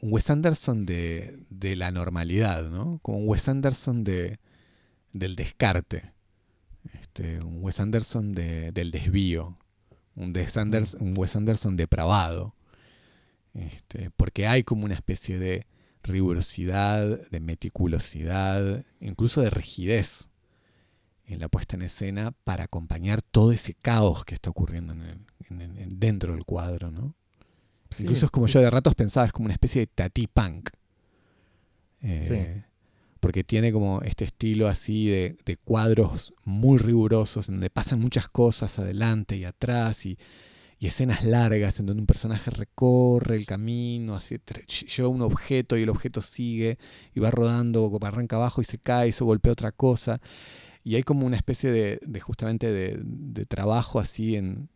un 0.00 0.12
Wes 0.12 0.30
Anderson 0.30 0.86
de, 0.86 1.44
la 1.50 1.90
normalidad, 1.90 2.64
¿no? 2.70 3.00
Como 3.02 3.18
un 3.18 3.28
Wes 3.28 3.48
Anderson 3.48 4.02
de, 4.02 4.38
del 5.12 5.36
descarte, 5.36 6.12
este, 6.94 7.40
un 7.40 7.62
Wes 7.62 7.80
Anderson 7.80 8.32
del 8.32 8.90
desvío, 8.90 9.58
un, 10.16 10.34
un 11.00 11.14
Wes 11.18 11.36
Anderson 11.36 11.76
depravado, 11.76 12.54
este, 13.52 14.10
porque 14.10 14.46
hay 14.46 14.62
como 14.62 14.86
una 14.86 14.94
especie 14.94 15.38
de 15.38 15.66
rigurosidad, 16.02 17.28
de 17.28 17.40
meticulosidad, 17.40 18.86
incluso 19.00 19.42
de 19.42 19.50
rigidez 19.50 20.28
en 21.26 21.40
la 21.40 21.48
puesta 21.48 21.76
en 21.76 21.82
escena 21.82 22.32
para 22.44 22.64
acompañar 22.64 23.22
todo 23.22 23.52
ese 23.52 23.74
caos 23.74 24.24
que 24.24 24.34
está 24.34 24.50
ocurriendo 24.50 24.92
en 24.92 25.98
dentro 25.98 26.32
del 26.34 26.44
cuadro, 26.44 26.90
¿no? 26.90 27.14
Incluso 28.00 28.26
es 28.26 28.32
como 28.32 28.46
yo 28.46 28.60
de 28.60 28.70
ratos 28.70 28.94
pensaba, 28.94 29.26
es 29.26 29.32
como 29.32 29.46
una 29.46 29.54
especie 29.54 29.82
de 29.82 29.86
tati 29.86 30.26
punk. 30.26 30.70
Eh, 32.02 32.64
porque 33.20 33.44
tiene 33.44 33.70
como 33.70 34.02
este 34.02 34.24
estilo 34.24 34.66
así 34.66 35.06
de, 35.06 35.58
cuadros 35.64 36.34
muy 36.44 36.78
rigurosos, 36.78 37.48
en 37.48 37.56
donde 37.56 37.70
pasan 37.70 38.00
muchas 38.00 38.28
cosas 38.28 38.78
adelante 38.78 39.36
y 39.36 39.44
atrás 39.44 40.06
y, 40.06 40.18
escenas 40.80 41.22
largas 41.22 41.78
en 41.78 41.86
donde 41.86 42.00
un 42.00 42.08
personaje 42.08 42.50
recorre 42.50 43.36
el 43.36 43.46
camino, 43.46 44.16
así, 44.16 44.40
lleva 44.96 45.08
un 45.08 45.22
objeto 45.22 45.76
y 45.76 45.84
el 45.84 45.88
objeto 45.88 46.22
sigue 46.22 46.76
y 47.14 47.20
va 47.20 47.30
rodando, 47.30 47.96
arranca 48.02 48.34
abajo 48.34 48.60
y 48.60 48.64
se 48.64 48.78
cae 48.78 49.06
y 49.06 49.10
eso 49.10 49.24
golpea 49.24 49.52
otra 49.52 49.70
cosa. 49.70 50.20
Y 50.84 50.96
hay 50.96 51.02
como 51.02 51.26
una 51.26 51.36
especie 51.36 51.70
de, 51.70 52.20
justamente 52.20 52.70
de, 52.70 53.46
trabajo 53.46 54.00
así 54.00 54.36
en, 54.36 54.68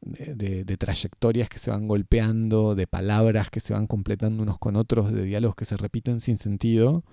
de, 0.00 0.76
trayectorias 0.76 1.48
que 1.48 1.58
se 1.58 1.70
van 1.70 1.88
golpeando, 1.88 2.74
de 2.74 2.86
palabras 2.86 3.50
que 3.50 3.60
se 3.60 3.72
van 3.72 3.86
completando 3.86 4.42
unos 4.42 4.58
con 4.58 4.76
otros, 4.76 5.12
de 5.12 5.24
diálogos 5.24 5.56
que 5.56 5.64
se 5.64 5.76
repiten 5.76 6.20
sin 6.20 6.36
sentido, 6.36 7.04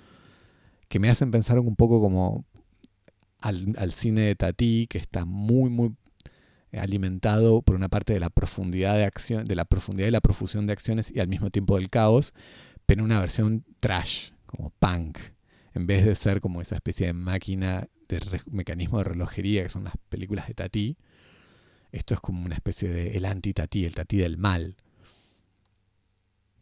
que 0.89 0.99
me 0.99 1.09
hacen 1.09 1.31
pensar 1.31 1.59
un 1.59 1.75
poco 1.75 2.01
como 2.01 2.45
al, 3.39 3.91
cine 3.91 4.21
de 4.21 4.35
Tati, 4.35 4.87
que 4.87 4.97
está 4.97 5.25
muy, 5.25 5.69
muy 5.69 5.95
alimentado 6.73 7.61
por 7.61 7.75
una 7.75 7.89
parte 7.89 8.13
de 8.13 8.19
la 8.19 8.29
profundidad 8.29 8.95
de 8.95 9.05
acción, 9.05 9.45
de 9.45 9.55
la 9.55 9.65
profundidad 9.65 10.07
y 10.07 10.11
la 10.11 10.21
profusión 10.21 10.67
de 10.67 10.73
acciones 10.73 11.11
y 11.11 11.19
al 11.19 11.27
mismo 11.27 11.49
tiempo 11.51 11.77
del 11.77 11.89
caos, 11.89 12.33
pero 12.85 12.99
en 12.99 13.05
una 13.05 13.19
versión 13.19 13.63
trash, 13.79 14.31
como 14.45 14.71
punk, 14.71 15.19
en 15.73 15.87
vez 15.87 16.05
de 16.05 16.15
ser 16.15 16.41
como 16.41 16.61
esa 16.61 16.75
especie 16.75 17.07
de 17.07 17.13
máquina 17.13 17.87
de 18.07 18.41
mecanismo 18.51 18.99
de 18.99 19.05
relojería 19.05 19.63
que 19.63 19.69
son 19.69 19.85
las 19.85 19.95
películas 20.09 20.47
de 20.47 20.53
Tati, 20.53 20.97
esto 21.91 22.13
es 22.13 22.19
como 22.19 22.45
una 22.45 22.55
especie 22.55 22.89
de 22.89 23.15
el 23.15 23.25
anti-Tati, 23.25 23.85
el 23.85 23.95
Tati 23.95 24.17
del 24.17 24.37
mal. 24.37 24.75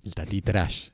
El 0.04 0.14
Tati 0.14 0.42
trash. 0.42 0.90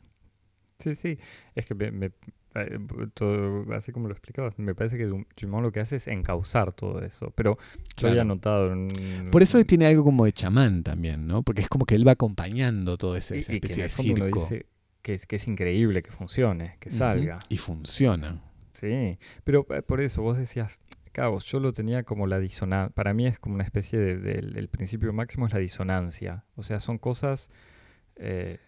Sí, 0.79 0.95
sí. 0.95 1.17
Es 1.55 1.65
que 1.65 1.75
me, 1.75 2.11
eh, 2.55 2.79
todo, 3.13 3.65
así 3.73 3.91
como 3.91 4.07
lo 4.07 4.13
explicabas, 4.13 4.57
me 4.57 4.73
parece 4.73 4.97
que 4.97 5.05
Dumont 5.05 5.63
lo 5.63 5.71
que 5.71 5.81
hace 5.81 5.97
es 5.97 6.07
encauzar 6.07 6.71
todo 6.71 7.01
eso. 7.01 7.31
Pero 7.35 7.57
yo 7.97 8.07
había 8.07 8.23
notado. 8.23 8.75
Por 9.31 9.43
eso 9.43 9.63
tiene 9.65 9.85
algo 9.87 10.03
como 10.03 10.25
de 10.25 10.33
chamán 10.33 10.83
también, 10.83 11.27
¿no? 11.27 11.43
Porque 11.43 11.61
es 11.61 11.69
como 11.69 11.85
que 11.85 11.95
él 11.95 12.07
va 12.07 12.13
acompañando 12.13 12.97
todo 12.97 13.15
ese, 13.15 13.37
y, 13.37 13.55
y 13.55 13.59
que 13.59 13.73
en 13.73 13.81
el 13.81 13.89
fondo 13.89 14.25
dice 14.25 14.65
que 15.01 15.13
es, 15.13 15.25
que 15.25 15.35
es 15.35 15.47
increíble 15.47 16.01
que 16.01 16.11
funcione, 16.11 16.77
que 16.79 16.89
salga. 16.89 17.39
Y 17.49 17.57
funciona. 17.57 18.41
Sí, 18.71 19.17
pero 19.43 19.65
eh, 19.69 19.81
por 19.81 20.01
eso 20.01 20.21
vos 20.21 20.37
decías, 20.37 20.81
Cabos, 21.11 21.45
yo 21.45 21.59
lo 21.59 21.73
tenía 21.73 22.03
como 22.03 22.27
la 22.27 22.39
disonancia. 22.39 22.93
Para 22.93 23.13
mí 23.13 23.25
es 23.25 23.39
como 23.39 23.55
una 23.55 23.63
especie 23.63 23.99
de, 23.99 24.31
el 24.39 24.69
principio 24.69 25.11
máximo 25.11 25.47
es 25.47 25.53
la 25.53 25.59
disonancia. 25.59 26.45
O 26.55 26.61
sea, 26.61 26.79
son 26.79 26.97
cosas. 26.97 27.49
Eh, 28.15 28.59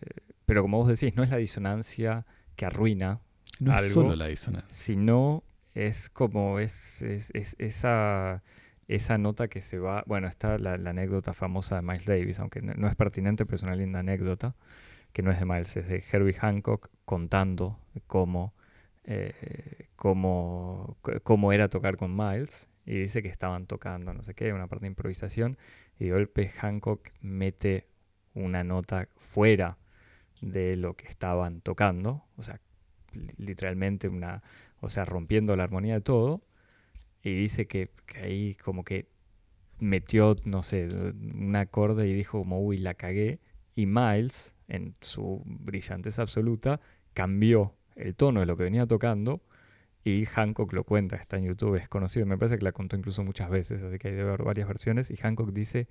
pero 0.46 0.64
como 0.64 0.78
vos 0.78 0.88
decís, 0.88 1.16
no 1.16 1.24
es 1.24 1.30
la 1.30 1.38
disonancia 1.38 2.26
que 2.56 2.66
arruina 2.66 3.22
no 3.60 3.72
algo, 3.72 3.86
es 3.86 3.94
solo 3.94 4.16
la 4.16 4.28
disonancia. 4.28 4.74
Sino 4.74 5.44
es 5.74 6.10
como 6.10 6.60
es, 6.60 7.02
es, 7.04 7.32
esa, 7.34 8.44
esa 8.88 9.18
nota 9.18 9.48
que 9.48 9.62
se 9.62 9.80
va. 9.80 10.04
Bueno, 10.08 10.28
está 10.28 10.58
la, 10.58 10.74
anécdota 10.74 11.34
famosa 11.34 11.76
de 11.76 11.82
Miles 11.84 12.06
Davis, 12.06 12.40
aunque 12.40 12.62
no, 12.62 12.88
es 12.88 12.96
pertinente, 12.96 13.46
pero 13.46 13.56
es 13.58 13.64
una 13.64 13.76
linda 13.76 14.00
anécdota, 14.00 14.56
que 15.14 15.22
no 15.22 15.32
es 15.32 15.40
de 15.40 15.46
Miles, 15.46 15.78
es 15.78 15.88
de 15.88 16.04
Herbie 16.12 16.34
Hancock 16.34 16.90
contando 17.06 17.80
cómo, 18.08 18.54
eh, 19.04 19.88
cómo, 19.96 20.98
era 21.54 21.70
tocar 21.70 21.98
con 21.98 22.16
Miles. 22.16 22.70
Y 22.86 22.96
dice 23.00 23.22
que 23.22 23.30
estaban 23.30 23.68
tocando, 23.68 24.14
no 24.14 24.24
sé 24.24 24.34
qué, 24.34 24.54
una 24.54 24.68
parte 24.68 24.86
de 24.86 24.90
improvisación. 24.90 25.58
Y 26.00 26.06
de 26.06 26.12
golpe 26.12 26.48
Hancock 26.50 27.10
mete 27.22 27.88
una 28.34 28.64
nota 28.64 29.08
fuera 29.16 29.78
de 30.42 30.76
lo 30.76 30.96
que 30.96 31.08
estaban 31.08 31.62
tocando. 31.62 32.24
O 32.38 32.44
sea, 32.44 32.60
literalmente 33.38 34.08
una, 34.08 34.42
o 34.80 34.90
sea, 34.90 35.06
rompiendo 35.06 35.56
la 35.56 35.64
armonía 35.64 35.96
de 35.96 36.02
todo. 36.02 36.42
Y 37.24 37.36
dice 37.36 37.68
que, 37.68 37.92
ahí 38.16 38.56
como 38.56 38.84
que 38.84 39.08
metió, 39.80 40.36
no 40.46 40.64
sé, 40.64 40.88
un 40.88 41.56
acorde 41.56 42.08
y 42.08 42.14
dijo 42.14 42.40
como, 42.40 42.62
uy, 42.62 42.78
la 42.78 42.96
cagué. 42.96 43.40
Y 43.76 43.86
Miles, 43.86 44.54
en 44.68 44.96
su 45.02 45.44
brillantez 45.46 46.20
absoluta, 46.20 46.82
cambió 47.14 47.76
el 48.02 48.16
tono 48.16 48.40
de 48.42 48.46
lo 48.46 48.58
que 48.58 48.64
venía 48.64 48.86
tocando. 48.86 49.42
Y 50.04 50.26
Hancock 50.26 50.74
lo 50.74 50.84
cuenta, 50.84 51.16
está 51.16 51.38
en 51.38 51.46
YouTube, 51.46 51.76
es 51.76 51.88
conocido, 51.88 52.26
me 52.26 52.38
parece 52.38 52.58
que 52.58 52.64
la 52.64 52.72
contó 52.72 52.96
incluso 52.96 53.24
muchas 53.24 53.52
veces, 53.52 53.84
así 53.84 54.00
que 54.00 54.08
hay 54.08 54.16
de 54.16 54.24
ver 54.24 54.44
varias 54.44 54.68
versiones. 54.68 55.12
Y 55.12 55.16
Hancock 55.18 55.52
dice, 55.52 55.88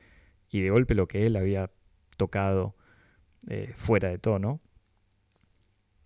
y 0.48 0.62
de 0.62 0.70
golpe 0.70 0.94
lo 0.94 1.06
que 1.06 1.26
él 1.26 1.36
había 1.36 1.70
tocado 2.16 2.74
eh, 3.48 3.72
fuera 3.74 4.08
de 4.08 4.18
tono, 4.18 4.60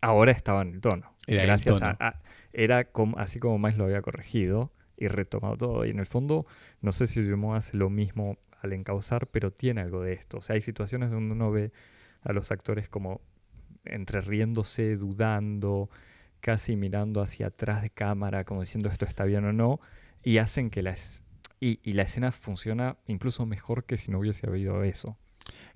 ahora 0.02 0.32
estaba 0.32 0.62
en 0.62 0.74
el 0.74 0.80
tono. 0.80 1.14
Era 1.26 1.44
gracias 1.44 1.80
A, 1.82 2.20
era 2.52 2.84
como, 2.84 3.18
así 3.18 3.38
como 3.38 3.58
más 3.58 3.78
lo 3.78 3.84
había 3.84 4.02
corregido 4.02 4.70
y 4.98 5.08
retomado 5.08 5.56
todo. 5.56 5.86
Y 5.86 5.90
en 5.90 5.98
el 5.98 6.06
fondo, 6.06 6.46
no 6.82 6.92
sé 6.92 7.06
si 7.06 7.22
Dumont 7.22 7.56
hace 7.56 7.76
lo 7.76 7.88
mismo 7.88 8.36
al 8.60 8.74
encauzar, 8.74 9.26
pero 9.28 9.50
tiene 9.50 9.80
algo 9.80 10.02
de 10.02 10.12
esto. 10.12 10.38
O 10.38 10.40
sea, 10.42 10.54
hay 10.54 10.60
situaciones 10.60 11.10
donde 11.10 11.32
uno 11.32 11.50
ve 11.50 11.72
a 12.22 12.32
los 12.32 12.52
actores 12.52 12.88
como 12.88 13.22
entre 13.84 14.20
riéndose, 14.20 14.96
dudando, 14.96 15.90
casi 16.40 16.76
mirando 16.76 17.20
hacia 17.20 17.48
atrás 17.48 17.82
de 17.82 17.90
cámara, 17.90 18.44
como 18.44 18.60
diciendo 18.60 18.88
esto 18.88 19.06
está 19.06 19.24
bien 19.24 19.44
o 19.44 19.52
no, 19.52 19.80
y 20.22 20.38
hacen 20.38 20.70
que 20.70 20.82
la, 20.82 20.94
y, 21.60 21.80
y 21.82 21.92
la 21.94 22.02
escena 22.02 22.32
funciona 22.32 22.96
incluso 23.06 23.46
mejor 23.46 23.84
que 23.84 23.96
si 23.96 24.10
no 24.10 24.18
hubiese 24.18 24.46
habido 24.46 24.82
eso. 24.84 25.16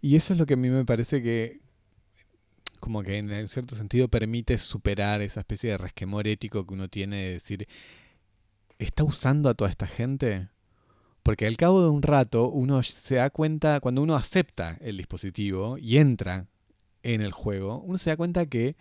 Y 0.00 0.16
eso 0.16 0.32
es 0.32 0.38
lo 0.38 0.46
que 0.46 0.54
a 0.54 0.58
mí 0.58 0.68
me 0.68 0.84
parece 0.84 1.22
que, 1.22 1.60
como 2.80 3.02
que 3.02 3.18
en 3.18 3.48
cierto 3.48 3.76
sentido 3.76 4.08
permite 4.08 4.58
superar 4.58 5.22
esa 5.22 5.40
especie 5.40 5.70
de 5.70 5.78
resquemor 5.78 6.26
ético 6.28 6.66
que 6.66 6.74
uno 6.74 6.88
tiene 6.88 7.16
de 7.24 7.32
decir, 7.32 7.68
¿está 8.78 9.04
usando 9.04 9.48
a 9.48 9.54
toda 9.54 9.70
esta 9.70 9.86
gente? 9.86 10.48
Porque 11.22 11.46
al 11.46 11.56
cabo 11.56 11.82
de 11.82 11.90
un 11.90 12.02
rato 12.02 12.48
uno 12.48 12.82
se 12.82 13.16
da 13.16 13.30
cuenta, 13.30 13.80
cuando 13.80 14.02
uno 14.02 14.14
acepta 14.14 14.78
el 14.80 14.96
dispositivo 14.96 15.76
y 15.78 15.98
entra 15.98 16.46
en 17.14 17.22
el 17.22 17.32
juego, 17.32 17.80
uno 17.80 17.98
se 17.98 18.10
da 18.10 18.16
cuenta 18.16 18.46
que 18.46 18.76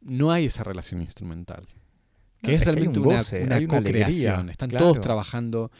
no 0.00 0.30
hay 0.30 0.46
esa 0.46 0.64
relación 0.64 1.00
instrumental. 1.00 1.66
Que 2.42 2.54
es, 2.54 2.64
realmente 2.64 3.00
una, 3.00 3.22
co-creación. 3.66 4.50
Están 4.50 4.70
todos 4.70 5.00
trabajando 5.00 5.70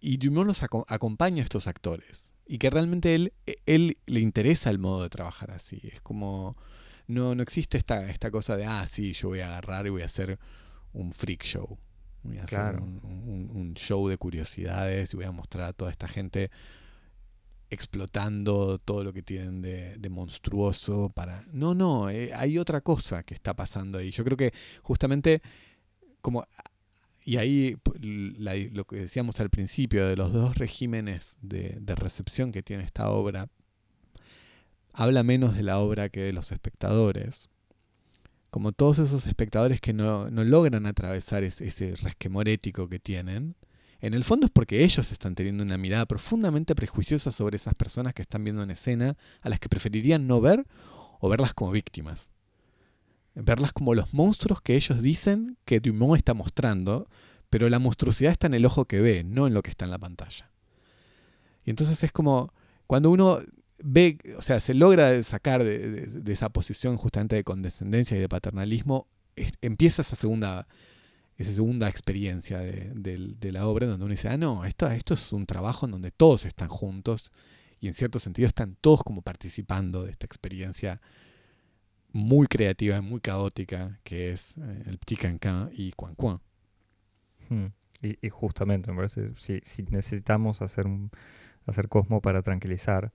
y 0.00 0.16
Dumont 0.16 0.48
los 0.48 0.62
acompaña 0.62 1.42
a 1.42 1.44
estos 1.44 1.66
actores 1.66 2.32
y 2.46 2.58
que 2.58 2.70
realmente 2.70 3.14
él, 3.14 3.32
él 3.66 3.98
le 4.06 4.20
interesa 4.20 4.70
el 4.70 4.78
modo 4.78 5.02
de 5.02 5.10
trabajar 5.10 5.50
así. 5.50 5.80
Es 5.82 6.00
como, 6.00 6.56
no, 7.06 7.34
no 7.34 7.42
existe 7.42 7.76
esta, 7.78 8.08
esta 8.10 8.30
cosa 8.30 8.56
de, 8.56 8.64
ah, 8.64 8.86
sí, 8.86 9.12
yo 9.12 9.28
voy 9.28 9.40
a 9.40 9.48
agarrar 9.48 9.86
y 9.86 9.90
voy 9.90 10.02
a 10.02 10.06
hacer 10.06 10.38
un 10.92 11.12
freak 11.12 11.44
show. 11.44 11.78
Voy 12.22 12.38
a 12.38 12.44
hacer 12.44 12.76
un, 12.80 13.74
show 13.76 14.08
de 14.08 14.16
curiosidades 14.16 15.12
y 15.12 15.16
voy 15.16 15.26
a 15.26 15.30
mostrar 15.30 15.68
a 15.68 15.72
toda 15.72 15.90
esta 15.90 16.08
gente 16.08 16.50
explotando 17.70 18.78
todo 18.78 19.04
lo 19.04 19.12
que 19.12 19.22
tienen 19.22 19.62
de, 19.62 20.08
monstruoso 20.08 21.10
para... 21.14 21.44
No, 21.52 21.74
no, 21.74 22.10
eh, 22.10 22.32
hay 22.34 22.58
otra 22.58 22.80
cosa 22.80 23.22
que 23.22 23.34
está 23.34 23.54
pasando 23.54 23.98
ahí. 23.98 24.10
Yo 24.10 24.24
creo 24.24 24.36
que 24.36 24.52
justamente 24.82 25.42
como 26.20 26.46
y 27.26 27.38
ahí 27.38 27.76
lo 28.72 28.84
que 28.84 28.96
decíamos 28.96 29.40
al 29.40 29.50
principio 29.50 30.06
de 30.06 30.14
los 30.14 30.32
dos 30.32 30.56
regímenes 30.56 31.36
de, 31.42 31.76
recepción 31.96 32.52
que 32.52 32.62
tiene 32.62 32.84
esta 32.84 33.10
obra, 33.10 33.48
habla 34.92 35.24
menos 35.24 35.56
de 35.56 35.64
la 35.64 35.80
obra 35.80 36.08
que 36.08 36.20
de 36.20 36.32
los 36.32 36.52
espectadores. 36.52 37.50
Como 38.50 38.70
todos 38.70 39.00
esos 39.00 39.26
espectadores 39.26 39.80
que 39.80 39.92
no, 39.92 40.30
logran 40.30 40.86
atravesar 40.86 41.42
ese, 41.42 41.96
resquemor 41.96 42.48
ético 42.48 42.88
que 42.88 43.00
tienen, 43.00 43.56
en 44.00 44.14
el 44.14 44.24
fondo 44.24 44.46
es 44.46 44.52
porque 44.52 44.84
ellos 44.84 45.10
están 45.12 45.34
teniendo 45.34 45.62
una 45.62 45.78
mirada 45.78 46.06
profundamente 46.06 46.74
prejuiciosa 46.74 47.30
sobre 47.32 47.56
esas 47.56 47.74
personas 47.74 48.14
que 48.14 48.22
están 48.22 48.44
viendo 48.44 48.62
en 48.62 48.70
escena, 48.70 49.16
a 49.40 49.48
las 49.48 49.60
que 49.60 49.68
preferirían 49.68 50.26
no 50.26 50.40
ver 50.40 50.66
o 51.20 51.28
verlas 51.28 51.54
como 51.54 51.72
víctimas 51.72 52.28
verlas 53.36 53.72
como 53.72 53.94
los 53.94 54.12
monstruos 54.14 54.62
que 54.62 54.74
ellos 54.76 55.02
dicen 55.02 55.58
que 55.64 55.80
Dumont 55.80 56.16
está 56.16 56.34
mostrando, 56.34 57.08
pero 57.50 57.68
la 57.68 57.78
monstruosidad 57.78 58.32
está 58.32 58.46
en 58.46 58.54
el 58.54 58.64
ojo 58.64 58.86
que 58.86 59.00
ve, 59.00 59.24
no 59.24 59.46
en 59.46 59.54
lo 59.54 59.62
que 59.62 59.70
está 59.70 59.84
en 59.84 59.90
la 59.90 59.98
pantalla. 59.98 60.50
Y 61.64 61.70
entonces 61.70 62.02
es 62.02 62.12
como 62.12 62.52
cuando 62.86 63.10
uno 63.10 63.40
ve, 63.78 64.18
o 64.38 64.42
sea, 64.42 64.60
se 64.60 64.72
logra 64.72 65.22
sacar 65.22 65.62
de, 65.64 66.22
esa 66.26 66.48
posición 66.48 66.96
justamente 66.96 67.36
de 67.36 67.44
condescendencia 67.44 68.16
y 68.16 68.20
de 68.20 68.28
paternalismo, 68.28 69.06
empieza 69.60 70.02
esa 70.02 70.16
segunda, 70.16 70.66
esa 71.36 71.52
segunda 71.52 71.88
experiencia 71.88 72.58
de, 72.58 73.52
la 73.52 73.66
obra 73.66 73.86
donde 73.86 74.04
uno 74.04 74.12
dice, 74.12 74.28
ah, 74.28 74.36
no, 74.36 74.64
esto, 74.64 74.90
esto 74.90 75.14
es 75.14 75.32
un 75.32 75.46
trabajo 75.46 75.86
en 75.86 75.92
donde 75.92 76.10
todos 76.10 76.46
están 76.46 76.68
juntos 76.68 77.32
y 77.78 77.88
en 77.88 77.94
cierto 77.94 78.18
sentido 78.18 78.48
están 78.48 78.76
todos 78.80 79.02
como 79.02 79.22
participando 79.22 80.04
de 80.04 80.12
esta 80.12 80.24
experiencia 80.24 81.00
muy 82.12 82.46
creativa 82.46 82.96
y 82.96 83.00
muy 83.02 83.20
caótica 83.20 84.00
que 84.02 84.32
es 84.32 84.56
eh, 84.56 84.84
el 84.86 84.98
Petit 84.98 85.18
Cancan 85.18 85.70
y 85.72 85.92
Quan 85.92 86.14
Quan. 86.14 86.40
Hmm. 87.50 87.66
Y, 88.02 88.28
justamente, 88.28 88.90
me 88.90 88.96
parece, 88.96 89.32
si, 89.36 89.60
si 89.64 89.82
necesitamos 89.84 90.60
hacer, 90.60 90.86
un, 90.86 91.10
hacer 91.66 91.88
Cosmo 91.88 92.20
para 92.20 92.42
tranquilizar 92.42 93.12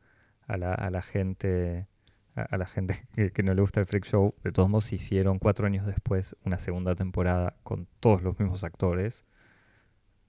a 0.47 0.57
la 0.57 1.01
gente 1.01 1.87
a, 2.35 2.57
la 2.57 2.65
gente 2.65 3.07
que, 3.15 3.31
que, 3.31 3.43
no 3.43 3.53
le 3.53 3.61
gusta 3.61 3.79
el 3.79 3.85
Freak 3.85 4.05
Show, 4.05 4.35
de 4.43 4.51
todos 4.51 4.69
modos 4.69 4.91
hicieron 4.93 5.39
cuatro 5.39 5.67
años 5.67 5.85
después 5.85 6.35
una 6.43 6.59
segunda 6.59 6.95
temporada 6.95 7.55
con 7.63 7.87
todos 7.99 8.21
los 8.21 8.39
mismos 8.39 8.63
actores 8.63 9.25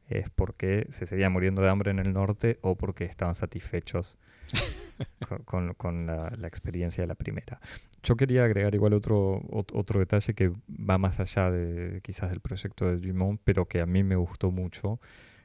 es 0.09 0.31
porque 0.31 0.87
se 0.91 1.07
seguían 1.07 1.33
muriendo 1.33 1.63
de 1.63 1.69
hambre 1.69 1.91
en 1.91 1.99
el 1.99 2.13
norte 2.13 2.59
o 2.63 2.77
porque 2.77 3.05
estaban 3.05 3.35
satisfechos 3.35 4.19
con, 5.77 6.07
la, 6.07 6.29
experiencia 6.47 7.03
de 7.03 7.09
la 7.09 7.15
primera. 7.15 7.61
Yo 8.03 8.17
quería 8.17 8.45
agregar 8.45 8.75
igual 8.75 8.93
otro, 8.93 9.43
otro 9.51 10.01
detalle 10.01 10.35
que 10.35 10.53
va 10.69 10.99
más 10.99 11.21
allá 11.21 11.51
de 11.51 12.01
quizás 12.03 12.31
del 12.31 12.41
proyecto 12.41 12.87
de 12.87 12.97
Dumont, 12.99 13.41
pero 13.45 13.67
que 13.67 13.81
a 13.81 13.87
mí 13.87 14.03
me 14.03 14.17
gustó 14.17 14.51
mucho, 14.51 15.01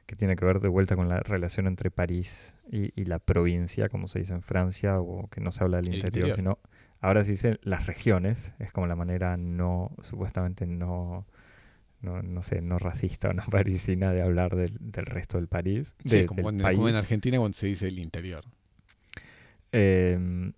que 0.08 0.16
tiene 0.16 0.36
que 0.36 0.44
ver 0.46 0.60
de 0.60 0.68
vuelta 0.68 0.96
con 0.96 1.10
la 1.10 1.20
relación 1.20 1.66
entre 1.66 1.90
París 1.90 2.56
y, 2.72 3.04
la 3.04 3.18
provincia, 3.18 3.90
como 3.90 4.08
se 4.08 4.20
dice 4.20 4.32
en 4.32 4.40
Francia, 4.40 4.98
o 5.00 5.28
que 5.28 5.42
no 5.42 5.52
se 5.52 5.62
habla 5.62 5.82
del 5.82 5.94
interior, 5.94 6.34
sino 6.34 6.58
ahora 7.02 7.26
se 7.26 7.32
dice 7.32 7.58
las 7.62 7.86
regiones, 7.86 8.54
es 8.58 8.72
como 8.72 8.86
la 8.86 8.96
manera 8.96 9.36
no, 9.36 9.92
supuestamente 10.00 10.66
no 10.66 11.26
no, 12.00 12.22
no 12.22 12.42
sé, 12.42 12.62
no 12.62 12.78
racista 12.78 13.28
o 13.28 13.32
no 13.34 13.42
parisina 13.50 14.10
de 14.12 14.22
hablar 14.22 14.56
del, 14.56 14.74
del 14.80 15.04
resto 15.04 15.36
del 15.36 15.46
París. 15.46 15.94
Sí, 16.06 16.24
como, 16.24 16.48
en, 16.48 16.94
Argentina 16.94 17.36
cuando 17.38 17.58
se 17.58 17.66
dice 17.66 17.88
el 17.88 17.98
interior. 17.98 18.44
Em, 19.72 20.54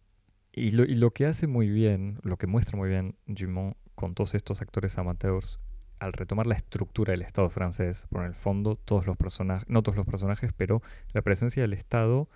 y, 0.53 0.71
lo, 0.71 0.85
y, 0.85 0.95
lo, 0.95 1.11
que 1.11 1.27
hace 1.27 1.49
muy 1.49 1.69
bien, 1.69 2.21
lo 2.23 2.37
que 2.37 2.47
muestra 2.47 2.77
muy 2.77 2.89
bien 2.89 3.17
Dumont 3.27 3.77
con 3.97 4.15
todos 4.15 4.37
estos 4.37 4.63
actores 4.63 4.97
amateurs, 4.97 5.59
al 6.01 6.13
retomar 6.13 6.47
la 6.47 6.57
estructura 6.57 7.13
del 7.13 7.23
Estado 7.23 7.51
francés, 7.51 8.07
por 8.11 8.25
el 8.25 8.35
fondo, 8.35 8.77
todos 8.77 9.07
los 9.07 9.17
personajes, 9.17 9.69
no 9.69 9.83
todos 9.83 9.97
los 9.97 10.07
personajes, 10.07 10.53
pero 10.57 10.83
la 11.13 11.23
presencia 11.23 11.63
del 11.63 11.75
Estado 11.75 12.29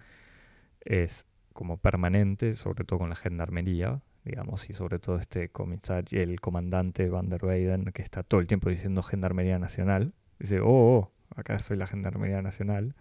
es 0.81 1.27
como 1.55 1.79
permanente, 1.79 2.55
sobre 2.55 2.85
todo 2.85 3.01
con 3.01 3.09
la 3.09 3.17
gendarmería, 3.17 4.03
digamos, 4.25 4.69
y 4.71 4.73
sobre 4.73 4.99
todo 4.99 5.17
este 5.17 5.49
comisario, 5.49 6.21
el 6.21 6.41
comandante 6.41 7.09
Van 7.09 7.29
der 7.29 7.45
Weyden, 7.45 7.87
que 7.87 8.03
está 8.03 8.23
todo 8.23 8.41
el 8.41 8.47
tiempo 8.47 8.69
diciendo 8.69 9.03
Gendarmería 9.03 9.59
Nacional. 9.59 10.15
Dice, 10.39 10.61
oh, 10.61 10.67
oh, 10.67 11.13
acá 11.35 11.59
soy 11.61 11.77
la 11.77 11.87
Gendarmería 11.87 12.43
Nacional. 12.43 12.95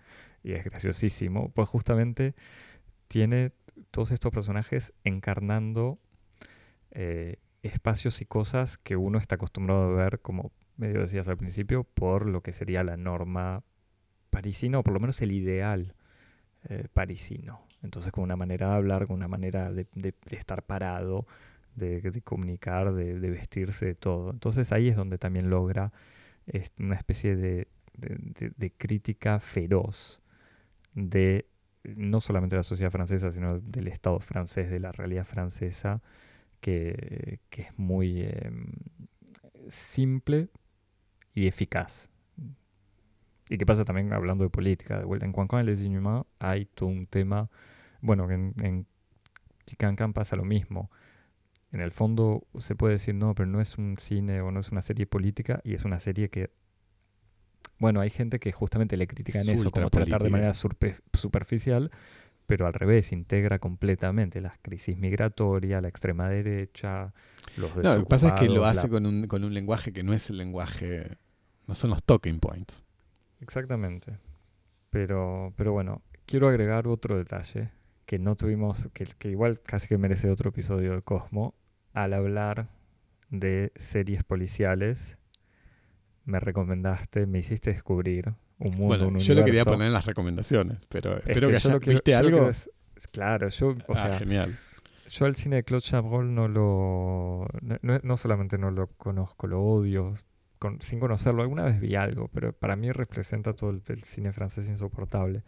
Y 0.44 0.54
es 0.54 0.64
graciosísimo. 0.66 1.50
Pues 1.50 1.70
justamente 1.70 2.36
tiene 3.08 3.52
todos 3.92 4.12
estos 4.12 4.32
personajes 4.32 4.94
encarnando 5.04 5.98
eh, 6.92 7.38
espacios 7.64 8.22
y 8.22 8.26
cosas 8.26 8.78
que 8.78 8.96
uno 8.96 9.18
está 9.18 9.36
acostumbrado 9.36 9.84
a 9.84 10.04
ver, 10.04 10.20
como 10.20 10.52
medio 10.78 11.02
decías 11.02 11.28
al 11.28 11.38
principio, 11.38 11.84
por 11.84 12.28
lo 12.28 12.42
que 12.42 12.54
sería 12.54 12.84
la 12.84 12.98
norma 12.98 13.64
parisina, 14.30 14.80
o 14.80 14.84
por 14.84 14.94
lo 14.94 15.00
menos 15.00 15.22
el 15.22 15.32
ideal 15.32 15.96
eh, 16.70 16.88
parisino. 16.94 17.62
Entonces, 17.84 18.12
con 18.12 18.24
una 18.24 18.36
manera 18.36 18.70
de 18.70 18.76
hablar, 18.76 19.08
con 19.08 19.18
una 19.18 19.28
manera 19.28 19.72
de, 19.72 19.88
estar 20.32 20.64
parado, 20.64 21.26
de, 21.76 22.22
comunicar, 22.24 22.94
de, 22.94 23.14
vestirse, 23.30 23.88
de 23.88 23.96
todo. 23.96 24.32
Entonces 24.32 24.72
ahí 24.72 24.88
es 24.88 24.96
donde 24.96 25.18
también 25.18 25.50
logra 25.50 25.92
una 26.80 26.96
especie 26.96 27.36
de, 27.36 27.68
crítica 28.78 29.40
feroz 29.40 30.22
de 30.94 31.48
no 31.84 32.22
solamente 32.22 32.56
la 32.56 32.64
sociedad 32.64 32.92
francesa, 32.92 33.32
sino 33.32 33.60
del 33.60 33.88
Estado 33.88 34.20
francés, 34.20 34.70
de 34.70 34.80
la 34.80 34.92
realidad 34.92 35.26
francesa, 35.26 36.02
que, 36.64 37.40
es 37.52 37.78
muy 37.78 38.22
em, 38.22 38.72
simple 39.68 40.48
y 41.36 41.48
eficaz. 41.48 42.10
Y 43.50 43.58
qué 43.58 43.66
pasa 43.66 43.84
también 43.84 44.14
hablando 44.14 44.46
de 44.46 44.50
política, 44.50 44.98
de 44.98 45.04
vuelta. 45.04 45.26
En 45.26 45.34
Juan 45.34 45.66
Les 45.66 45.84
Inhumains 45.84 46.26
hay 46.40 46.66
todo 46.66 46.88
un 46.88 47.06
tema, 47.06 47.50
bueno, 48.00 48.32
en, 48.32 48.54
en 48.62 48.88
Chicancan 49.66 50.14
pasa 50.14 50.38
lo 50.38 50.46
mismo. 50.46 50.90
En 51.74 51.82
el 51.82 51.92
fondo 51.92 52.48
se 52.58 52.76
puede 52.76 52.94
decir, 52.94 53.14
no, 53.14 53.36
pero 53.36 53.48
no 53.48 53.60
es 53.60 53.78
un 53.78 53.98
cine 54.00 54.40
o 54.40 54.50
no 54.52 54.62
es 54.62 54.72
una 54.72 54.82
serie 54.82 55.06
política 55.06 55.60
y 55.66 55.74
es 55.74 55.84
una 55.84 56.00
serie 56.00 56.30
que 56.30 56.52
bueno, 57.80 58.00
hay 58.00 58.10
gente 58.10 58.40
que 58.40 58.52
justamente 58.52 58.96
le 58.96 59.08
critica 59.08 59.42
en 59.42 59.50
eso, 59.50 59.70
como 59.72 59.90
tratar 59.90 60.24
de 60.24 60.30
manera 60.30 60.54
superficial, 60.54 61.92
pero 62.48 62.68
al 62.68 62.74
revés, 62.74 63.12
integra 63.12 63.60
completamente 63.60 64.42
la 64.42 64.54
crisis 64.62 64.98
migratoria, 64.98 65.82
la 65.82 65.88
extrema 65.88 66.30
derecha, 66.30 67.14
los 67.58 67.76
No, 67.76 67.96
lo 67.96 68.00
que 68.02 68.06
pasa 68.06 68.30
es 68.30 68.34
que 68.40 68.50
lo 68.50 68.66
hace 68.66 68.90
con, 68.90 69.06
un, 69.06 69.28
con 69.28 69.44
un 69.44 69.54
lenguaje 69.54 69.94
que 69.94 70.04
no 70.04 70.14
es 70.14 70.30
el 70.30 70.38
lenguaje, 70.38 71.18
no 71.68 71.76
son 71.76 71.92
los 71.92 72.04
talking 72.04 72.40
points. 72.40 72.86
Exactamente. 73.42 74.18
Pero, 74.90 75.54
pero 75.56 75.72
bueno, 75.72 76.02
quiero 76.26 76.48
agregar 76.48 76.88
otro 76.88 77.18
detalle 77.18 77.72
que 78.06 78.20
no 78.20 78.36
tuvimos, 78.36 78.90
que, 78.94 79.06
que 79.18 79.30
igual 79.30 79.62
casi 79.62 79.88
que 79.88 79.98
merece 79.98 80.30
otro 80.30 80.50
episodio 80.50 80.94
de 80.94 81.02
Cosmo, 81.02 81.56
al 81.94 82.14
hablar 82.14 82.68
de 83.30 83.72
series 83.76 84.24
policiales 84.24 85.18
me 86.26 86.40
recomendaste, 86.40 87.26
me 87.26 87.40
hiciste 87.40 87.72
descubrir 87.72 88.34
un 88.64 88.78
mundo, 88.78 88.88
bueno, 88.88 89.08
un 89.08 89.20
Yo 89.20 89.34
lo 89.34 89.44
quería 89.44 89.66
poner 89.66 89.88
en 89.88 89.94
las 89.94 90.06
recomendaciones, 90.06 90.80
pero 90.90 91.18
espero 91.18 91.50
que, 91.50 91.56
haya, 91.58 91.78
¿viste 91.80 92.16
algo? 92.16 92.50
claro, 93.12 93.50
yo, 93.50 93.70
o 93.88 93.94
ah, 93.94 93.98
sea, 93.98 94.20
genial. 94.20 94.58
Yo 95.10 95.26
al 95.26 95.36
cine 95.36 95.58
de 95.58 95.64
Claude 95.64 95.82
Chabrol 95.82 96.34
no 96.34 96.48
lo, 96.48 97.46
no, 97.82 98.18
solamente 98.18 98.58
no 98.58 98.72
lo 98.72 98.88
conozco, 98.88 99.48
lo 99.48 99.62
odio, 99.62 100.14
sin 100.80 101.00
conocerlo. 101.00 101.42
Alguna 101.42 101.64
vez 101.64 101.80
vi 101.80 101.96
algo, 101.96 102.30
pero 102.30 102.54
para 102.54 102.76
mí 102.76 102.92
representa 102.92 103.54
todo 103.54 103.72
el, 103.72 104.04
cine 104.04 104.32
francés 104.32 104.70
insoportable. 104.70 105.44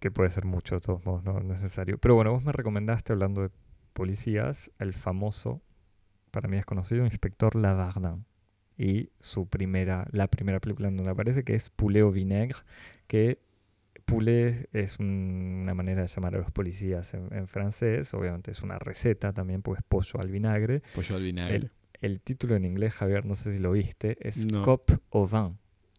Que 0.00 0.10
puede 0.10 0.28
ser 0.30 0.44
mucho, 0.44 0.74
de 0.74 0.80
todos 0.80 1.06
modos, 1.06 1.24
no 1.24 1.38
es 1.38 1.44
necesario. 1.44 1.96
Pero 1.98 2.14
bueno, 2.16 2.32
vos 2.32 2.44
me 2.44 2.52
recomendaste, 2.52 3.12
hablando 3.12 3.42
de 3.42 3.50
policías, 3.94 4.70
el 4.78 4.92
famoso, 4.92 5.62
para 6.30 6.48
mí 6.48 6.58
es 6.58 6.66
conocido, 6.66 7.06
Inspector 7.06 7.54
Lavardin 7.54 8.26
y 8.76 9.10
su 9.20 9.46
primera, 9.46 10.06
la 10.10 10.28
primera 10.28 10.60
película 10.60 10.88
en 10.88 10.96
donde 10.96 11.10
aparece, 11.10 11.44
que 11.44 11.54
es 11.54 11.70
Poulet 11.70 12.00
au 12.00 12.10
vinaigre, 12.10 12.58
que 13.06 13.38
poulet 14.04 14.68
es 14.72 14.98
una 14.98 15.74
manera 15.74 16.02
de 16.02 16.08
llamar 16.08 16.34
a 16.34 16.38
los 16.38 16.50
policías 16.50 17.14
en, 17.14 17.48
francés, 17.48 18.12
obviamente 18.14 18.50
es 18.50 18.62
una 18.62 18.78
receta 18.78 19.32
también, 19.32 19.62
pues 19.62 19.80
pollo 19.88 20.20
al 20.20 20.30
vinagre. 20.30 20.82
Pollo 20.94 21.16
al 21.16 21.22
vinagre. 21.22 21.70
El, 22.00 22.20
título 22.20 22.54
en 22.54 22.64
inglés, 22.64 22.94
Javier, 22.94 23.24
no 23.24 23.34
sé 23.34 23.52
si 23.52 23.58
lo 23.60 23.72
viste, 23.72 24.18
es 24.20 24.46
Cop 24.62 24.90
au 25.10 25.26
vin. 25.26 25.56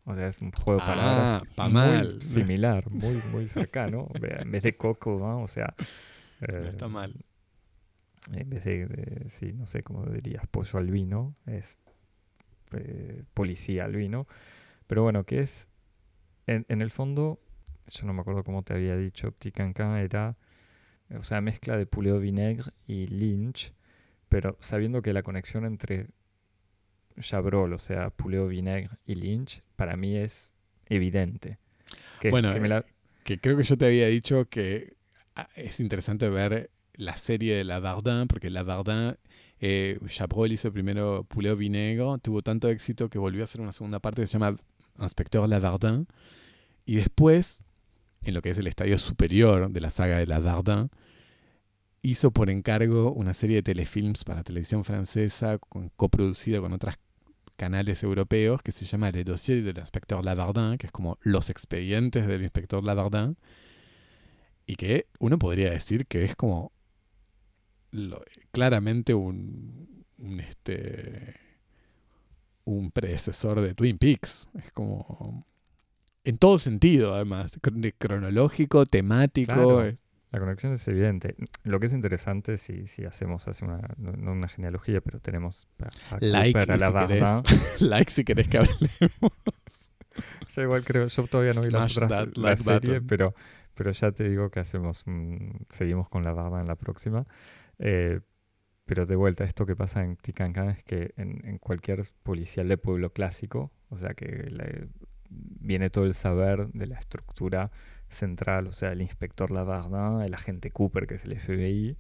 O 0.08 0.14
sea, 0.14 0.28
es 0.28 0.40
un 0.40 0.52
juego 0.52 0.80
de 0.80 0.86
palabras 0.86 1.42
ah, 1.58 1.68
muy 1.68 2.22
similar, 2.22 2.92
muy, 2.92 3.20
muy 3.32 3.48
cercano. 3.48 4.08
en 4.14 4.52
vez 4.52 4.62
de 4.62 4.78
coco 4.78 5.12
au 5.12 5.18
vin, 5.18 5.44
o 5.44 5.48
sea... 5.48 5.74
no 6.42 6.68
está 6.68 6.88
mal. 6.88 7.16
En 8.32 8.50
vez 8.50 8.64
de, 8.66 8.86
de, 8.86 9.30
sí, 9.30 9.54
no 9.54 9.66
sé 9.66 9.82
cómo 9.82 10.06
dirías, 10.06 10.46
pollo 10.48 10.78
al 10.78 10.92
vino, 10.92 11.36
es 11.48 11.80
eh, 12.74 13.24
policía 13.34 13.86
al 13.86 13.96
vino. 13.96 14.28
Pero 14.88 15.04
bueno, 15.04 15.24
que 15.24 15.40
es, 15.40 15.68
en, 16.48 16.66
el 16.82 16.92
fondo, 16.92 17.40
yo 17.88 18.06
no 18.06 18.14
me 18.14 18.22
acuerdo 18.22 18.44
cómo 18.44 18.64
te 18.64 18.74
había 18.74 18.96
dicho, 18.96 19.32
Ticancan 19.32 19.98
era, 19.98 20.38
o 21.16 21.24
sea, 21.24 21.42
mezcla 21.42 21.78
de 21.78 21.86
Poulet 21.86 22.20
Vinaigre 22.20 22.72
y 22.86 23.08
Lynch, 23.08 23.74
pero 24.30 24.58
sabiendo 24.60 25.02
que 25.02 25.14
la 25.14 25.24
conexión 25.24 25.66
entre 25.66 26.08
Chabrol, 27.20 27.74
o 27.74 27.80
sea, 27.80 28.12
Poulet 28.12 28.48
Vinaigre 28.48 28.98
y 29.06 29.16
Lynch, 29.16 29.64
para 29.76 29.96
mí 29.96 30.18
es 30.18 30.54
evidente. 30.88 31.58
Que, 32.22 32.30
bueno, 32.30 32.52
que 33.24 33.40
creo 33.40 33.58
que 33.58 33.64
yo 33.64 33.78
te 33.78 33.86
había 33.86 34.08
dicho 34.08 34.48
que 34.50 34.98
ah, 35.36 35.50
es 35.56 35.80
interesante 35.80 36.30
ver 36.30 36.70
la 36.94 37.18
serie 37.18 37.56
de 37.56 37.64
La 37.64 37.80
Lavardin, 37.80 38.28
porque 38.28 38.50
La 38.50 38.64
Lavardin 38.64 39.18
eh, 39.68 40.00
Chabrol 40.08 40.52
hizo 40.52 40.72
primero 40.72 41.24
Poulet 41.24 41.50
au 41.50 41.58
vinaigre, 41.58 42.20
tuvo 42.22 42.44
tanto 42.44 42.70
éxito 42.70 43.10
que 43.10 43.18
volvió 43.18 43.42
a 43.42 43.46
hacer 43.46 43.62
una 43.62 43.72
segunda 43.72 44.00
parte 44.00 44.22
que 44.22 44.28
se 44.28 44.34
llama 44.34 44.58
Inspector 45.00 45.50
Lavardin. 45.50 46.08
Y 46.86 46.98
después, 46.98 47.64
en 48.22 48.36
lo 48.36 48.44
que 48.44 48.52
es 48.52 48.60
el 48.60 48.68
estadio 48.68 49.00
superior 49.00 49.72
de 49.72 49.82
la 49.82 49.90
saga 49.90 50.18
de 50.20 50.28
Lavardin, 50.28 50.92
hizo 52.04 52.30
por 52.30 52.52
encargo 52.52 53.12
una 53.12 53.34
serie 53.34 53.58
de 53.58 53.64
telefilms 53.64 54.24
para 54.24 54.44
televisión 54.44 54.84
francesa, 54.84 55.58
coproducida 55.96 56.62
con 56.62 56.72
otros 56.72 56.96
canales 57.56 58.04
europeos, 58.04 58.62
que 58.62 58.72
se 58.72 58.86
llama 58.86 59.10
Le 59.10 59.24
Dossier 59.24 59.64
del 59.64 59.80
Inspector 59.80 60.24
Lavardin, 60.24 60.78
que 60.78 60.86
es 60.88 60.92
como 60.92 61.18
los 61.22 61.50
expedientes 61.50 62.28
del 62.28 62.44
Inspector 62.44 62.84
Lavardin, 62.84 63.36
y 64.68 64.76
que 64.76 65.08
uno 65.18 65.40
podría 65.40 65.72
decir 65.72 66.06
que 66.06 66.24
es 66.24 66.36
como 66.36 66.72
claramente 68.52 69.14
un, 69.14 70.06
un, 70.18 70.40
este, 70.40 71.36
un 72.66 72.92
predecesor 72.92 73.62
de 73.62 73.74
Twin 73.74 73.98
Peaks. 73.98 74.48
Es 74.56 74.72
como... 74.72 75.46
En 76.24 76.40
todo 76.40 76.58
sentido, 76.58 77.14
además. 77.14 77.60
Cronológico, 78.00 78.86
temático. 78.86 79.84
La 80.32 80.40
conexión 80.42 80.74
es 80.74 80.86
evidente. 80.90 81.36
Lo 81.64 81.80
que 81.80 81.86
es 81.86 81.94
interesante, 81.94 82.58
si, 82.58 82.88
si 82.88 83.06
hacemos 83.06 83.48
hace 83.48 83.64
una, 83.64 83.80
no, 83.98 84.34
una 84.34 84.50
genealogía, 84.50 85.00
pero 85.00 85.22
tenemos 85.22 85.68
a 86.10 86.18
like, 86.20 86.62
si 86.62 86.78
la 86.78 87.44
like 87.80 88.12
si 88.12 88.26
querés 88.26 88.50
que 88.50 88.58
hablemos. 88.58 89.32
Yo 90.50 90.62
igual 90.62 90.84
creo, 90.84 91.08
yo 91.08 91.28
todavía 91.28 91.54
no 91.54 91.62
vi 91.62 91.70
las 91.70 91.96
otras, 91.96 92.36
la 92.36 92.58
serie, 92.58 93.02
pero, 93.02 93.34
pero 93.76 93.92
ya 93.92 94.12
te 94.12 94.28
digo 94.28 94.50
que 94.50 94.60
hacemos, 94.60 95.06
seguimos 95.70 96.10
con 96.10 96.26
la 96.26 96.34
barba 96.34 96.60
en 96.60 96.68
la 96.68 96.76
próxima. 96.76 97.26
Eh, 97.80 98.22
pero 98.86 99.06
de 99.06 99.16
vuelta, 99.16 99.44
esto 99.44 99.66
que 99.66 99.76
pasa 99.76 100.04
en 100.04 100.16
Ticancan 100.16 100.70
es 100.70 100.84
que 100.84 101.14
en, 101.18 101.58
cualquier 101.58 102.06
policial 102.24 102.68
de 102.68 102.78
pueblo 102.78 103.12
clásico, 103.12 103.72
o 103.90 103.98
sea 103.98 104.14
que 104.14 104.88
viene 105.30 105.90
todo 105.90 106.06
el 106.06 106.14
saber 106.14 106.68
de 106.68 106.86
la 106.88 106.98
estructura 107.00 107.72
central, 108.10 108.68
o 108.68 108.72
sea, 108.72 108.92
el 108.92 109.02
inspector 109.02 109.52
Lavardin, 109.52 110.22
el 110.22 110.34
agente 110.34 110.72
Cooper, 110.72 111.08
que 111.08 111.16
es 111.16 111.26
el 111.26 111.40
FBI, 111.40 111.98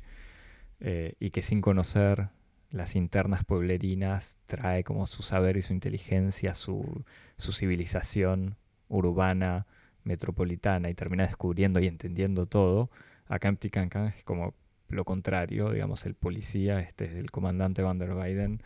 eh, 0.79 1.15
y 1.19 1.31
que 1.31 1.41
sin 1.41 1.61
conocer 1.61 2.29
las 2.69 2.95
internas 2.95 3.43
pueblerinas 3.45 4.37
trae 4.45 4.83
como 4.83 5.07
su 5.07 5.23
saber 5.23 5.57
y 5.57 5.61
su 5.61 5.73
inteligencia, 5.73 6.53
su, 6.53 7.03
su 7.37 7.51
civilización 7.51 8.57
urbana, 8.89 9.65
metropolitana, 10.03 10.89
y 10.89 10.93
termina 10.93 11.25
descubriendo 11.25 11.79
y 11.79 11.87
entendiendo 11.87 12.45
todo. 12.45 12.91
Acá 13.27 13.47
en 13.49 13.57
Ticancan 13.57 14.07
es 14.07 14.23
como 14.23 14.53
lo 14.89 15.05
contrario, 15.05 15.71
digamos, 15.71 16.05
el 16.05 16.15
policía, 16.15 16.79
este, 16.79 17.19
el 17.19 17.31
comandante 17.31 17.81
Van 17.81 17.97
der 17.97 18.13
Weyden, 18.13 18.61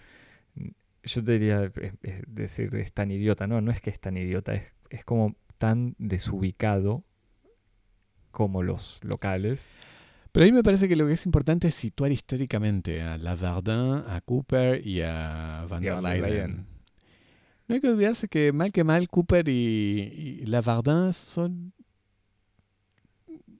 yo 1.03 1.23
te 1.23 1.39
diría 1.39 1.71
decir, 2.27 2.75
es 2.75 2.93
tan 2.93 3.11
idiota, 3.11 3.47
no, 3.47 3.61
no 3.61 3.71
es 3.71 3.81
que 3.81 3.89
es 3.89 3.99
tan 3.99 4.17
idiota, 4.17 4.53
es, 4.53 4.73
es 4.89 5.05
como 5.05 5.35
tan 5.57 5.95
desubicado 5.97 7.03
como 8.31 8.63
los 8.63 8.99
locales. 9.03 9.69
Pero 10.31 10.45
a 10.45 10.47
mí 10.47 10.51
me 10.51 10.63
parece 10.63 10.87
que 10.87 10.95
lo 10.95 11.07
que 11.07 11.13
es 11.13 11.25
importante 11.25 11.67
es 11.69 11.75
situar 11.75 12.11
históricamente 12.11 13.01
a 13.01 13.17
Lavardin, 13.17 14.03
a 14.07 14.21
Cooper 14.23 14.85
y 14.85 15.01
a 15.01 15.65
Van 15.67 15.81
der 15.81 15.95
Weyden. 16.01 16.67
No 17.67 17.75
hay 17.75 17.81
que 17.81 17.89
olvidarse 17.89 18.27
que 18.27 18.51
mal 18.51 18.71
que 18.71 18.83
mal 18.83 19.09
Cooper 19.09 19.47
y, 19.47 20.39
y 20.41 20.45
Lavardin 20.45 21.13
son 21.13 21.73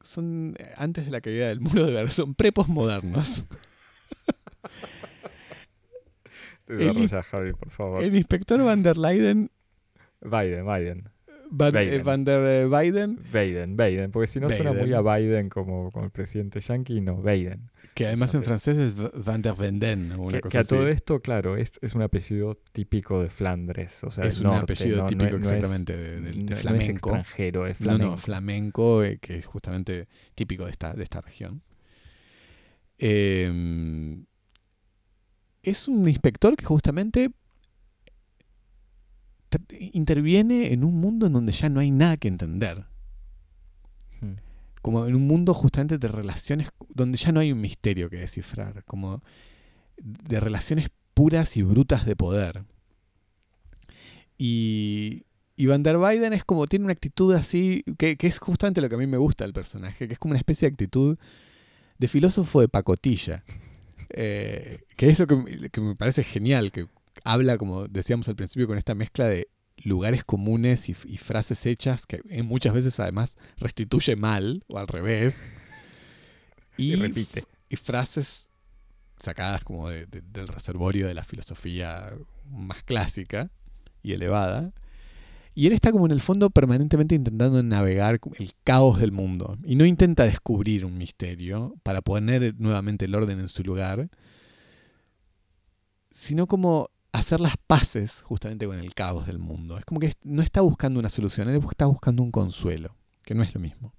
son 0.03 0.55
eh, 0.57 0.73
antes 0.77 1.05
de 1.05 1.11
la 1.11 1.21
caída 1.21 1.47
del 1.47 1.59
muro 1.59 1.85
de 1.85 1.93
Berlín, 1.93 2.11
son 2.11 2.35
preposmodernos. 2.35 3.45
El 6.67 8.15
inspector 8.15 8.61
Van 8.63 8.83
der 8.83 8.95
Leiden. 8.97 9.49
Biden, 10.21 10.65
Biden. 10.65 11.09
Van, 11.51 11.75
eh, 11.75 11.85
Biden. 11.85 12.03
Van 12.03 12.25
der 12.25 12.39
eh, 12.45 12.65
Biden. 12.67 13.19
Biden, 13.33 13.75
Biden. 13.75 14.11
Porque 14.11 14.27
si 14.27 14.39
no 14.39 14.49
suena 14.49 14.71
muy 14.73 14.93
a 14.93 15.01
Biden 15.01 15.49
como, 15.49 15.91
como 15.91 16.05
el 16.05 16.11
presidente 16.11 16.59
yankee, 16.59 17.01
no, 17.01 17.21
Biden. 17.21 17.71
Que 17.95 18.05
además 18.07 18.33
en 18.35 18.43
Francés. 18.43 18.77
es 18.77 18.95
Van 19.25 19.41
der 19.41 19.55
Venden. 19.55 20.11
una 20.19 20.31
Que, 20.33 20.41
cosa 20.41 20.49
que 20.51 20.57
a 20.59 20.63
todo 20.63 20.87
esto, 20.87 21.19
claro, 21.21 21.57
es, 21.57 21.79
es 21.81 21.95
un 21.95 22.01
apellido 22.03 22.55
típico 22.71 23.21
de 23.21 23.29
Flandres. 23.29 24.03
O 24.03 24.11
sea, 24.11 24.25
es 24.25 24.37
un 24.37 24.43
norte, 24.43 24.73
apellido 24.73 24.97
no- 24.97 25.07
típico 25.07 25.31
no 25.31 25.45
es- 25.45 25.51
exactamente 25.51 25.97
de, 25.97 26.21
de- 26.21 26.31
de 26.31 26.33
no- 26.37 26.45
no 26.49 26.55
es 26.55 26.61
flamenco. 26.61 26.91
extranjero, 26.91 27.67
es 27.67 27.79
No, 27.81 27.85
flamenco. 27.85 28.11
no, 28.11 28.17
flamenco, 28.17 29.03
eh, 29.03 29.17
que 29.19 29.37
es 29.39 29.45
justamente 29.45 30.07
típico 30.35 30.65
de 30.65 30.71
esta, 30.71 30.93
de 30.93 31.03
esta 31.03 31.19
región. 31.21 31.61
Eh, 32.99 34.21
es 35.63 35.87
un 35.87 36.07
inspector 36.07 36.55
que 36.55 36.65
justamente 36.65 37.31
interviene 39.79 40.73
en 40.73 40.83
un 40.83 40.95
mundo 40.99 41.27
en 41.27 41.33
donde 41.33 41.51
ya 41.51 41.69
no 41.69 41.79
hay 41.79 41.91
nada 41.91 42.17
que 42.17 42.27
entender. 42.27 42.85
Hmm. 44.21 44.33
Como 44.81 45.05
en 45.07 45.15
un 45.15 45.27
mundo 45.27 45.53
justamente 45.53 45.97
de 45.97 46.07
relaciones 46.07 46.69
donde 46.93 47.17
ya 47.17 47.31
no 47.31 47.39
hay 47.39 47.51
un 47.51 47.61
misterio 47.61 48.09
que 48.09 48.17
descifrar. 48.17 48.83
Como 48.85 49.21
de 49.97 50.39
relaciones 50.39 50.89
puras 51.13 51.57
y 51.57 51.63
brutas 51.63 52.05
de 52.05 52.15
poder. 52.15 52.63
Y, 54.37 55.25
y 55.55 55.65
Van 55.65 55.83
der 55.83 55.97
Weyden 55.97 56.33
es 56.33 56.43
como, 56.45 56.65
tiene 56.67 56.85
una 56.85 56.93
actitud 56.93 57.33
así, 57.33 57.83
que, 57.97 58.15
que 58.17 58.27
es 58.27 58.39
justamente 58.39 58.81
lo 58.81 58.87
que 58.89 58.95
a 58.95 58.99
mí 58.99 59.07
me 59.07 59.17
gusta 59.17 59.43
del 59.43 59.53
personaje, 59.53 60.07
que 60.07 60.13
es 60.13 60.19
como 60.19 60.31
una 60.31 60.39
especie 60.39 60.67
de 60.69 60.73
actitud 60.73 61.17
de 61.97 62.07
filósofo 62.07 62.61
de 62.61 62.69
pacotilla. 62.69 63.43
Eh, 64.11 64.79
que 64.97 65.07
es 65.07 65.19
lo 65.19 65.27
que, 65.27 65.35
me- 65.35 65.69
que 65.69 65.81
me 65.81 65.95
parece 65.95 66.23
genial, 66.23 66.71
que 66.71 66.87
habla, 67.23 67.57
como 67.57 67.87
decíamos 67.87 68.27
al 68.27 68.35
principio, 68.35 68.67
con 68.67 68.77
esta 68.77 68.95
mezcla 68.95 69.27
de 69.27 69.47
lugares 69.77 70.23
comunes 70.25 70.89
y, 70.89 70.95
y 71.05 71.17
frases 71.17 71.65
hechas 71.65 72.05
que 72.05 72.21
eh, 72.29 72.43
muchas 72.43 72.73
veces 72.73 72.99
además 72.99 73.37
restituye 73.57 74.15
mal, 74.15 74.63
o 74.67 74.77
al 74.77 74.87
revés. 74.87 75.43
Y 76.77 76.95
repite. 76.95 77.43
y 77.69 77.75
frases 77.75 78.47
sacadas 79.21 79.65
como 79.65 79.89
de- 79.89 80.05
de- 80.05 80.21
del 80.21 80.47
reservorio 80.47 81.07
de 81.07 81.13
la 81.13 81.25
filosofía 81.25 82.13
más 82.49 82.83
clásica 82.83 83.51
y 84.01 84.13
elevada. 84.13 84.71
Y 85.55 85.67
él 85.67 85.73
está 85.73 85.91
como 85.91 86.05
en 86.05 86.13
el 86.13 86.21
fondo 86.21 86.49
permanentemente 86.51 87.15
intentando 87.15 87.61
navegar 87.63 88.21
el 88.37 88.51
caos 88.63 88.97
del 89.01 89.11
mundo. 89.11 89.57
Y 89.65 89.75
no 89.75 89.83
intenta 89.85 90.23
descubrir 90.23 90.85
un 90.85 90.97
misterio 90.97 91.75
para 91.83 92.01
poner 92.01 92.55
nuevamente 92.59 93.03
el 93.05 93.15
orden 93.15 93.41
en 93.41 93.49
su 93.49 93.61
lugar, 93.61 94.09
sino 96.11 96.47
como 96.47 96.89
hacer 97.11 97.39
las 97.39 97.57
paces 97.57 98.21
justamente 98.21 98.67
con 98.67 98.79
el 98.79 98.93
caos 98.93 99.25
del 99.25 99.39
mundo. 99.39 99.77
Es 99.77 99.85
como 99.85 99.99
que 99.99 100.13
no 100.23 100.41
está 100.41 100.61
buscando 100.61 100.99
una 100.99 101.09
solución, 101.09 101.49
él 101.49 101.61
está 101.69 101.85
buscando 101.85 102.23
un 102.23 102.31
consuelo, 102.31 102.95
que 103.23 103.33
no 103.33 103.43
es 103.43 103.53
lo 103.53 103.59
mismo. 103.59 103.93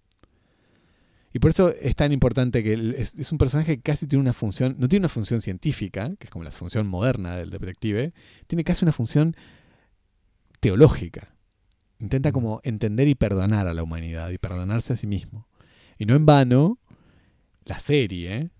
Y 1.33 1.39
por 1.39 1.51
eso 1.51 1.71
es 1.71 1.95
tan 1.95 2.13
importante 2.13 2.63
que 2.63 2.95
es, 2.99 3.15
es 3.15 3.31
un 3.31 3.39
personaje 3.39 3.77
que 3.77 3.83
casi 3.83 4.07
tiene 4.07 4.23
una 4.23 4.33
función, 4.33 4.77
no 4.79 4.89
tiene 4.89 5.03
una 5.03 5.09
función 5.09 5.41
científica, 5.41 6.11
que 6.19 6.27
es 6.27 6.31
como 6.31 6.45
la 6.45 6.51
función 6.51 6.89
moderna 6.89 7.37
del 7.37 7.51
detective, 7.51 8.13
tiene 8.47 8.65
casi 8.65 8.85
una 8.85 8.93
función 8.93 9.37
teológica. 10.59 11.35
Intenta 12.01 12.33
como 12.33 12.61
entender 12.65 13.09
y 13.09 13.15
perdonar 13.15 13.67
a 13.67 13.75
la 13.75 13.83
humanidad 13.83 14.31
y 14.31 14.39
perdonarse 14.39 14.95
a 14.95 14.97
sí 14.97 15.07
mismo. 15.07 15.47
Y 15.99 16.07
no 16.07 16.17
en 16.17 16.27
vano, 16.27 16.79
la 17.65 17.79
serie, 17.79 18.51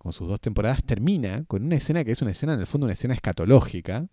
con 0.00 0.14
sus 0.14 0.28
dos 0.28 0.40
temporadas, 0.40 0.82
termina 0.82 1.44
con 1.44 1.62
una 1.62 1.76
escena 1.76 2.04
que 2.04 2.12
es 2.12 2.22
una 2.22 2.30
escena, 2.30 2.54
en 2.54 2.60
el 2.60 2.66
fondo, 2.66 2.86
una 2.86 2.94
escena 2.94 3.12
escatológica, 3.12 4.08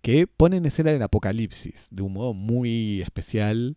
que 0.00 0.26
pone 0.26 0.56
en 0.56 0.64
escena 0.64 0.90
el 0.90 1.02
apocalipsis 1.02 1.88
de 1.90 2.00
un 2.00 2.14
modo 2.14 2.32
muy 2.32 3.02
especial, 3.02 3.76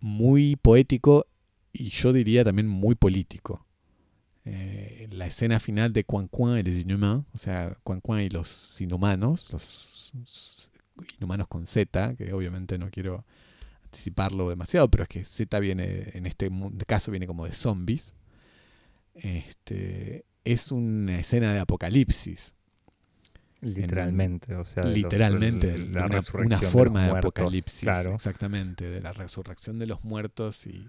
muy 0.00 0.56
poético 0.56 1.26
y 1.72 1.88
yo 1.88 2.12
diría 2.12 2.44
también 2.44 2.68
muy 2.68 2.96
político. 2.96 3.64
Eh, 4.44 5.08
la 5.10 5.26
escena 5.26 5.58
final 5.58 5.94
de 5.94 6.04
Quan 6.04 6.28
Quan 6.28 6.58
y 6.58 6.62
les 6.62 6.76
Inhumains, 6.80 7.24
o 7.32 7.38
sea, 7.38 7.78
Quan 7.82 8.02
Quan 8.02 8.20
y 8.20 8.28
los 8.28 8.78
inhumanos, 8.82 9.50
los 9.54 10.12
inhumanos 11.16 11.48
con 11.48 11.64
Z, 11.64 12.14
que 12.16 12.30
obviamente 12.34 12.76
no 12.76 12.90
quiero 12.90 13.24
anticiparlo 13.84 14.50
demasiado, 14.50 14.90
pero 14.90 15.04
es 15.04 15.08
que 15.08 15.24
Z 15.24 15.58
viene, 15.60 16.10
en 16.12 16.26
este 16.26 16.50
caso 16.86 17.10
viene 17.10 17.26
como 17.26 17.46
de 17.46 17.52
zombies. 17.52 18.12
Este, 19.14 20.24
es 20.44 20.70
una 20.72 21.18
escena 21.20 21.52
de 21.52 21.60
apocalipsis, 21.60 22.54
Literalmente, 23.60 24.54
o 24.56 24.64
sea, 24.66 24.84
los- 24.84 24.94
literalmente, 24.94 25.74
una, 25.74 26.20
de 26.60 26.66
forma 26.66 27.04
de, 27.04 27.08
muertos, 27.10 27.30
apocalipsis, 27.30 27.80
Claro. 27.80 28.14
exactamente, 28.14 28.90
de 28.90 29.00
la 29.00 29.14
resurrección 29.14 29.78
de 29.78 29.86
los 29.86 30.04
muertos 30.04 30.66
y 30.66 30.86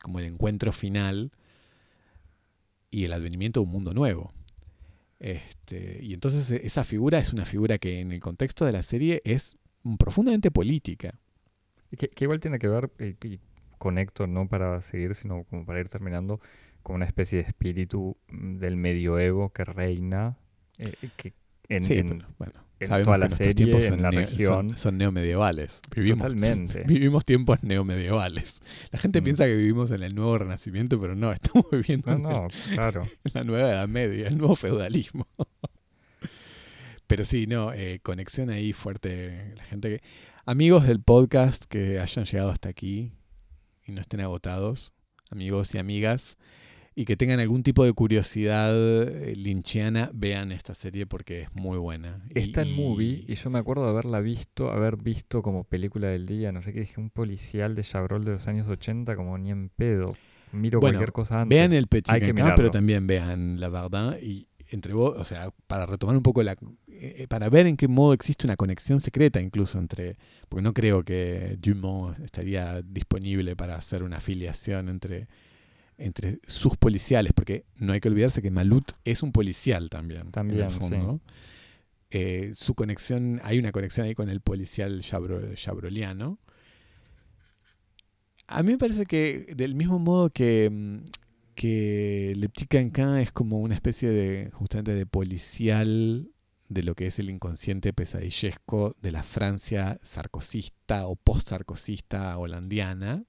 como 0.00 0.20
el 0.20 0.24
encuentro 0.26 0.72
final 0.72 1.32
y 2.90 3.04
el 3.04 3.12
advenimiento 3.12 3.60
de 3.60 3.66
un 3.66 3.72
mundo 3.72 3.92
nuevo. 3.92 4.32
Este, 5.20 5.98
y 6.02 6.14
entonces 6.14 6.50
e- 6.50 6.66
esa 6.66 6.84
figura 6.84 7.18
es 7.18 7.32
una 7.32 7.44
figura 7.44 7.78
que 7.78 8.00
en 8.00 8.12
el 8.12 8.20
contexto 8.20 8.64
de 8.64 8.72
la 8.72 8.82
serie 8.82 9.20
es 9.24 9.58
profundamente 9.98 10.50
política. 10.50 11.18
Que, 11.98 12.08
que 12.08 12.24
igual 12.24 12.40
tiene 12.40 12.58
que 12.58 12.68
ver, 12.68 12.90
eh, 12.98 13.16
y 13.22 13.38
con 13.78 13.98
Héctor, 13.98 14.28
no 14.30 14.48
para 14.48 14.80
seguir, 14.80 15.14
sino 15.14 15.44
como 15.44 15.66
para 15.66 15.80
ir 15.80 15.88
terminando, 15.88 16.40
con 16.84 16.94
una 16.96 17.06
especie 17.06 17.42
de 17.42 17.48
espíritu 17.48 18.16
mm, 18.28 18.58
del 18.58 18.76
medioevo 18.76 19.52
que 19.52 19.64
reina 19.64 20.36
eh, 20.78 20.92
que 21.16 21.32
en, 21.68 21.84
Sí, 21.84 21.94
en- 21.94 22.18
pero, 22.18 22.28
bueno, 22.38 22.52
en 22.78 23.02
toda 23.04 23.16
la 23.18 23.30
serie, 23.30 23.54
tiempos 23.54 23.84
en 23.84 24.02
la 24.02 24.10
región. 24.10 24.68
son, 24.70 24.76
son 24.76 24.98
neomedievales. 24.98 25.80
Vivimos, 25.94 26.18
Totalmente. 26.18 26.84
vivimos 26.86 27.24
tiempos 27.24 27.62
neomedievales. 27.62 28.60
La 28.92 28.98
gente 28.98 29.20
Mm. 29.20 29.24
piensa 29.24 29.46
que 29.46 29.56
vivimos 29.56 29.90
en 29.90 30.02
el 30.02 30.14
nuevo 30.14 30.36
renacimiento, 30.38 31.00
pero 31.00 31.14
no, 31.16 31.32
estamos 31.32 31.64
viviendo 31.72 32.16
No, 32.18 32.48
en 32.70 32.76
la 33.32 33.42
nueva 33.44 33.70
Edad 33.70 33.88
Media, 33.88 34.28
el 34.28 34.36
nuevo 34.38 34.54
feudalismo. 34.56 35.26
Pero 37.06 37.24
sí, 37.24 37.46
no, 37.46 37.72
eh, 37.74 38.00
conexión 38.02 38.50
ahí 38.50 38.72
fuerte. 38.72 39.52
La 39.56 39.64
gente 39.64 39.88
que. 39.90 40.02
Amigos 40.46 40.86
del 40.86 41.00
podcast 41.00 41.64
que 41.64 41.98
hayan 42.00 42.24
llegado 42.26 42.50
hasta 42.50 42.68
aquí 42.68 43.12
y 43.86 43.92
no 43.92 44.00
estén 44.00 44.20
agotados, 44.20 44.92
amigos 45.30 45.74
y 45.74 45.78
amigas, 45.78 46.36
y 46.96 47.04
que 47.04 47.16
tengan 47.16 47.40
algún 47.40 47.62
tipo 47.62 47.84
de 47.84 47.92
curiosidad 47.92 48.72
eh, 48.72 49.34
lynchiana, 49.36 50.10
vean 50.14 50.52
esta 50.52 50.74
serie 50.74 51.06
porque 51.06 51.42
es 51.42 51.54
muy 51.54 51.78
buena. 51.78 52.24
Está 52.34 52.62
en 52.62 52.72
movie 52.72 53.24
y 53.26 53.34
yo 53.34 53.50
me 53.50 53.58
acuerdo 53.58 53.84
de 53.84 53.90
haberla 53.90 54.20
visto, 54.20 54.70
haber 54.70 54.96
visto 54.96 55.42
como 55.42 55.64
película 55.64 56.08
del 56.08 56.26
día, 56.26 56.52
no 56.52 56.62
sé 56.62 56.72
qué, 56.72 56.80
dije, 56.80 57.00
un 57.00 57.10
policial 57.10 57.74
de 57.74 57.82
Chabrol 57.82 58.24
de 58.24 58.32
los 58.32 58.46
años 58.46 58.68
80, 58.68 59.16
como 59.16 59.36
ni 59.38 59.50
en 59.50 59.70
pedo. 59.70 60.16
Miro 60.52 60.78
Bueno, 60.78 60.98
cualquier 60.98 61.12
cosa 61.12 61.40
antes. 61.40 61.56
Vean 61.56 61.72
el 61.72 61.88
Petit 61.88 62.12
Hay 62.12 62.20
que 62.20 62.26
Cancan, 62.28 62.44
pero 62.44 62.54
mirarlo. 62.54 62.70
también 62.70 63.06
vean 63.08 63.58
La 63.58 63.68
Verdad 63.68 64.18
y 64.22 64.46
entre 64.70 64.94
vos, 64.94 65.16
o 65.18 65.24
sea, 65.24 65.50
para 65.66 65.86
retomar 65.86 66.16
un 66.16 66.22
poco 66.22 66.42
la 66.42 66.56
eh, 66.88 67.26
para 67.28 67.48
ver 67.48 67.66
en 67.66 67.76
qué 67.76 67.88
modo 67.88 68.12
existe 68.12 68.46
una 68.46 68.56
conexión 68.56 69.00
secreta 69.00 69.40
incluso 69.40 69.78
entre 69.78 70.16
porque 70.48 70.62
no 70.62 70.72
creo 70.72 71.04
que 71.04 71.56
Dumont 71.60 72.18
estaría 72.20 72.80
disponible 72.82 73.56
para 73.56 73.76
hacer 73.76 74.02
una 74.02 74.18
afiliación 74.18 74.88
entre 74.88 75.28
entre 75.98 76.40
sus 76.46 76.76
policiales, 76.76 77.32
porque 77.34 77.64
no 77.76 77.92
hay 77.92 78.00
que 78.00 78.08
olvidarse 78.08 78.42
que 78.42 78.50
Malut 78.50 78.92
es 79.04 79.22
un 79.22 79.32
policial 79.32 79.88
también. 79.90 80.30
También, 80.30 80.60
en 80.60 80.66
el 80.66 80.72
fondo. 80.72 81.20
Eh, 82.10 82.52
su 82.54 82.74
conexión, 82.74 83.40
hay 83.42 83.58
una 83.58 83.72
conexión 83.72 84.06
ahí 84.06 84.14
con 84.14 84.28
el 84.28 84.40
policial 84.40 85.00
chabro- 85.02 85.54
chabroliano. 85.54 86.38
A 88.46 88.62
mí 88.62 88.72
me 88.72 88.78
parece 88.78 89.06
que 89.06 89.52
del 89.56 89.74
mismo 89.74 89.98
modo 89.98 90.30
que, 90.30 90.68
mm, 90.70 90.98
que 91.54 92.34
Le 92.36 92.48
Petit 92.48 92.68
Cancan 92.68 93.16
es 93.18 93.32
como 93.32 93.58
una 93.60 93.74
especie 93.74 94.10
de, 94.10 94.50
justamente 94.52 94.92
de 94.94 95.06
policial 95.06 96.28
de 96.68 96.82
lo 96.82 96.94
que 96.94 97.06
es 97.06 97.18
el 97.18 97.30
inconsciente 97.30 97.92
pesadillesco 97.92 98.96
de 99.00 99.12
la 99.12 99.22
Francia 99.22 99.98
sarcosista 100.02 101.06
o 101.06 101.16
post-sarcosista 101.16 102.36
holandiana. 102.38 103.24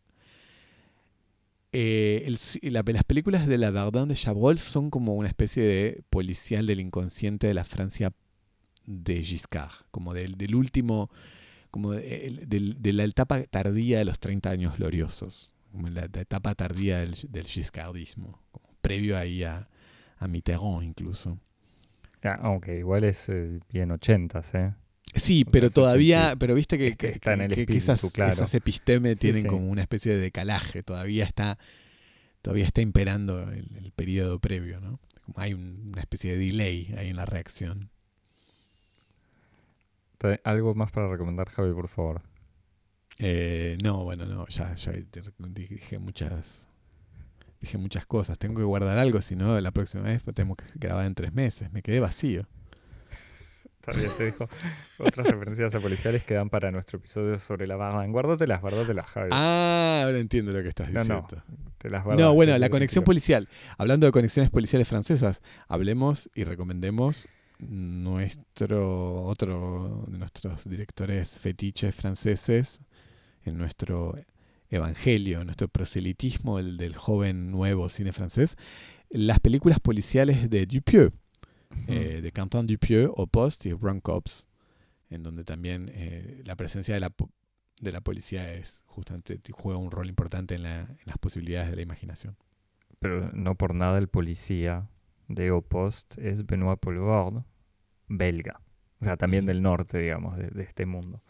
Eh, 1.78 2.34
las 2.62 3.04
películas 3.04 3.48
de 3.48 3.58
la 3.58 3.70
Verdun 3.70 4.08
de 4.08 4.16
Chabrol 4.16 4.60
son 4.60 4.90
como 4.90 5.14
una 5.16 5.28
especie 5.28 5.62
de 5.62 6.04
policial 6.10 6.68
del 6.68 6.80
inconsciente 6.80 7.48
de 7.48 7.54
la 7.54 7.66
Francia 7.66 8.14
de 8.86 9.22
Giscard, 9.22 9.74
como 9.92 10.14
del, 10.14 10.56
último, 10.56 11.10
como 11.72 11.92
de, 11.92 12.94
la 12.94 13.04
etapa 13.04 13.44
tardía 13.44 13.98
de 13.98 14.06
los 14.06 14.20
30 14.20 14.50
años 14.52 14.78
gloriosos, 14.78 15.52
como 15.74 15.90
la, 15.90 16.06
etapa 16.06 16.56
tardía 16.56 17.00
del, 17.00 17.46
giscardismo, 17.46 18.40
previo 18.80 19.18
ahí 19.18 19.44
a, 19.44 19.68
a 20.18 20.30
Mitterrand 20.30 20.82
incluso. 20.82 21.40
Ah, 22.24 22.40
aunque 22.42 22.80
igual 22.80 23.04
es 23.04 23.28
eh, 23.28 23.60
bien 23.70 23.92
ochentas, 23.92 24.56
¿eh? 24.56 24.74
Sí, 25.16 25.46
pero 25.46 25.70
todavía, 25.70 26.36
pero 26.38 26.54
viste 26.56 26.78
que, 26.78 26.88
este 26.88 27.08
que- 27.08 27.14
está 27.14 27.34
en 27.34 27.42
el 27.42 27.50
que- 27.50 27.56
que 27.56 27.62
espíritu, 27.62 27.92
esas, 27.94 28.12
claro. 28.12 28.34
esas 28.34 28.54
Sí, 29.16 29.22
tienen 29.22 29.44
sí. 29.44 29.48
como 29.48 29.70
una 29.70 29.82
especie 29.82 30.14
de 30.14 30.20
decalaje, 30.20 30.84
todavía 30.84 31.26
está, 31.26 31.58
todavía 32.42 32.66
está 32.66 32.82
imperando 32.82 33.42
el, 33.52 33.68
el 33.78 33.92
periodo 33.92 34.40
previo, 34.40 34.80
¿no? 34.82 35.00
Como 35.26 35.40
hay 35.40 35.54
un- 35.54 35.90
una 35.94 36.02
especie 36.02 36.32
de 36.34 36.38
delay 36.38 36.94
ahí 36.98 37.10
en 37.10 37.16
la 37.16 37.26
reacción. 37.26 37.90
¿Te- 40.18 40.42
¿Algo 40.44 40.76
más 40.76 40.92
para 40.92 41.10
recomendar, 41.10 41.50
Javi, 41.50 41.74
por 41.74 41.88
favor? 41.88 42.22
Eh, 43.20 43.78
no, 43.84 44.04
bueno, 44.04 44.26
no, 44.26 44.48
ya, 44.48 44.76
ya 44.76 44.92
dije 44.92 46.00
muchas 46.00 46.62
dije 47.62 47.78
muchas 47.78 48.06
cosas. 48.06 48.38
Tengo 48.38 48.56
que 48.56 48.64
guardar 48.64 48.98
algo, 49.00 49.22
si 49.22 49.36
no, 49.36 49.60
la 49.60 49.72
próxima 49.72 50.04
vez 50.04 50.22
tenemos 50.24 50.58
que 50.58 50.66
grabar 50.76 51.06
en 51.06 51.16
tres 51.16 51.34
meses. 51.34 51.72
Me 51.72 51.82
quedé 51.82 52.00
vacío. 52.00 52.48
Está 53.88 53.92
bien, 54.00 54.12
te 54.18 54.26
dijo. 54.26 54.48
Otras 54.98 55.28
referencias 55.28 55.76
a 55.76 55.80
policiales 55.80 56.24
que 56.24 56.34
dan 56.34 56.50
para 56.50 56.72
nuestro 56.72 56.98
episodio 56.98 57.38
sobre 57.38 57.68
la 57.68 57.76
Batman. 57.76 58.12
Guárdatelas, 58.12 58.62
guárdatelas, 58.62 59.06
Javi. 59.08 59.30
Ah, 59.32 60.02
ahora 60.06 60.18
entiendo 60.20 60.52
lo 60.54 60.64
que 60.64 60.70
estás 60.70 60.90
no, 60.92 61.02
diciendo. 61.02 61.28
no. 61.32 61.44
Te 61.78 61.90
las 61.90 62.04
guardas. 62.04 62.26
No, 62.26 62.34
bueno, 62.34 62.54
Te- 62.54 62.60
la 62.60 62.66
te- 62.68 62.72
conexión 62.72 63.04
te- 63.04 63.06
policial. 63.06 63.48
Hablando 63.78 64.08
de 64.08 64.12
conexiones 64.12 64.50
policiales 64.52 64.88
francesas, 64.88 65.42
hablemos 65.68 66.30
y 66.34 66.44
recomendemos 66.46 67.28
nuestro 67.60 69.24
otro 69.24 70.06
de 70.08 70.18
nuestros 70.18 70.68
directores 70.70 71.40
fetiches 71.40 71.94
franceses 71.94 72.82
en 73.44 73.58
nuestro 73.58 74.16
evangelio, 74.70 75.42
en 75.42 75.46
nuestro 75.48 75.68
proselitismo, 75.68 76.58
el 76.60 76.78
del 76.78 76.96
joven 76.96 77.52
nuevo 77.52 77.90
cine 77.90 78.12
francés, 78.14 78.56
las 79.10 79.40
películas 79.40 79.80
policiales 79.80 80.50
de 80.50 80.66
Dupieux, 80.66 81.14
eh, 81.88 82.22
de 82.22 82.32
Quentin 82.32 82.66
Dupieux, 82.68 83.12
o 83.16 83.28
Post 83.28 83.66
y 83.66 83.74
Run 83.74 84.02
Cops, 84.02 84.48
en 85.10 85.24
donde 85.24 85.44
también 85.44 85.92
eh, 85.94 86.42
la 86.46 86.56
presencia 86.56 86.94
de 86.94 87.00
la, 87.00 87.14
de 87.82 87.92
la 87.92 88.02
policía 88.02 88.54
es 88.54 88.82
justamente 88.86 89.40
juega 89.52 89.78
un 89.80 89.92
rol 89.92 90.08
importante 90.08 90.56
en, 90.56 90.64
la- 90.64 90.82
en 90.82 91.06
las 91.06 91.18
posibilidades 91.18 91.70
de 91.70 91.76
la 91.76 91.82
imaginación. 91.84 92.36
Pero 93.00 93.30
no 93.34 93.56
por 93.56 93.76
nada 93.76 93.98
el 94.00 94.08
policía 94.08 94.88
de 95.28 95.48
Ego 95.48 95.62
Post 95.62 96.18
es 96.18 96.46
Benoit 96.46 96.80
Poulvord, 96.80 97.44
belga. 98.08 98.62
O 99.02 99.04
sea, 99.06 99.18
también 99.18 99.46
del 99.46 99.62
norte, 99.62 100.00
digamos, 100.00 100.38
de, 100.38 100.48
de 100.48 100.64
este 100.64 100.86
mundo. 100.86 101.22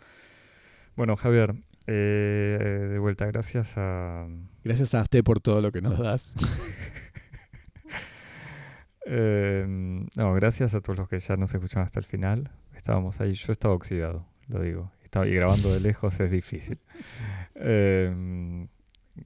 Bueno, 0.95 1.17
Javier, 1.17 1.55
eh, 1.87 2.87
de 2.91 2.99
vuelta, 2.99 3.25
gracias 3.25 3.73
a... 3.77 4.27
Gracias 4.63 4.93
a 4.95 5.01
usted 5.01 5.23
por 5.23 5.39
todo 5.41 5.59
lo 5.61 5.71
que 5.71 5.81
nos 5.81 5.97
das. 5.99 6.33
eh, 9.05 9.65
no, 10.15 10.33
gracias 10.33 10.75
a 10.75 10.81
todos 10.81 10.97
los 10.99 11.07
que 11.09 11.19
ya 11.19 11.35
nos 11.37 11.53
escucharon 11.53 11.85
hasta 11.85 11.99
el 11.99 12.05
final. 12.05 12.51
Estábamos 12.75 13.21
ahí, 13.21 13.33
yo 13.33 13.51
estaba 13.51 13.73
oxidado, 13.73 14.25
lo 14.47 14.61
digo. 14.61 14.91
Estaba, 15.03 15.27
y 15.27 15.33
grabando 15.33 15.71
de 15.73 15.79
lejos 15.79 16.19
es 16.19 16.31
difícil. 16.31 16.79
Eh, 17.57 18.67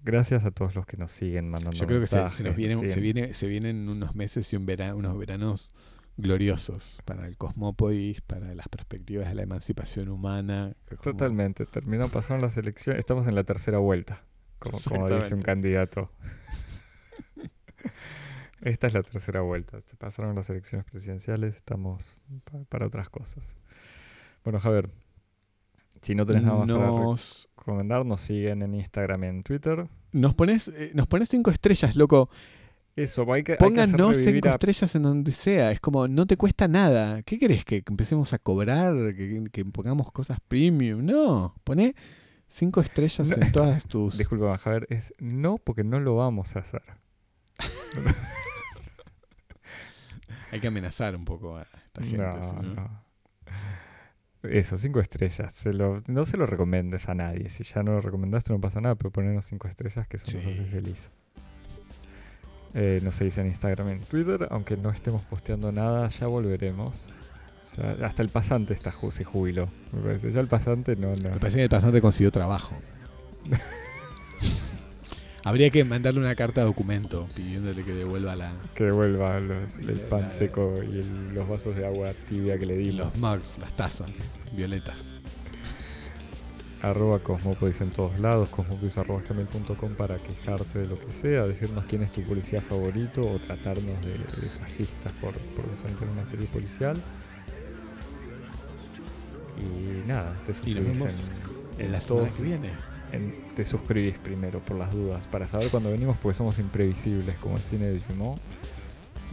gracias 0.04 0.46
a 0.46 0.52
todos 0.52 0.76
los 0.76 0.86
que 0.86 0.98
nos 0.98 1.12
siguen 1.12 1.50
mandando 1.50 1.76
Yo 1.76 1.88
creo 1.88 2.00
que 2.00 2.06
se, 2.06 2.16
mensajes. 2.18 2.38
se 2.38 2.44
nos 2.44 2.56
viene, 2.56 2.76
nos 2.76 2.92
se, 2.92 3.00
viene, 3.00 3.34
se 3.34 3.48
vienen 3.48 3.90
unos 3.90 4.14
meses 4.14 4.54
y 4.54 4.56
un 4.56 4.68
vera- 4.68 4.94
unos 4.94 5.18
veranos 5.18 5.74
gloriosos 6.16 7.00
para 7.06 7.26
el 7.26 7.38
Cosmópolis, 7.38 8.22
para 8.22 8.54
las 8.54 8.68
perspectivas 8.68 9.28
de 9.30 9.34
la 9.34 9.42
emancipación 9.42 10.10
humana. 10.10 10.76
como- 10.90 11.02
Totalmente, 11.02 11.66
terminó, 11.66 12.08
pasaron 12.10 12.44
las 12.44 12.56
elecciones, 12.58 13.00
estamos 13.00 13.26
en 13.26 13.34
la 13.34 13.44
tercera 13.46 13.80
vuelta, 13.80 14.24
como, 14.60 14.78
como 14.80 15.10
dice 15.10 15.34
un 15.34 15.42
candidato. 15.42 16.12
Esta 18.62 18.88
es 18.88 18.94
la 18.94 19.04
tercera 19.04 19.42
vuelta, 19.42 19.80
se 19.86 19.96
pasaron 19.96 20.36
las 20.36 20.50
elecciones 20.50 20.86
presidenciales, 20.86 21.56
estamos 21.58 22.18
pa- 22.44 22.64
para 22.68 22.88
otras 22.88 23.10
cosas. 23.10 23.56
Bueno, 24.44 24.60
Javier, 24.60 24.90
si 26.02 26.14
no 26.16 26.26
tenés 26.26 26.44
nada 26.44 26.58
más 26.66 26.68
para 26.68 26.88
Nos, 26.92 27.50
recomendar, 27.58 28.06
nos 28.06 28.20
siguen 28.22 28.62
en 28.62 28.74
Instagram 28.76 29.24
y 29.24 29.28
en 29.28 29.44
Twitter. 29.44 29.88
nos, 30.12 30.36
pones, 30.36 30.68
eh, 30.70 30.92
nos 30.94 31.08
pones 31.08 31.30
cinco 31.30 31.52
estrellas, 31.52 31.96
loco. 31.96 32.30
Eso, 32.96 33.22
hay 33.32 33.44
que, 33.44 33.54
hay 33.54 33.58
que 33.58 33.64
hacer 33.64 33.96
Pónganos 33.98 34.18
cinco 34.18 34.50
a- 34.50 34.52
estrellas 34.52 34.96
en 34.96 35.04
donde 35.04 35.32
sea. 35.32 35.72
Es 35.72 35.80
como, 35.80 36.08
no 36.10 36.26
te 36.26 36.36
cuesta 36.36 36.68
nada. 36.68 37.22
¿Qué 37.24 37.40
querés? 37.40 37.64
¿Que 37.64 37.82
empecemos 37.88 38.34
a 38.34 38.40
cobrar? 38.40 38.94
¿Que, 39.16 39.48
que 39.54 39.64
pongamos 39.66 40.12
cosas 40.12 40.40
premium? 40.50 41.06
No. 41.06 41.56
Poné 41.64 41.96
cinco 42.50 42.82
estrellas 42.82 43.26
No. 43.26 43.36
en 43.38 43.52
todas 43.54 43.86
tus... 43.86 44.18
Disculpa, 44.18 44.58
Javier, 44.58 44.86
es 44.90 45.14
no 45.18 45.58
porque 45.60 45.86
no 45.86 46.02
lo 46.02 46.16
vamos 46.18 46.58
a 46.58 46.60
hacer. 46.60 46.82
Hay 50.52 50.60
que 50.60 50.68
amenazar 50.68 51.16
un 51.16 51.26
poco 51.26 51.58
a 51.58 51.64
esta 51.64 52.02
gente. 52.02 52.18
No, 52.18 52.50
si 52.50 52.56
no- 52.56 52.62
no. 52.76 53.10
Eso, 54.44 54.78
cinco 54.78 55.00
estrellas. 55.02 55.54
Se 55.54 55.74
lo- 55.74 56.02
no 56.08 56.26
se 56.26 56.38
lo 56.38 56.46
recomendes 56.46 57.10
a 57.10 57.14
nadie. 57.14 57.50
Si 57.50 57.64
ya 57.64 57.84
no 57.84 57.92
lo 57.94 58.02
recomendaste, 58.02 58.54
no 58.54 58.62
pasa 58.62 58.80
nada, 58.80 58.96
pero 58.96 59.12
ponernos 59.12 59.46
cinco 59.46 59.68
estrellas 59.68 60.08
que 60.08 60.18
eso 60.18 60.32
nos 60.32 60.46
hace 60.46 60.64
feliz. 60.66 61.10
Eh, 62.74 63.00
nos 63.04 63.16
seguís 63.16 63.38
en 63.40 63.48
Instagram 63.48 63.90
y 63.90 63.92
en 63.94 64.00
Twitter, 64.02 64.48
aunque 64.52 64.78
no 64.78 64.92
estemos 64.92 65.24
posteando 65.24 65.72
nada, 65.72 66.08
ya 66.08 66.28
volveremos. 66.28 67.12
Ya- 67.78 68.06
hasta 68.06 68.22
el 68.22 68.30
pasante 68.30 68.74
está, 68.74 68.92
se 69.12 69.24
jubiló, 69.24 69.68
me 69.92 70.02
parece. 70.02 70.32
Ya 70.32 70.40
el 70.40 70.48
pasante 70.48 70.96
no 70.96 71.10
nos... 71.10 71.20
Me 71.22 71.30
parece 71.32 71.58
que 71.58 71.64
el 71.64 71.70
pasante 71.70 72.00
consiguió 72.02 72.32
trabajo. 72.32 72.76
Habría 75.50 75.72
que 75.72 75.84
mandarle 75.84 76.20
una 76.20 76.36
carta 76.36 76.62
de 76.62 76.68
documento 76.68 77.28
pidiéndole 77.36 77.84
que 77.84 77.92
devuelva 77.92 78.36
la, 78.36 78.52
Que 78.76 78.84
devuelva 78.84 79.40
los- 79.40 79.80
el 79.80 79.98
La- 79.98 80.08
pan 80.10 80.32
seco 80.32 80.76
y 80.84 81.00
el- 81.00 81.34
los 81.34 81.50
vasos 81.50 81.76
de 81.76 81.88
agua 81.88 82.12
tibia 82.28 82.60
que 82.60 82.68
le 82.68 82.78
dimos. 82.78 82.98
los 82.98 83.18
mugs, 83.18 83.58
las 83.58 83.76
tazas 83.76 84.12
violetas. 84.56 84.96
arroba 86.84 87.18
Cosmopodis 87.20 87.82
en 87.82 87.90
todos 87.90 88.18
lados, 88.20 88.48
cosmopodis 88.50 88.98
arroba 89.00 89.22
gmail.com 89.28 89.96
para 89.96 90.18
quejarte 90.20 90.80
de 90.80 90.86
lo 90.88 90.98
que 91.00 91.12
sea, 91.12 91.46
decirnos 91.48 91.84
quién 91.86 92.04
es 92.04 92.12
tu 92.12 92.22
policía 92.22 92.62
favorito 92.62 93.20
o 93.22 93.38
tratarnos 93.40 94.00
de, 94.06 94.12
de 94.12 94.50
fascistas 94.62 95.12
por, 95.14 95.34
por 95.34 95.68
defender 95.70 96.08
una 96.10 96.26
serie 96.26 96.46
policial. 96.48 96.96
Y 99.58 100.08
nada, 100.08 100.38
te 100.46 100.54
suscribís 100.54 101.00
vemos 101.00 101.10
en, 101.78 101.86
En 101.86 101.92
la 101.92 102.00
semana 102.02 102.30
que 102.30 102.44
viene. 102.44 102.72
En- 103.12 103.34
te 103.56 103.64
suscribís 103.66 104.18
primero 104.18 104.60
por 104.60 104.78
las 104.78 104.92
dudas, 104.92 105.28
para 105.28 105.48
saber 105.48 105.70
cuándo 105.70 105.92
venimos, 105.92 106.18
porque 106.22 106.38
somos 106.38 106.60
imprevisibles 106.60 107.36
como 107.36 107.58
el 107.58 107.64
cine 107.64 107.88
de 107.88 108.00
Dumont. 108.10 108.40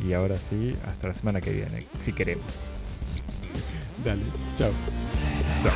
Y 0.06 0.12
ahora 0.12 0.38
sí, 0.38 0.76
hasta 0.86 1.08
la 1.08 1.14
semana 1.14 1.40
que 1.40 1.50
viene, 1.50 1.86
si 2.00 2.12
queremos. 2.12 2.44
Dale, 4.04 4.22
chao. 4.58 4.70
Chao. 5.62 5.72